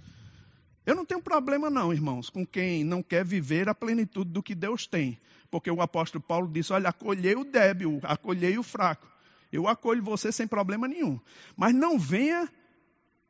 Eu 0.86 0.94
não 0.94 1.04
tenho 1.04 1.20
problema 1.20 1.68
não, 1.68 1.92
irmãos, 1.92 2.30
com 2.30 2.46
quem 2.46 2.82
não 2.82 3.02
quer 3.02 3.24
viver 3.24 3.68
a 3.68 3.74
plenitude 3.74 4.30
do 4.30 4.42
que 4.42 4.54
Deus 4.54 4.86
tem. 4.86 5.18
Porque 5.50 5.70
o 5.70 5.82
apóstolo 5.82 6.22
Paulo 6.22 6.48
disse, 6.50 6.72
olha, 6.72 6.88
acolhei 6.88 7.34
o 7.34 7.44
débil, 7.44 8.00
acolhei 8.02 8.56
o 8.58 8.62
fraco. 8.62 9.06
Eu 9.52 9.68
acolho 9.68 10.02
você 10.02 10.30
sem 10.32 10.46
problema 10.46 10.88
nenhum. 10.88 11.20
Mas 11.56 11.74
não 11.74 11.98
venha 11.98 12.48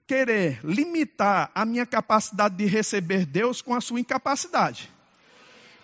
querer 0.07 0.61
limitar 0.65 1.51
a 1.55 1.65
minha 1.65 1.85
capacidade 1.85 2.57
de 2.57 2.65
receber 2.65 3.27
Deus 3.27 3.61
com 3.61 3.75
a 3.75 3.81
sua 3.81 4.01
incapacidade. 4.01 4.91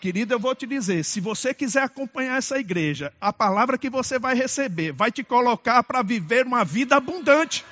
Querido, 0.01 0.35
eu 0.35 0.39
vou 0.39 0.55
te 0.55 0.67
dizer, 0.67 1.05
se 1.05 1.21
você 1.21 1.55
quiser 1.55 1.83
acompanhar 1.83 2.37
essa 2.37 2.59
igreja, 2.59 3.13
a 3.21 3.33
palavra 3.33 3.79
que 3.79 3.89
você 3.89 4.19
vai 4.19 4.35
receber 4.35 4.93
vai 4.93 5.11
te 5.11 5.25
colocar 5.25 5.83
para 5.83 6.03
viver 6.03 6.47
uma 6.47 6.65
vida 6.65 6.97
abundante. 6.97 7.65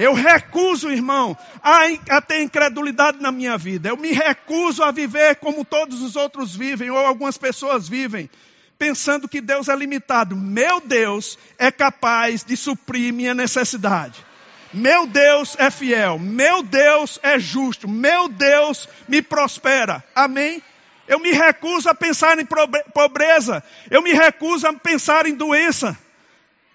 Eu 0.00 0.14
recuso, 0.14 0.90
irmão, 0.90 1.36
a, 1.62 1.80
a, 2.16 2.22
ter 2.22 2.40
incredulidade 2.40 3.20
na 3.20 3.30
minha 3.30 3.58
vida. 3.58 3.90
Eu 3.90 3.98
me 3.98 4.12
recuso 4.12 4.82
a 4.82 4.90
viver 4.90 5.36
como 5.36 5.62
todos 5.62 6.00
os 6.00 6.16
outros 6.16 6.56
vivem, 6.56 6.90
ou 6.90 6.96
algumas 6.96 7.36
pessoas 7.36 7.86
vivem, 7.86 8.30
pensando 8.78 9.28
que 9.28 9.42
Deus 9.42 9.68
é 9.68 9.76
limitado. 9.76 10.34
Meu 10.34 10.80
Deus 10.80 11.38
é 11.58 11.70
capaz 11.70 12.42
de 12.42 12.56
suprir 12.56 13.12
minha 13.12 13.34
necessidade. 13.34 14.24
Meu 14.72 15.06
Deus 15.06 15.54
é 15.58 15.70
fiel. 15.70 16.18
Meu 16.18 16.62
Deus 16.62 17.20
é 17.22 17.38
justo. 17.38 17.86
Meu 17.86 18.26
Deus 18.26 18.88
me 19.06 19.20
prospera. 19.20 20.02
Amém? 20.14 20.62
Eu 21.06 21.18
me 21.18 21.32
recuso 21.32 21.90
a 21.90 21.94
pensar 21.94 22.38
em 22.38 22.46
pobreza. 22.94 23.62
Eu 23.90 24.00
me 24.00 24.14
recuso 24.14 24.66
a 24.66 24.72
pensar 24.72 25.26
em 25.26 25.34
doença. 25.34 25.94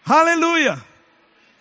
Aleluia. 0.06 0.78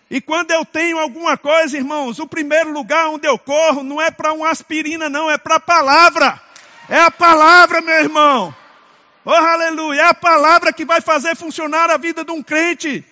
E 0.09 0.21
quando 0.21 0.51
eu 0.51 0.63
tenho 0.63 0.99
alguma 0.99 1.37
coisa, 1.37 1.75
irmãos, 1.75 2.19
o 2.19 2.27
primeiro 2.27 2.71
lugar 2.71 3.07
onde 3.07 3.27
eu 3.27 3.39
corro 3.39 3.83
não 3.83 3.99
é 3.99 4.11
para 4.11 4.33
uma 4.33 4.49
aspirina, 4.49 5.09
não, 5.09 5.29
é 5.29 5.37
para 5.37 5.55
a 5.55 5.59
palavra. 5.59 6.39
É 6.87 6.99
a 6.99 7.09
palavra, 7.09 7.81
meu 7.81 7.95
irmão. 7.95 8.55
Oh, 9.23 9.31
aleluia. 9.31 10.01
É 10.01 10.05
a 10.05 10.13
palavra 10.13 10.71
que 10.71 10.85
vai 10.85 11.01
fazer 11.01 11.35
funcionar 11.35 11.89
a 11.89 11.97
vida 11.97 12.23
de 12.23 12.31
um 12.31 12.43
crente. 12.43 13.03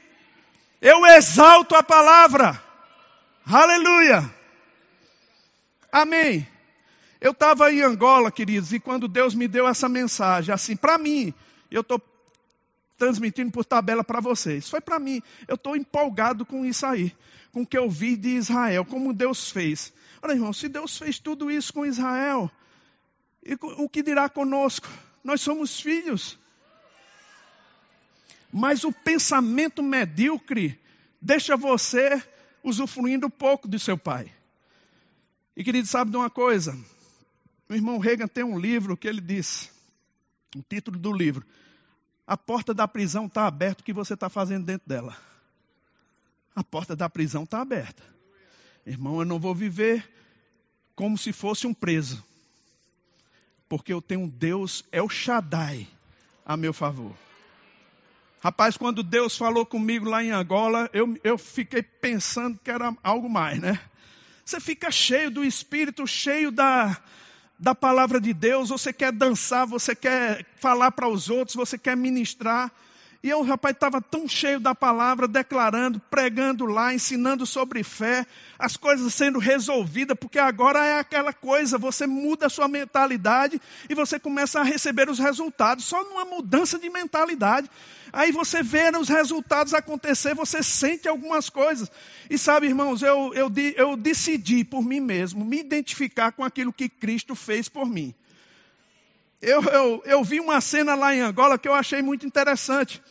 Eu 0.79 1.03
exalto 1.07 1.75
a 1.75 1.81
palavra. 1.81 2.61
Aleluia. 3.45 4.23
Amém. 5.91 6.47
Eu 7.19 7.31
estava 7.31 7.71
em 7.71 7.81
Angola, 7.81 8.31
queridos, 8.31 8.71
e 8.73 8.79
quando 8.79 9.07
Deus 9.07 9.33
me 9.33 9.47
deu 9.47 9.67
essa 9.67 9.89
mensagem, 9.89 10.53
assim, 10.53 10.75
para 10.75 10.97
mim, 10.97 11.33
eu 11.71 11.81
estou 11.81 11.97
transmitindo 12.97 13.51
por 13.51 13.65
tabela 13.65 14.03
para 14.03 14.19
vocês. 14.19 14.69
Foi 14.69 14.81
para 14.81 14.99
mim. 14.99 15.21
Eu 15.47 15.55
estou 15.55 15.75
empolgado 15.75 16.45
com 16.45 16.65
isso 16.65 16.85
aí, 16.85 17.15
com 17.51 17.61
o 17.61 17.67
que 17.67 17.77
eu 17.77 17.89
vi 17.89 18.15
de 18.15 18.29
Israel, 18.29 18.85
como 18.85 19.13
Deus 19.13 19.51
fez. 19.51 19.93
Olha, 20.21 20.33
irmão, 20.33 20.53
se 20.53 20.69
Deus 20.69 20.97
fez 20.97 21.19
tudo 21.19 21.51
isso 21.51 21.73
com 21.73 21.85
Israel, 21.85 22.49
o 23.77 23.89
que 23.89 24.01
dirá 24.01 24.29
conosco? 24.29 24.87
Nós 25.23 25.41
somos 25.41 25.79
filhos. 25.79 26.37
Mas 28.51 28.83
o 28.83 28.91
pensamento 28.91 29.81
medíocre 29.81 30.79
deixa 31.21 31.57
você 31.57 32.21
usufruindo 32.63 33.29
pouco 33.29 33.67
de 33.67 33.79
seu 33.79 33.97
pai. 33.97 34.31
E 35.55 35.63
querido, 35.63 35.87
sabe 35.87 36.11
de 36.11 36.17
uma 36.17 36.29
coisa? 36.29 36.77
O 37.67 37.73
irmão 37.73 37.97
Reagan 37.97 38.27
tem 38.27 38.43
um 38.43 38.59
livro 38.59 38.95
que 38.95 39.07
ele 39.07 39.21
diz, 39.21 39.71
o 40.55 40.61
título 40.61 40.97
do 40.97 41.11
livro, 41.11 41.45
a 42.25 42.37
porta 42.37 42.73
da 42.73 42.87
prisão 42.87 43.25
está 43.25 43.45
aberta, 43.45 43.81
o 43.81 43.83
que 43.83 43.93
você 43.93 44.13
está 44.13 44.29
fazendo 44.29 44.65
dentro 44.65 44.87
dela? 44.87 45.15
A 46.55 46.63
porta 46.63 46.95
da 46.95 47.09
prisão 47.09 47.43
está 47.43 47.61
aberta. 47.61 48.03
Irmão, 48.85 49.19
eu 49.19 49.25
não 49.25 49.39
vou 49.39 49.53
viver 49.55 50.09
como 50.95 51.17
se 51.17 51.33
fosse 51.33 51.67
um 51.67 51.73
preso. 51.73 52.23
Porque 53.67 53.91
eu 53.91 54.01
tenho 54.01 54.21
um 54.21 54.29
Deus, 54.29 54.85
é 54.91 55.01
o 55.01 55.09
Shaddai, 55.09 55.87
a 56.45 56.55
meu 56.55 56.73
favor. 56.73 57.15
Rapaz, 58.41 58.77
quando 58.77 59.01
Deus 59.01 59.37
falou 59.37 59.65
comigo 59.65 60.09
lá 60.09 60.23
em 60.23 60.31
Angola, 60.31 60.89
eu, 60.93 61.17
eu 61.23 61.37
fiquei 61.37 61.81
pensando 61.81 62.59
que 62.61 62.69
era 62.69 62.95
algo 63.01 63.29
mais, 63.29 63.59
né? 63.59 63.79
Você 64.45 64.59
fica 64.59 64.91
cheio 64.91 65.31
do 65.31 65.43
Espírito, 65.45 66.05
cheio 66.05 66.51
da, 66.51 67.01
da 67.59 67.73
palavra 67.73 68.19
de 68.19 68.33
Deus, 68.33 68.69
você 68.69 68.91
quer 68.91 69.11
dançar, 69.11 69.65
você 69.65 69.95
quer 69.95 70.45
falar 70.59 70.91
para 70.91 71.07
os 71.07 71.29
outros, 71.29 71.55
você 71.55 71.77
quer 71.77 71.95
ministrar. 71.95 72.71
E 73.23 73.29
eu, 73.29 73.41
rapaz, 73.41 73.73
estava 73.73 74.01
tão 74.01 74.27
cheio 74.27 74.59
da 74.59 74.75
palavra, 74.75 75.29
declarando, 75.29 75.97
pregando 76.09 76.65
lá, 76.65 76.93
ensinando 76.93 77.45
sobre 77.45 77.81
fé, 77.81 78.27
as 78.59 78.75
coisas 78.75 79.13
sendo 79.13 79.39
resolvidas, 79.39 80.17
porque 80.19 80.37
agora 80.37 80.83
é 80.83 80.99
aquela 80.99 81.31
coisa, 81.31 81.77
você 81.77 82.05
muda 82.05 82.47
a 82.47 82.49
sua 82.49 82.67
mentalidade 82.67 83.61
e 83.89 83.95
você 83.95 84.19
começa 84.19 84.59
a 84.59 84.63
receber 84.63 85.09
os 85.09 85.19
resultados, 85.19 85.85
só 85.85 86.03
numa 86.03 86.25
mudança 86.25 86.77
de 86.77 86.89
mentalidade. 86.89 87.69
Aí 88.13 88.31
você 88.31 88.61
vê 88.61 88.91
os 88.95 89.09
resultados 89.09 89.73
acontecer, 89.73 90.35
você 90.35 90.61
sente 90.61 91.07
algumas 91.07 91.49
coisas. 91.49 91.91
E 92.29 92.37
sabe, 92.37 92.67
irmãos, 92.67 93.01
eu, 93.01 93.33
eu, 93.33 93.51
eu 93.75 93.97
decidi 93.97 94.63
por 94.63 94.83
mim 94.83 94.99
mesmo 94.99 95.43
me 95.43 95.59
identificar 95.59 96.31
com 96.31 96.43
aquilo 96.43 96.71
que 96.71 96.87
Cristo 96.87 97.33
fez 97.33 97.67
por 97.67 97.87
mim. 97.87 98.13
Eu, 99.41 99.63
eu, 99.63 100.03
eu 100.05 100.23
vi 100.23 100.39
uma 100.39 100.61
cena 100.61 100.93
lá 100.93 101.15
em 101.15 101.21
Angola 101.21 101.57
que 101.57 101.67
eu 101.67 101.73
achei 101.73 102.03
muito 102.03 102.23
interessante. 102.23 103.01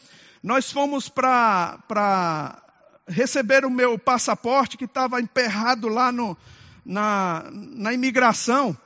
Nós 0.41 0.71
fomos 0.71 1.09
para 1.09 2.63
receber 3.09 3.65
o 3.65 3.71
meu 3.71 3.99
passaporte 3.99 4.79
que 4.79 4.85
estava 4.85 5.21
emperrado 5.21 5.89
lá 5.89 6.13
no, 6.13 6.39
na, 6.87 7.51
na 7.51 7.93
imigração. 7.93 8.77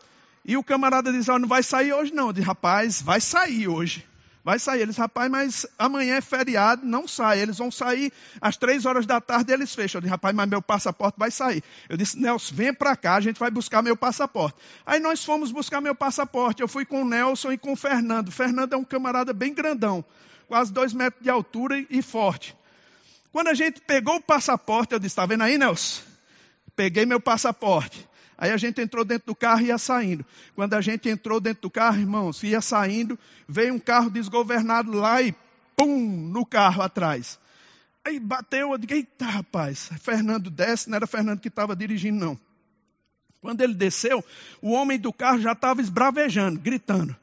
E 0.46 0.56
o 0.56 0.64
camarada 0.64 1.12
disse, 1.12 1.30
oh, 1.30 1.38
não 1.38 1.46
vai 1.46 1.62
sair 1.62 1.92
hoje 1.92 2.14
não. 2.14 2.28
Eu 2.28 2.32
disse, 2.32 2.46
rapaz, 2.46 3.02
vai 3.02 3.20
sair 3.20 3.68
hoje. 3.68 4.02
Vai 4.46 4.60
sair. 4.60 4.82
Eles, 4.82 4.96
rapaz, 4.96 5.28
mas 5.28 5.66
amanhã 5.76 6.14
é 6.14 6.20
feriado, 6.20 6.86
não 6.86 7.08
sai. 7.08 7.40
Eles 7.40 7.58
vão 7.58 7.68
sair 7.68 8.12
às 8.40 8.56
três 8.56 8.86
horas 8.86 9.04
da 9.04 9.20
tarde 9.20 9.52
eles 9.52 9.74
fecham. 9.74 9.98
Eu 9.98 10.02
disse, 10.02 10.10
rapaz, 10.12 10.32
mas 10.36 10.48
meu 10.48 10.62
passaporte 10.62 11.18
vai 11.18 11.32
sair. 11.32 11.64
Eu 11.88 11.96
disse, 11.96 12.16
Nelson, 12.16 12.54
vem 12.54 12.72
para 12.72 12.94
cá, 12.94 13.16
a 13.16 13.20
gente 13.20 13.40
vai 13.40 13.50
buscar 13.50 13.82
meu 13.82 13.96
passaporte. 13.96 14.56
Aí 14.86 15.00
nós 15.00 15.24
fomos 15.24 15.50
buscar 15.50 15.80
meu 15.80 15.96
passaporte. 15.96 16.62
Eu 16.62 16.68
fui 16.68 16.84
com 16.84 17.02
o 17.02 17.04
Nelson 17.04 17.50
e 17.50 17.58
com 17.58 17.72
o 17.72 17.76
Fernando. 17.76 18.28
O 18.28 18.30
Fernando 18.30 18.72
é 18.72 18.76
um 18.76 18.84
camarada 18.84 19.32
bem 19.32 19.52
grandão, 19.52 20.04
quase 20.46 20.72
dois 20.72 20.92
metros 20.92 21.24
de 21.24 21.28
altura 21.28 21.84
e 21.90 22.00
forte. 22.00 22.56
Quando 23.32 23.48
a 23.48 23.54
gente 23.54 23.80
pegou 23.80 24.14
o 24.14 24.22
passaporte, 24.22 24.92
eu 24.92 25.00
disse, 25.00 25.14
está 25.14 25.26
vendo 25.26 25.42
aí, 25.42 25.58
Nelson? 25.58 26.02
Peguei 26.76 27.04
meu 27.04 27.18
passaporte. 27.18 28.08
Aí 28.38 28.50
a 28.50 28.56
gente 28.56 28.80
entrou 28.80 29.04
dentro 29.04 29.26
do 29.26 29.34
carro 29.34 29.62
e 29.62 29.66
ia 29.66 29.78
saindo. 29.78 30.24
Quando 30.54 30.74
a 30.74 30.80
gente 30.80 31.08
entrou 31.08 31.40
dentro 31.40 31.62
do 31.62 31.70
carro, 31.70 31.98
irmãos, 31.98 32.42
ia 32.42 32.60
saindo, 32.60 33.18
veio 33.48 33.74
um 33.74 33.78
carro 33.78 34.10
desgovernado 34.10 34.92
lá 34.92 35.22
e 35.22 35.34
pum, 35.76 35.98
no 35.98 36.44
carro 36.44 36.82
atrás. 36.82 37.38
Aí 38.04 38.20
bateu, 38.20 38.70
eu 38.70 38.78
digo, 38.78 38.94
eita 38.94 39.24
rapaz, 39.24 39.90
Fernando 40.00 40.48
desce, 40.48 40.88
não 40.88 40.96
era 40.96 41.06
Fernando 41.06 41.40
que 41.40 41.48
estava 41.48 41.74
dirigindo 41.74 42.24
não. 42.24 42.38
Quando 43.40 43.60
ele 43.62 43.74
desceu, 43.74 44.24
o 44.60 44.72
homem 44.72 44.98
do 44.98 45.12
carro 45.12 45.40
já 45.40 45.52
estava 45.52 45.80
esbravejando, 45.80 46.60
gritando. 46.60 47.16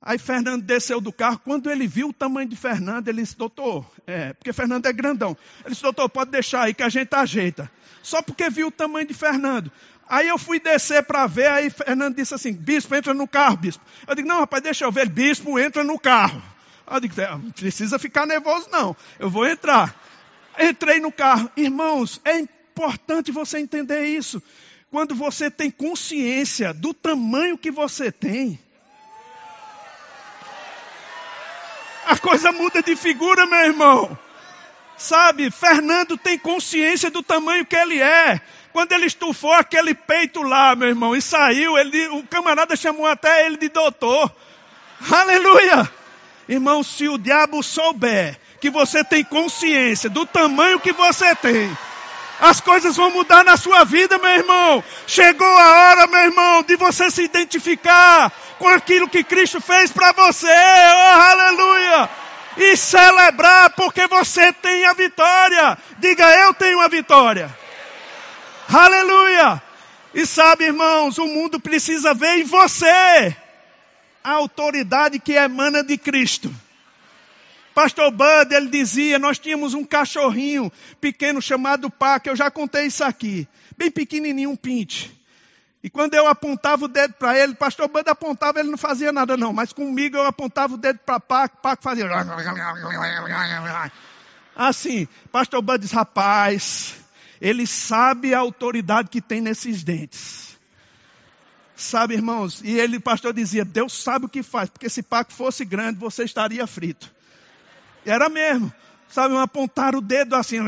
Aí 0.00 0.18
Fernando 0.18 0.62
desceu 0.62 1.00
do 1.00 1.10
carro, 1.10 1.38
quando 1.38 1.70
ele 1.70 1.86
viu 1.86 2.08
o 2.08 2.12
tamanho 2.12 2.46
de 2.46 2.54
Fernando, 2.54 3.08
ele 3.08 3.22
disse, 3.22 3.36
doutor, 3.36 3.90
é, 4.06 4.34
porque 4.34 4.52
Fernando 4.52 4.84
é 4.84 4.92
grandão. 4.92 5.36
Ele 5.60 5.70
disse, 5.70 5.82
doutor, 5.82 6.10
pode 6.10 6.30
deixar 6.30 6.64
aí 6.64 6.74
que 6.74 6.82
a 6.82 6.90
gente 6.90 7.14
ajeita. 7.14 7.70
Só 8.02 8.20
porque 8.20 8.50
viu 8.50 8.66
o 8.66 8.70
tamanho 8.70 9.08
de 9.08 9.14
Fernando. 9.14 9.72
Aí 10.08 10.28
eu 10.28 10.38
fui 10.38 10.60
descer 10.60 11.02
para 11.02 11.26
ver, 11.26 11.48
aí 11.48 11.70
Fernando 11.70 12.16
disse 12.16 12.34
assim, 12.34 12.52
bispo, 12.52 12.94
entra 12.94 13.14
no 13.14 13.26
carro, 13.26 13.56
bispo. 13.56 13.82
Eu 14.06 14.14
digo, 14.14 14.28
não, 14.28 14.40
rapaz, 14.40 14.62
deixa 14.62 14.84
eu 14.84 14.92
ver, 14.92 15.08
bispo, 15.08 15.58
entra 15.58 15.82
no 15.82 15.98
carro. 15.98 16.42
Eu 16.90 17.00
digo, 17.00 17.18
é, 17.20 17.30
não 17.30 17.50
precisa 17.50 17.98
ficar 17.98 18.26
nervoso 18.26 18.68
não, 18.70 18.94
eu 19.18 19.30
vou 19.30 19.46
entrar. 19.46 19.94
Entrei 20.58 21.00
no 21.00 21.10
carro. 21.10 21.50
Irmãos, 21.56 22.20
é 22.24 22.38
importante 22.38 23.32
você 23.32 23.58
entender 23.58 24.06
isso. 24.06 24.42
Quando 24.90 25.14
você 25.14 25.50
tem 25.50 25.70
consciência 25.70 26.72
do 26.72 26.94
tamanho 26.94 27.58
que 27.58 27.70
você 27.70 28.12
tem, 28.12 28.60
a 32.06 32.18
coisa 32.18 32.52
muda 32.52 32.82
de 32.82 32.94
figura, 32.94 33.46
meu 33.46 33.60
irmão. 33.60 34.18
Sabe, 34.96 35.50
Fernando 35.50 36.16
tem 36.16 36.38
consciência 36.38 37.10
do 37.10 37.22
tamanho 37.22 37.66
que 37.66 37.74
ele 37.74 38.00
é. 38.00 38.40
Quando 38.74 38.90
ele 38.90 39.06
estufou 39.06 39.52
aquele 39.52 39.94
peito 39.94 40.42
lá, 40.42 40.74
meu 40.74 40.88
irmão, 40.88 41.14
e 41.14 41.22
saiu, 41.22 41.78
ele, 41.78 42.08
o 42.08 42.24
camarada 42.24 42.74
chamou 42.74 43.06
até 43.06 43.46
ele 43.46 43.56
de 43.56 43.68
doutor. 43.68 44.28
Aleluia! 45.12 45.88
Irmão, 46.48 46.82
se 46.82 47.08
o 47.08 47.16
diabo 47.16 47.62
souber 47.62 48.36
que 48.60 48.68
você 48.70 49.04
tem 49.04 49.22
consciência 49.22 50.10
do 50.10 50.26
tamanho 50.26 50.80
que 50.80 50.92
você 50.92 51.36
tem, 51.36 51.70
as 52.40 52.60
coisas 52.60 52.96
vão 52.96 53.12
mudar 53.12 53.44
na 53.44 53.56
sua 53.56 53.84
vida, 53.84 54.18
meu 54.18 54.30
irmão. 54.32 54.82
Chegou 55.06 55.46
a 55.46 55.90
hora, 55.90 56.08
meu 56.08 56.22
irmão, 56.22 56.64
de 56.64 56.74
você 56.74 57.08
se 57.12 57.22
identificar 57.22 58.32
com 58.58 58.66
aquilo 58.66 59.08
que 59.08 59.22
Cristo 59.22 59.60
fez 59.60 59.92
para 59.92 60.10
você. 60.10 60.48
Oh, 60.48 61.20
aleluia! 61.20 62.10
E 62.56 62.76
celebrar 62.76 63.70
porque 63.70 64.08
você 64.08 64.52
tem 64.52 64.84
a 64.84 64.94
vitória. 64.94 65.78
Diga, 65.98 66.28
eu 66.38 66.52
tenho 66.54 66.80
a 66.80 66.88
vitória. 66.88 67.63
Aleluia! 68.68 69.62
E 70.14 70.24
sabe, 70.26 70.64
irmãos, 70.64 71.18
o 71.18 71.26
mundo 71.26 71.58
precisa 71.58 72.14
ver 72.14 72.38
em 72.38 72.44
você 72.44 73.36
a 74.22 74.30
autoridade 74.32 75.18
que 75.18 75.32
emana 75.32 75.82
de 75.82 75.98
Cristo. 75.98 76.54
Pastor 77.74 78.12
Bud, 78.12 78.54
ele 78.54 78.68
dizia, 78.68 79.18
nós 79.18 79.38
tínhamos 79.38 79.74
um 79.74 79.84
cachorrinho 79.84 80.72
pequeno 81.00 81.42
chamado 81.42 81.90
Paca, 81.90 82.30
eu 82.30 82.36
já 82.36 82.48
contei 82.50 82.86
isso 82.86 83.02
aqui. 83.02 83.48
Bem 83.76 83.90
pequenininho, 83.90 84.50
um 84.50 84.56
pinte. 84.56 85.12
E 85.82 85.90
quando 85.90 86.14
eu 86.14 86.26
apontava 86.28 86.84
o 86.84 86.88
dedo 86.88 87.14
para 87.14 87.36
ele, 87.36 87.54
pastor 87.54 87.88
Bud 87.88 88.08
apontava, 88.08 88.60
ele 88.60 88.70
não 88.70 88.78
fazia 88.78 89.12
nada 89.12 89.36
não, 89.36 89.52
mas 89.52 89.72
comigo 89.72 90.16
eu 90.16 90.24
apontava 90.24 90.74
o 90.74 90.78
dedo 90.78 91.00
para 91.04 91.18
Paco, 91.18 91.58
Paco 91.60 91.82
fazia... 91.82 92.06
Assim, 94.56 95.08
pastor 95.32 95.60
Bud 95.60 95.80
diz, 95.80 95.90
rapaz, 95.90 97.03
Ele 97.40 97.66
sabe 97.66 98.34
a 98.34 98.38
autoridade 98.38 99.08
que 99.08 99.20
tem 99.20 99.40
nesses 99.40 99.82
dentes. 99.82 100.58
Sabe, 101.76 102.14
irmãos? 102.14 102.60
E 102.62 102.78
ele, 102.78 103.00
pastor, 103.00 103.32
dizia: 103.32 103.64
Deus 103.64 103.92
sabe 103.92 104.26
o 104.26 104.28
que 104.28 104.42
faz, 104.42 104.70
porque 104.70 104.88
se 104.88 105.02
Paco 105.02 105.32
fosse 105.32 105.64
grande, 105.64 105.98
você 105.98 106.24
estaria 106.24 106.66
frito. 106.66 107.12
E 108.06 108.10
era 108.10 108.28
mesmo. 108.28 108.72
Sabe, 109.08 109.36
apontar 109.36 109.94
o 109.94 110.00
dedo 110.00 110.34
assim. 110.34 110.58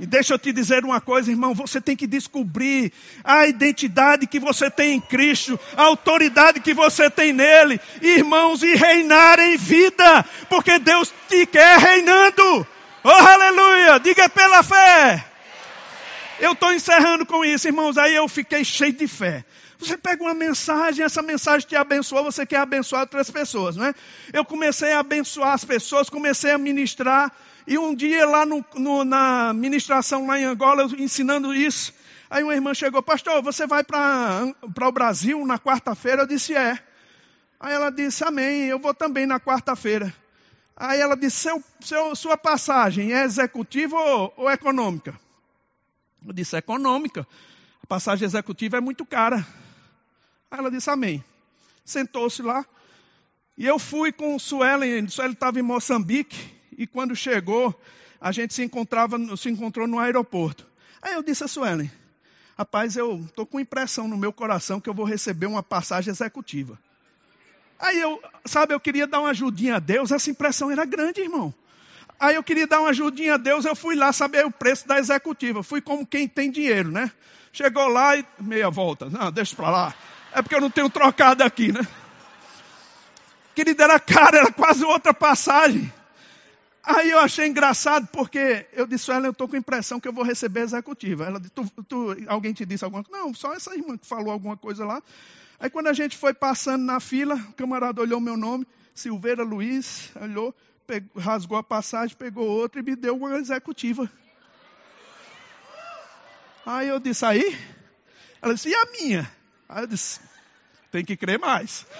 E 0.00 0.06
deixa 0.06 0.32
eu 0.32 0.38
te 0.38 0.52
dizer 0.52 0.84
uma 0.84 1.00
coisa, 1.00 1.30
irmão, 1.30 1.54
você 1.54 1.80
tem 1.80 1.96
que 1.96 2.06
descobrir 2.06 2.92
a 3.24 3.46
identidade 3.46 4.28
que 4.28 4.38
você 4.38 4.70
tem 4.70 4.94
em 4.94 5.00
Cristo, 5.00 5.58
a 5.76 5.82
autoridade 5.82 6.60
que 6.60 6.72
você 6.72 7.10
tem 7.10 7.32
nele, 7.32 7.80
irmãos, 8.00 8.62
e 8.62 8.76
reinar 8.76 9.40
em 9.40 9.56
vida, 9.56 10.24
porque 10.48 10.78
Deus 10.78 11.12
te 11.28 11.44
quer 11.46 11.78
reinando. 11.78 12.66
Oh, 13.04 13.08
aleluia! 13.10 13.98
Diga 14.00 14.28
pela 14.28 14.62
fé. 14.62 15.24
Eu 16.40 16.52
estou 16.52 16.72
encerrando 16.72 17.24
com 17.24 17.44
isso, 17.44 17.68
irmãos. 17.68 17.96
Aí 17.96 18.14
eu 18.14 18.26
fiquei 18.28 18.64
cheio 18.64 18.92
de 18.92 19.06
fé. 19.06 19.44
Você 19.78 19.96
pega 19.96 20.24
uma 20.24 20.34
mensagem, 20.34 21.04
essa 21.04 21.22
mensagem 21.22 21.68
te 21.68 21.76
abençoou, 21.76 22.24
você 22.24 22.44
quer 22.44 22.58
abençoar 22.58 23.02
outras 23.02 23.30
pessoas, 23.30 23.76
não 23.76 23.86
é? 23.86 23.94
Eu 24.32 24.44
comecei 24.44 24.92
a 24.92 24.98
abençoar 24.98 25.52
as 25.52 25.64
pessoas, 25.64 26.10
comecei 26.10 26.50
a 26.50 26.58
ministrar. 26.58 27.32
E 27.64 27.78
um 27.78 27.94
dia 27.94 28.26
lá 28.26 28.44
no, 28.44 28.64
no, 28.74 29.04
na 29.04 29.52
ministração 29.52 30.26
lá 30.26 30.40
em 30.40 30.44
Angola, 30.44 30.88
ensinando 30.98 31.54
isso, 31.54 31.92
aí 32.28 32.42
uma 32.42 32.54
irmã 32.54 32.74
chegou, 32.74 33.02
pastor, 33.02 33.40
você 33.40 33.66
vai 33.66 33.84
para 33.84 34.52
o 34.88 34.92
Brasil 34.92 35.46
na 35.46 35.58
quarta-feira? 35.58 36.22
Eu 36.22 36.26
disse, 36.26 36.56
é. 36.56 36.76
Aí 37.60 37.72
ela 37.72 37.90
disse, 37.90 38.24
amém, 38.24 38.64
eu 38.64 38.80
vou 38.80 38.94
também 38.94 39.26
na 39.26 39.38
quarta-feira. 39.38 40.12
Aí 40.80 41.00
ela 41.00 41.16
disse, 41.16 41.38
seu, 41.38 41.64
seu, 41.80 42.14
sua 42.14 42.36
passagem 42.36 43.12
é 43.12 43.24
executiva 43.24 43.96
ou, 43.96 44.32
ou 44.36 44.50
econômica? 44.50 45.18
Eu 46.24 46.32
disse, 46.32 46.56
econômica. 46.56 47.26
A 47.82 47.86
passagem 47.88 48.24
executiva 48.24 48.76
é 48.76 48.80
muito 48.80 49.04
cara. 49.04 49.44
Aí 50.48 50.60
ela 50.60 50.70
disse, 50.70 50.88
amém. 50.88 51.22
Sentou-se 51.84 52.42
lá. 52.42 52.64
E 53.56 53.66
eu 53.66 53.76
fui 53.76 54.12
com 54.12 54.36
o 54.36 54.38
Suelen, 54.38 55.04
o 55.04 55.10
Suelen 55.10 55.32
estava 55.32 55.58
em 55.58 55.62
Moçambique, 55.62 56.54
e 56.76 56.86
quando 56.86 57.16
chegou, 57.16 57.74
a 58.20 58.30
gente 58.30 58.54
se, 58.54 58.62
encontrava, 58.62 59.18
se 59.36 59.48
encontrou 59.50 59.88
no 59.88 59.98
aeroporto. 59.98 60.64
Aí 61.02 61.14
eu 61.14 61.24
disse 61.24 61.42
a 61.42 61.48
Suelen, 61.48 61.90
rapaz, 62.56 62.96
eu 62.96 63.24
estou 63.24 63.44
com 63.44 63.58
impressão 63.58 64.06
no 64.06 64.16
meu 64.16 64.32
coração 64.32 64.80
que 64.80 64.88
eu 64.88 64.94
vou 64.94 65.04
receber 65.04 65.46
uma 65.46 65.62
passagem 65.62 66.12
executiva. 66.12 66.78
Aí 67.78 68.00
eu, 68.00 68.20
sabe, 68.44 68.74
eu 68.74 68.80
queria 68.80 69.06
dar 69.06 69.20
uma 69.20 69.30
ajudinha 69.30 69.76
a 69.76 69.78
Deus, 69.78 70.10
essa 70.10 70.30
impressão 70.30 70.70
era 70.70 70.84
grande, 70.84 71.20
irmão. 71.20 71.54
Aí 72.18 72.34
eu 72.34 72.42
queria 72.42 72.66
dar 72.66 72.80
uma 72.80 72.90
ajudinha 72.90 73.34
a 73.34 73.36
Deus, 73.36 73.64
eu 73.64 73.76
fui 73.76 73.94
lá 73.94 74.12
saber 74.12 74.44
o 74.44 74.50
preço 74.50 74.88
da 74.88 74.98
executiva. 74.98 75.62
Fui 75.62 75.80
como 75.80 76.04
quem 76.04 76.26
tem 76.26 76.50
dinheiro, 76.50 76.90
né? 76.90 77.12
Chegou 77.52 77.86
lá 77.86 78.16
e 78.16 78.26
meia 78.40 78.68
volta. 78.68 79.08
Não, 79.08 79.30
deixa 79.30 79.54
para 79.54 79.70
lá. 79.70 79.94
É 80.32 80.42
porque 80.42 80.54
eu 80.54 80.60
não 80.60 80.70
tenho 80.70 80.90
trocado 80.90 81.44
aqui, 81.44 81.70
né? 81.70 81.80
Querida, 83.54 83.84
era 83.84 84.00
cara, 84.00 84.38
era 84.38 84.52
quase 84.52 84.84
outra 84.84 85.14
passagem. 85.14 85.92
Aí 86.82 87.10
eu 87.10 87.18
achei 87.18 87.46
engraçado 87.46 88.08
porque 88.08 88.66
eu 88.72 88.86
disse 88.86 89.12
a 89.12 89.16
ela, 89.16 89.26
eu 89.26 89.32
estou 89.32 89.46
com 89.46 89.56
a 89.56 89.58
impressão 89.58 90.00
que 90.00 90.08
eu 90.08 90.12
vou 90.12 90.24
receber 90.24 90.60
a 90.60 90.64
executiva. 90.64 91.24
Ela 91.24 91.38
disse, 91.38 91.52
tu, 91.52 91.64
tu, 91.86 92.16
alguém 92.26 92.52
te 92.52 92.64
disse 92.64 92.84
alguma 92.84 93.04
coisa? 93.04 93.24
Não, 93.24 93.34
só 93.34 93.52
essa 93.54 93.74
irmã 93.74 93.96
que 93.96 94.06
falou 94.06 94.32
alguma 94.32 94.56
coisa 94.56 94.84
lá. 94.84 95.02
Aí 95.60 95.68
quando 95.68 95.88
a 95.88 95.92
gente 95.92 96.16
foi 96.16 96.32
passando 96.32 96.84
na 96.84 97.00
fila, 97.00 97.34
o 97.34 97.52
camarada 97.54 98.00
olhou 98.00 98.20
meu 98.20 98.36
nome, 98.36 98.66
Silveira 98.94 99.42
Luiz, 99.42 100.10
olhou, 100.20 100.54
pegou, 100.86 101.20
rasgou 101.20 101.58
a 101.58 101.62
passagem, 101.62 102.16
pegou 102.16 102.46
outra 102.46 102.80
e 102.80 102.82
me 102.84 102.94
deu 102.94 103.16
uma 103.16 103.36
executiva. 103.36 104.08
Aí 106.64 106.88
eu 106.88 107.00
disse, 107.00 107.24
aí? 107.24 107.58
Ela 108.40 108.54
disse, 108.54 108.68
e 108.68 108.74
a 108.74 108.86
minha? 108.92 109.30
Aí 109.68 109.82
eu 109.82 109.86
disse, 109.88 110.20
tem 110.92 111.04
que 111.04 111.16
crer 111.16 111.38
mais. 111.38 111.84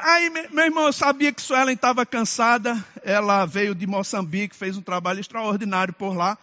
Aí, 0.00 0.30
meu 0.30 0.64
irmão, 0.64 0.86
eu 0.86 0.92
sabia 0.92 1.32
que 1.32 1.42
Suelen 1.42 1.74
estava 1.74 2.06
cansada. 2.06 2.82
Ela 3.02 3.44
veio 3.44 3.74
de 3.74 3.86
Moçambique, 3.86 4.54
fez 4.54 4.76
um 4.76 4.82
trabalho 4.82 5.18
extraordinário 5.18 5.92
por 5.92 6.16
lá. 6.16 6.38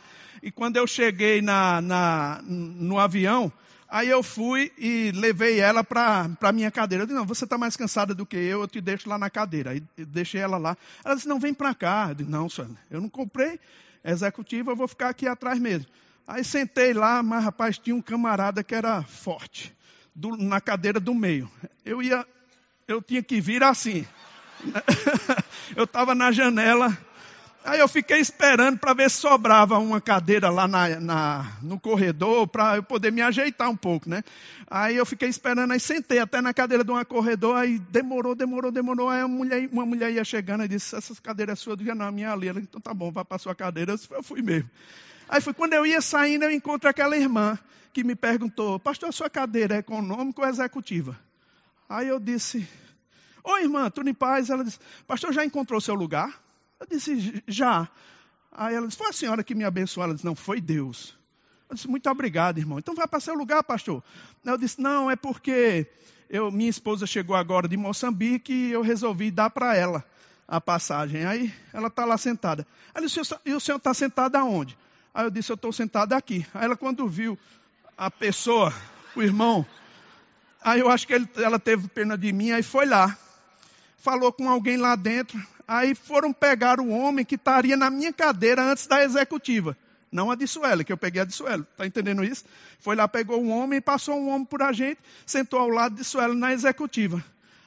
E 0.46 0.52
quando 0.52 0.78
eu 0.78 0.86
cheguei 0.86 1.42
na, 1.42 1.82
na 1.82 2.40
no 2.46 3.00
avião, 3.00 3.52
aí 3.90 4.08
eu 4.08 4.22
fui 4.22 4.72
e 4.78 5.12
levei 5.16 5.60
ela 5.60 5.84
para 5.84 6.30
a 6.40 6.52
minha 6.52 6.70
cadeira. 6.70 7.02
Eu 7.02 7.08
disse, 7.08 7.18
não, 7.18 7.26
você 7.26 7.46
está 7.46 7.58
mais 7.58 7.76
cansada 7.76 8.14
do 8.14 8.28
que 8.28 8.38
eu, 8.38 8.62
eu 8.62 8.68
te 8.68 8.80
deixo 8.80 9.10
lá 9.10 9.18
na 9.18 9.28
cadeira. 9.28 9.72
Aí 9.72 9.82
deixei 9.98 10.40
ela 10.40 10.60
lá. 10.60 10.78
Ela 11.04 11.16
disse, 11.16 11.28
não, 11.28 11.40
vem 11.40 11.52
para 11.52 11.74
cá. 11.74 12.10
Eu 12.10 12.14
disse, 12.14 12.30
não, 12.30 12.48
Suelen, 12.48 12.78
eu 12.92 13.02
não 13.02 13.10
comprei 13.10 13.60
executiva, 14.04 14.72
eu 14.72 14.76
vou 14.76 14.88
ficar 14.88 15.10
aqui 15.10 15.28
atrás 15.28 15.58
mesmo. 15.58 15.88
Aí 16.28 16.44
sentei 16.44 16.94
lá, 16.94 17.24
mas 17.24 17.44
rapaz, 17.44 17.80
tinha 17.80 17.96
um 17.96 18.02
camarada 18.02 18.64
que 18.64 18.76
era 18.76 19.02
forte, 19.02 19.76
do, 20.14 20.38
na 20.38 20.62
cadeira 20.62 21.00
do 21.00 21.16
meio. 21.16 21.50
Eu 21.84 22.04
ia 22.04 22.24
eu 22.88 23.02
tinha 23.02 23.24
que 23.24 23.42
vir 23.42 23.64
assim. 23.64 24.06
eu 25.76 25.86
estava 25.86 26.14
na 26.14 26.32
janela. 26.32 26.96
Aí 27.66 27.80
eu 27.80 27.88
fiquei 27.88 28.20
esperando 28.20 28.78
para 28.78 28.94
ver 28.94 29.10
se 29.10 29.18
sobrava 29.18 29.80
uma 29.80 30.00
cadeira 30.00 30.52
lá 30.52 30.68
na, 30.68 31.00
na 31.00 31.52
no 31.64 31.80
corredor 31.80 32.48
para 32.48 32.76
eu 32.76 32.84
poder 32.84 33.12
me 33.12 33.24
ajeitar 33.24 33.68
um 33.72 33.76
pouco, 33.76 34.08
né? 34.08 34.24
Aí 34.70 34.96
eu 34.96 35.06
fiquei 35.06 35.28
esperando, 35.28 35.72
aí 35.74 35.80
sentei 35.80 36.20
até 36.20 36.42
na 36.42 36.54
cadeira 36.54 36.84
de 36.84 36.92
um 36.92 37.04
corredor, 37.04 37.58
aí 37.58 37.80
demorou, 37.80 38.36
demorou, 38.36 38.72
demorou. 38.72 39.10
Aí 39.10 39.24
uma 39.24 39.28
mulher, 39.28 39.68
uma 39.72 39.84
mulher 39.84 40.12
ia 40.12 40.24
chegando 40.24 40.64
e 40.64 40.68
disse: 40.68 40.96
Essa 40.96 41.16
cadeira 41.16 41.54
é 41.54 41.56
sua? 41.56 41.74
Eu 41.74 41.78
disse: 41.78 41.92
Não, 41.96 42.06
a 42.06 42.12
minha 42.12 42.32
ali. 42.32 42.50
Ela, 42.50 42.60
então 42.60 42.80
tá 42.80 42.94
bom, 42.94 43.12
vai 43.12 43.26
para 43.26 43.40
sua 43.40 43.56
cadeira. 43.56 43.94
Eu, 43.94 43.96
disse, 43.96 44.08
eu 44.12 44.22
fui 44.22 44.44
mesmo. 44.44 44.70
Aí 45.28 45.42
foi 45.42 45.54
quando 45.54 45.74
eu 45.74 45.88
ia 45.88 46.02
saindo, 46.02 46.46
eu 46.46 46.52
encontro 46.52 46.88
aquela 46.88 47.18
irmã 47.18 47.58
que 47.92 48.04
me 48.04 48.16
perguntou: 48.16 48.80
Pastor, 48.80 49.10
a 49.10 49.12
sua 49.12 49.30
cadeira 49.30 49.74
é 49.74 49.80
econômica 49.80 50.40
ou 50.40 50.48
executiva? 50.48 51.20
Aí 51.90 52.08
eu 52.10 52.20
disse, 52.20 52.68
Oi, 53.44 53.64
irmã, 53.64 53.90
tudo 53.90 54.08
em 54.08 54.14
paz? 54.14 54.52
Ela 54.52 54.64
disse, 54.64 54.80
pastor, 55.08 55.32
já 55.32 55.46
encontrou 55.46 55.80
seu 55.80 55.94
lugar? 55.94 56.45
Eu 56.80 56.88
disse, 56.88 57.44
já. 57.48 57.88
Aí 58.52 58.76
ela 58.76 58.88
disse, 58.88 58.98
foi 58.98 59.10
a 59.10 59.14
senhora 59.14 59.44
que 59.44 59.56
me 59.56 59.64
abençoou? 59.64 60.04
Ela 60.04 60.14
disse, 60.14 60.26
não, 60.26 60.36
foi 60.36 60.60
Deus. 60.60 61.16
Eu 61.70 61.76
disse, 61.76 61.88
muito 61.88 62.10
obrigado, 62.10 62.58
irmão. 62.58 62.80
Então 62.80 62.96
vai 62.96 63.08
para 63.08 63.20
seu 63.20 63.34
lugar, 63.34 63.64
pastor. 63.64 64.04
Eu 64.44 64.58
disse, 64.58 64.80
não, 64.80 65.10
é 65.10 65.16
porque 65.16 65.88
eu, 66.30 66.52
minha 66.52 66.70
esposa 66.70 67.06
chegou 67.08 67.36
agora 67.36 67.68
de 67.68 67.78
Moçambique 67.78 68.54
e 68.54 68.72
eu 68.72 68.82
resolvi 68.82 69.32
dar 69.32 69.50
para 69.50 69.76
ela 69.76 70.04
a 70.48 70.62
passagem. 70.62 71.26
Aí 71.26 71.54
ela 71.74 71.88
está 71.88 72.06
lá 72.06 72.18
sentada. 72.18 72.68
Ela 72.94 73.06
disse, 73.06 73.20
e 73.46 73.54
o 73.54 73.60
senhor 73.60 73.78
está 73.78 73.94
sentado 73.94 74.36
aonde? 74.36 74.78
Aí 75.14 75.26
eu 75.26 75.32
disse, 75.32 75.52
eu 75.52 75.56
estou 75.56 75.72
sentado 75.72 76.14
aqui. 76.14 76.46
Aí 76.54 76.66
ela, 76.66 76.76
quando 76.76 77.08
viu 77.08 77.38
a 77.98 78.12
pessoa, 78.12 78.74
o 79.16 79.24
irmão, 79.24 79.66
aí 80.62 80.82
eu 80.82 80.90
acho 80.90 81.08
que 81.08 81.14
ele, 81.14 81.28
ela 81.38 81.58
teve 81.58 81.88
pena 81.88 82.18
de 82.18 82.32
mim, 82.34 82.52
aí 82.52 82.62
foi 82.62 82.86
lá 82.86 83.18
falou 84.06 84.32
com 84.32 84.48
alguém 84.48 84.78
lá 84.78 84.96
dentro. 84.96 85.42
Aí 85.68 85.96
foram 85.96 86.32
pegar 86.32 86.80
o 86.80 86.90
homem 86.90 87.26
que 87.26 87.34
estaria 87.34 87.76
na 87.76 87.90
minha 87.90 88.14
cadeira 88.14 88.62
antes 88.62 88.86
da 88.86 89.04
executiva. 89.04 89.76
Não 90.12 90.30
a 90.30 90.36
de 90.36 90.48
Sueli, 90.48 90.86
que 90.86 90.94
eu 90.94 90.98
peguei 90.98 91.24
a 91.24 91.26
de 91.26 91.34
Sueli. 91.34 91.64
Está 91.72 91.88
entendendo 91.88 92.24
isso? 92.24 92.46
Foi 92.80 92.96
lá, 92.96 93.08
pegou 93.08 93.42
um 93.42 93.50
homem, 93.50 93.82
passou 93.82 94.16
um 94.16 94.30
homem 94.30 94.46
por 94.46 94.62
a 94.62 94.72
gente, 94.72 95.00
sentou 95.26 95.60
ao 95.60 95.68
lado 95.68 95.96
de 95.96 96.04
Sueli 96.04 96.36
na 96.36 96.54
executiva. 96.54 97.22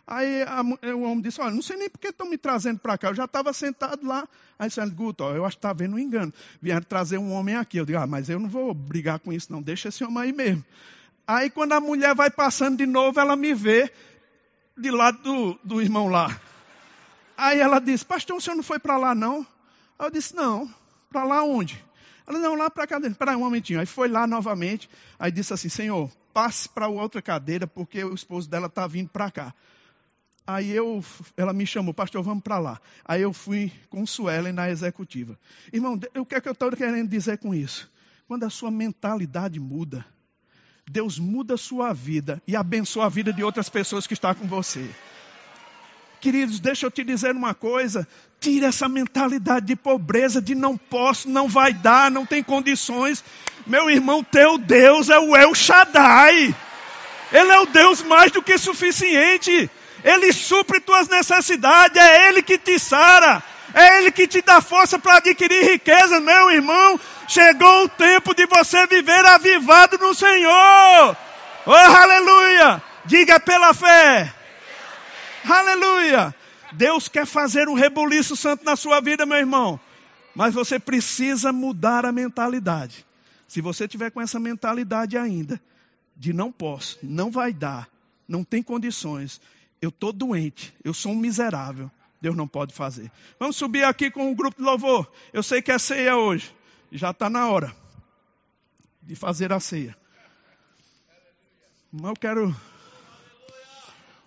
Aí 0.07 0.43
a, 0.45 0.63
o 0.95 1.03
homem 1.03 1.21
disse, 1.21 1.41
olha, 1.41 1.51
não 1.51 1.61
sei 1.61 1.77
nem 1.77 1.91
por 1.91 1.99
que 1.99 2.09
estão 2.09 2.31
me 2.31 2.39
trazendo 2.39 2.79
para 2.79 2.97
cá. 2.97 3.09
Eu 3.09 3.17
já 3.17 3.25
estava 3.25 3.53
sentado 3.53 4.07
lá. 4.07 4.27
Aí 4.57 4.71
Sueli, 4.71 4.93
Guto, 4.93 5.25
ó, 5.25 5.35
eu 5.35 5.45
acho 5.45 5.57
que 5.57 5.59
está 5.59 5.73
vendo 5.73 5.97
um 5.97 5.99
engano. 5.99 6.33
Vieram 6.63 6.83
trazer 6.83 7.19
um 7.19 7.33
homem 7.33 7.57
aqui. 7.57 7.79
Eu 7.79 7.85
digo, 7.85 7.99
ah, 7.99 8.07
mas 8.07 8.31
eu 8.31 8.39
não 8.39 8.49
vou 8.49 8.73
brigar 8.73 9.19
com 9.19 9.33
isso 9.33 9.53
não. 9.53 9.61
Deixa 9.61 9.89
esse 9.89 10.05
homem 10.05 10.23
aí 10.23 10.33
mesmo. 10.33 10.65
Aí 11.27 11.51
quando 11.51 11.73
a 11.73 11.81
mulher 11.81 12.15
vai 12.15 12.31
passando 12.31 12.79
de 12.79 12.87
novo, 12.87 13.19
ela 13.19 13.35
me 13.35 13.53
vê 13.53 13.93
de 14.79 14.91
lado 14.91 15.19
do, 15.23 15.61
do 15.65 15.83
irmão 15.83 16.09
lá. 16.09 16.41
Aí 17.37 17.61
ela 17.61 17.79
disse, 17.79 18.05
pastor, 18.05 18.37
o 18.37 18.41
senhor 18.41 18.57
não 18.57 18.63
foi 18.63 18.79
para 18.79 18.97
lá 18.97 19.15
não? 19.15 19.47
Aí 19.99 20.07
eu 20.07 20.11
disse, 20.11 20.35
não, 20.35 20.69
para 21.11 21.25
lá 21.25 21.43
onde? 21.43 21.83
Ela, 22.27 22.39
não, 22.39 22.55
lá 22.55 22.69
para 22.69 22.85
a 22.85 22.87
cadeira. 22.87 23.13
Espera 23.13 23.37
um 23.37 23.41
momentinho. 23.41 23.81
Aí 23.81 23.87
foi 23.87 24.09
lá 24.09 24.27
novamente, 24.27 24.89
aí 25.19 25.33
disse 25.33 25.53
assim, 25.55 25.69
senhor, 25.69 26.11
passe 26.33 26.69
para 26.69 26.89
outra 26.89 27.23
cadeira, 27.23 27.67
porque 27.67 28.05
o 28.05 28.15
esposo 28.15 28.49
dela 28.49 28.67
está 28.67 28.87
vindo 28.87 29.09
para 29.09 29.31
cá. 29.31 29.55
Aí 30.47 30.71
eu, 30.71 31.05
ela 31.37 31.53
me 31.53 31.67
chamou, 31.67 31.93
pastor, 31.93 32.23
vamos 32.23 32.43
para 32.43 32.59
lá. 32.59 32.81
Aí 33.05 33.23
eu 33.23 33.33
fui 33.33 33.73
com 33.91 34.07
Suelen 34.07 34.53
na 34.53 34.71
executiva. 34.71 35.39
Irmão, 35.73 35.99
o 36.17 36.25
que 36.25 36.35
é 36.35 36.41
que 36.41 36.49
eu 36.49 36.53
estou 36.53 36.71
querendo 36.73 37.09
dizer 37.09 37.39
com 37.39 37.55
isso? 37.55 37.91
Quando 38.27 38.45
a 38.45 38.51
sua 38.51 38.71
mentalidade 38.71 39.61
muda, 39.61 40.07
Deus 40.91 41.19
muda 41.19 41.55
a 41.55 41.59
sua 41.59 41.93
vida 41.93 42.43
e 42.47 42.57
abençoa 42.57 43.07
a 43.07 43.09
vida 43.09 43.33
de 43.33 43.45
outras 43.45 43.69
pessoas 43.69 44.07
que 44.07 44.15
estão 44.15 44.35
com 44.35 44.47
você. 44.47 44.89
Queridos, 46.21 46.59
deixa 46.59 46.87
eu 46.87 46.91
te 46.91 47.05
dizer 47.05 47.35
uma 47.35 47.55
coisa: 47.55 48.09
tira 48.41 48.69
essa 48.69 48.89
mentalidade 48.89 49.67
de 49.67 49.77
pobreza, 49.77 50.41
de 50.41 50.55
não 50.55 50.77
posso, 50.77 51.29
não 51.29 51.47
vai 51.47 51.73
dar, 51.73 52.11
não 52.11 52.25
tem 52.25 52.43
condições. 52.43 53.23
Meu 53.67 53.91
irmão, 53.91 54.25
teu 54.25 54.57
Deus 54.59 55.11
é 55.11 55.19
o 55.19 55.37
El 55.37 55.55
Shaddai. 55.55 56.55
Ele 57.31 57.51
é 57.51 57.61
o 57.61 57.67
Deus 57.67 58.03
mais 58.03 58.33
do 58.33 58.43
que 58.43 58.57
suficiente. 58.57 59.71
Ele 60.03 60.33
supre 60.33 60.81
tuas 60.81 61.09
necessidades, 61.09 62.01
é 62.01 62.29
Ele 62.29 62.43
que 62.43 62.57
te 62.57 62.79
sara, 62.79 63.43
é 63.75 63.99
Ele 63.99 64.11
que 64.11 64.27
te 64.27 64.41
dá 64.43 64.61
força 64.61 64.99
para 64.99 65.17
adquirir 65.17 65.73
riqueza, 65.73 66.21
meu 66.21 66.51
irmão. 66.51 66.99
Chegou 67.27 67.85
o 67.85 67.89
tempo 67.89 68.35
de 68.35 68.47
você 68.47 68.87
viver 68.87 69.25
avivado 69.27 69.99
no 69.99 70.15
Senhor. 70.15 71.17
Oh, 71.67 71.73
aleluia! 71.73 72.83
Diga 73.05 73.39
pela 73.39 73.75
fé. 73.75 74.33
Aleluia! 75.49 76.35
Deus 76.73 77.09
quer 77.09 77.27
fazer 77.27 77.69
um 77.69 77.75
rebuliço 77.75 78.37
santo 78.37 78.65
na 78.65 78.77
sua 78.77 79.01
vida, 79.01 79.27
meu 79.27 79.39
irmão. 79.39 79.81
Mas 80.35 80.55
você 80.55 80.79
precisa 80.79 81.53
mudar 81.53 82.05
a 82.05 82.13
mentalidade. 82.13 83.05
Se 83.47 83.61
você 83.61 83.89
tiver 83.89 84.11
com 84.11 84.21
essa 84.21 84.39
mentalidade 84.39 85.17
ainda, 85.17 85.61
de 86.17 86.33
não 86.33 86.53
posso, 86.53 86.99
não 87.03 87.31
vai 87.31 87.53
dar, 87.53 87.89
não 88.27 88.45
tem 88.45 88.63
condições, 88.63 89.41
eu 89.81 89.89
estou 89.89 90.13
doente, 90.13 90.75
eu 90.85 90.93
sou 90.93 91.13
um 91.13 91.17
miserável, 91.17 91.91
Deus 92.21 92.37
não 92.37 92.49
pode 92.49 92.75
fazer. 92.75 93.11
Vamos 93.39 93.57
subir 93.57 93.85
aqui 93.85 94.11
com 94.11 94.27
o 94.27 94.31
um 94.31 94.35
grupo 94.35 94.57
de 94.57 94.63
louvor. 94.63 95.11
Eu 95.33 95.43
sei 95.43 95.63
que 95.63 95.71
é 95.71 95.79
ceia 95.79 96.17
hoje, 96.17 96.55
já 96.91 97.11
está 97.11 97.31
na 97.31 97.49
hora 97.49 97.75
de 99.03 99.15
fazer 99.15 99.53
a 99.53 99.61
ceia. 99.61 99.97
Mas 101.91 102.05
eu 102.05 102.17
quero. 102.17 102.57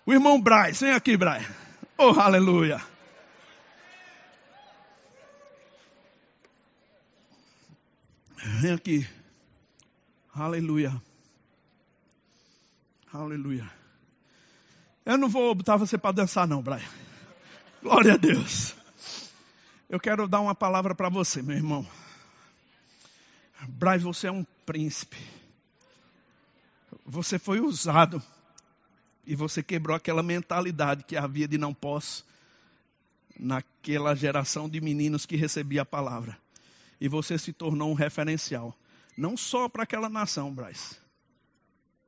O 0.04 0.12
irmão 0.12 0.40
Braz, 0.40 0.80
vem 0.80 0.92
aqui, 0.92 1.16
Braz. 1.16 1.46
Oh, 1.96 2.18
aleluia. 2.18 2.82
Vem 8.60 8.72
aqui. 8.72 9.08
Aleluia. 10.34 11.00
Aleluia. 13.12 13.70
Eu 15.04 15.18
não 15.18 15.28
vou 15.28 15.54
botar 15.54 15.76
você 15.76 15.98
para 15.98 16.12
dançar, 16.12 16.48
não, 16.48 16.62
Brian. 16.62 16.80
Glória 17.82 18.14
a 18.14 18.16
Deus. 18.16 18.76
Eu 19.90 19.98
quero 19.98 20.28
dar 20.28 20.40
uma 20.40 20.54
palavra 20.54 20.94
para 20.94 21.08
você, 21.08 21.42
meu 21.42 21.56
irmão. 21.56 21.84
Brian, 23.68 23.98
você 23.98 24.28
é 24.28 24.32
um 24.32 24.44
príncipe. 24.64 25.16
Você 27.04 27.40
foi 27.40 27.58
usado 27.58 28.22
e 29.26 29.34
você 29.34 29.64
quebrou 29.64 29.96
aquela 29.96 30.22
mentalidade 30.22 31.02
que 31.02 31.16
havia 31.16 31.48
de 31.48 31.58
não 31.58 31.74
posso 31.74 32.24
naquela 33.36 34.14
geração 34.14 34.68
de 34.68 34.80
meninos 34.80 35.26
que 35.26 35.34
recebia 35.34 35.82
a 35.82 35.86
palavra. 35.86 36.38
E 37.00 37.08
você 37.08 37.36
se 37.36 37.52
tornou 37.52 37.90
um 37.90 37.94
referencial. 37.94 38.72
Não 39.16 39.36
só 39.36 39.68
para 39.68 39.82
aquela 39.82 40.08
nação, 40.08 40.54
Braz, 40.54 41.00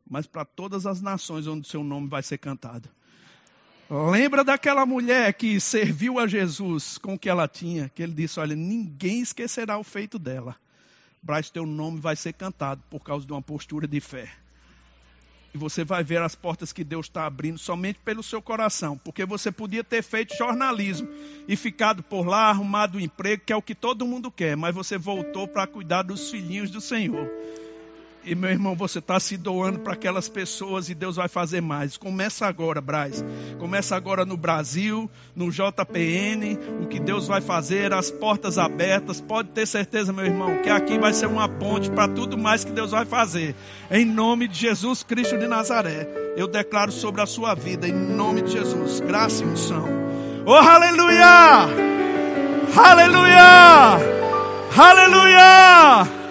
mas 0.09 0.25
para 0.25 0.45
todas 0.45 0.87
as 0.87 1.01
nações 1.01 1.49
onde 1.49 1.67
seu 1.67 1.83
nome 1.83 2.07
vai 2.07 2.23
ser 2.23 2.39
cantado. 2.39 2.89
Lembra 3.91 4.43
daquela 4.43 4.87
mulher 4.87 5.35
que 5.35 5.61
serviu 5.61 6.19
a 6.19 6.27
Jesus 6.27 6.97
com 6.97 7.15
o 7.15 7.19
que 7.19 7.29
ela 7.29 7.47
tinha, 7.47 7.91
que 7.95 8.03
ele 8.03 8.13
disse: 8.13 8.41
Olha, 8.41 8.57
ninguém 8.57 9.21
esquecerá 9.21 9.79
o 9.79 9.85
feito 9.85 10.19
dela. 10.19 10.57
Braz, 11.23 11.51
teu 11.51 11.67
nome 11.67 12.01
vai 12.01 12.17
ser 12.17 12.33
cantado 12.33 12.83
por 12.91 13.01
causa 13.01 13.27
de 13.27 13.33
uma 13.33 13.43
postura 13.43 13.87
de 13.87 14.01
fé. 14.01 14.31
E 15.55 15.59
você 15.59 15.85
vai 15.85 16.03
ver 16.03 16.21
as 16.21 16.35
portas 16.35 16.73
que 16.73 16.83
Deus 16.83 17.07
está 17.07 17.27
abrindo 17.27 17.59
somente 17.59 18.01
pelo 18.05 18.23
seu 18.23 18.43
coração. 18.43 18.99
Porque 18.99 19.25
você 19.25 19.53
podia 19.53 19.85
ter 19.85 20.03
feito 20.03 20.37
jornalismo 20.37 21.09
e 21.47 21.55
ficado 21.55 22.03
por 22.03 22.27
lá, 22.27 22.51
arrumado 22.51 22.99
um 22.99 23.01
emprego, 23.01 23.45
que 23.47 23.53
é 23.53 23.57
o 23.57 23.63
que 23.63 23.75
todo 23.75 24.07
mundo 24.07 24.33
quer. 24.33 24.57
Mas 24.57 24.75
você 24.75 24.99
voltou 24.99 25.47
para 25.47 25.67
cuidar 25.67 26.03
dos 26.03 26.29
filhinhos 26.29 26.71
do 26.71 26.81
Senhor. 26.81 27.31
E 28.27 28.35
meu 28.35 28.51
irmão, 28.51 28.75
você 28.75 29.01
está 29.01 29.21
se 29.21 29.37
doando 29.37 29.81
para 29.81 29.93
aquelas 29.93 30.29
pessoas 30.29 30.89
e 30.89 30.95
Deus 30.95 31.17
vai 31.17 31.29
fazer 31.29 31.61
mais. 31.61 31.99
Começa 31.99 32.47
agora, 32.47 32.81
Braz. 32.81 33.23
Começa 33.59 33.95
agora 33.95 34.25
no 34.25 34.37
Brasil, 34.37 35.11
no 35.37 35.51
JPN. 35.51 36.59
O 36.81 36.87
que 36.87 36.99
Deus 36.99 37.27
vai 37.27 37.43
fazer, 37.43 37.93
as 37.93 38.11
portas 38.11 38.57
abertas. 38.57 39.21
Pode 39.21 39.51
ter 39.51 39.67
certeza, 39.67 40.11
meu 40.13 40.25
irmão, 40.25 40.63
que 40.63 40.71
aqui 40.71 40.99
vai 40.99 41.13
ser 41.13 41.27
uma 41.27 41.47
ponte 41.49 41.91
para 41.91 42.09
tudo 42.09 42.39
mais 42.39 42.65
que 42.65 42.73
Deus 42.73 42.93
vai 42.93 43.05
fazer. 43.05 43.55
Em 43.91 44.07
nome 44.07 44.49
de 44.49 44.59
Jesus 44.59 45.03
Cristo 45.03 45.37
de 45.37 45.47
Nazaré. 45.47 46.09
Eu 46.35 46.49
declaro 46.49 46.93
sobre 46.93 47.21
a 47.21 47.27
sua 47.27 47.55
vida, 47.55 47.87
em 47.87 47.93
nome 47.93 48.41
de 48.41 48.53
Jesus, 48.53 49.01
graça 49.01 49.45
e 49.45 49.47
unção. 49.47 49.87
Oh, 50.47 50.55
aleluia! 50.55 51.69
Aleluia! 52.77 53.99
Aleluia! 54.77 56.24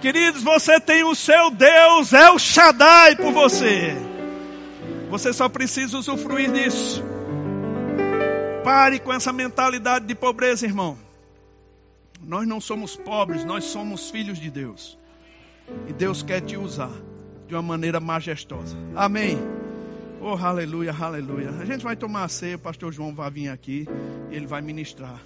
Queridos, 0.00 0.42
você 0.42 0.78
tem 0.80 1.02
o 1.02 1.14
seu 1.14 1.50
Deus, 1.50 2.12
é 2.12 2.30
o 2.30 2.38
Shaddai 2.38 3.16
por 3.16 3.32
você. 3.32 3.96
Você 5.10 5.32
só 5.32 5.48
precisa 5.48 5.98
usufruir 5.98 6.52
disso. 6.52 7.02
Pare 8.62 9.00
com 9.00 9.12
essa 9.12 9.32
mentalidade 9.32 10.06
de 10.06 10.14
pobreza, 10.14 10.66
irmão. 10.66 10.96
Nós 12.22 12.46
não 12.46 12.60
somos 12.60 12.96
pobres, 12.96 13.44
nós 13.44 13.64
somos 13.64 14.10
filhos 14.10 14.38
de 14.38 14.50
Deus. 14.50 14.98
E 15.88 15.92
Deus 15.92 16.22
quer 16.22 16.42
te 16.42 16.56
usar 16.56 16.92
de 17.46 17.54
uma 17.54 17.62
maneira 17.62 17.98
majestosa. 17.98 18.76
Amém. 18.94 19.38
Oh, 20.20 20.36
aleluia, 20.36 20.94
aleluia. 20.98 21.50
A 21.60 21.64
gente 21.64 21.82
vai 21.82 21.96
tomar 21.96 22.24
a 22.24 22.28
ceia, 22.28 22.56
o 22.56 22.58
pastor 22.58 22.92
João 22.92 23.14
vai 23.14 23.30
vir 23.30 23.48
aqui 23.48 23.86
e 24.30 24.36
ele 24.36 24.46
vai 24.46 24.60
ministrar. 24.60 25.20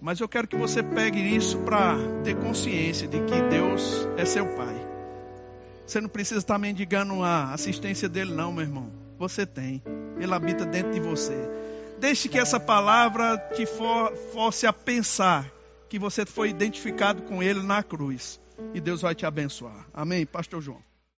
Mas 0.00 0.20
eu 0.20 0.28
quero 0.28 0.46
que 0.46 0.56
você 0.56 0.82
pegue 0.82 1.18
isso 1.18 1.58
para 1.58 1.96
ter 2.22 2.36
consciência 2.36 3.08
de 3.08 3.20
que 3.20 3.40
Deus 3.42 4.06
é 4.16 4.24
seu 4.24 4.46
Pai. 4.54 4.74
Você 5.86 6.00
não 6.00 6.08
precisa 6.08 6.40
estar 6.40 6.58
mendigando 6.58 7.22
a 7.22 7.52
assistência 7.52 8.08
dele, 8.08 8.32
não, 8.32 8.52
meu 8.52 8.62
irmão. 8.62 8.90
Você 9.18 9.46
tem. 9.46 9.82
Ele 10.18 10.32
habita 10.32 10.64
dentro 10.64 10.92
de 10.92 11.00
você. 11.00 11.36
Deixe 11.98 12.28
que 12.28 12.38
essa 12.38 12.58
palavra 12.58 13.36
te 13.54 13.66
for, 13.66 14.14
force 14.32 14.66
a 14.66 14.72
pensar 14.72 15.50
que 15.88 15.98
você 15.98 16.26
foi 16.26 16.50
identificado 16.50 17.22
com 17.22 17.42
ele 17.42 17.62
na 17.62 17.82
cruz. 17.82 18.40
E 18.72 18.80
Deus 18.80 19.02
vai 19.02 19.14
te 19.14 19.26
abençoar. 19.26 19.86
Amém, 19.92 20.24
Pastor 20.24 20.60
João. 20.60 20.93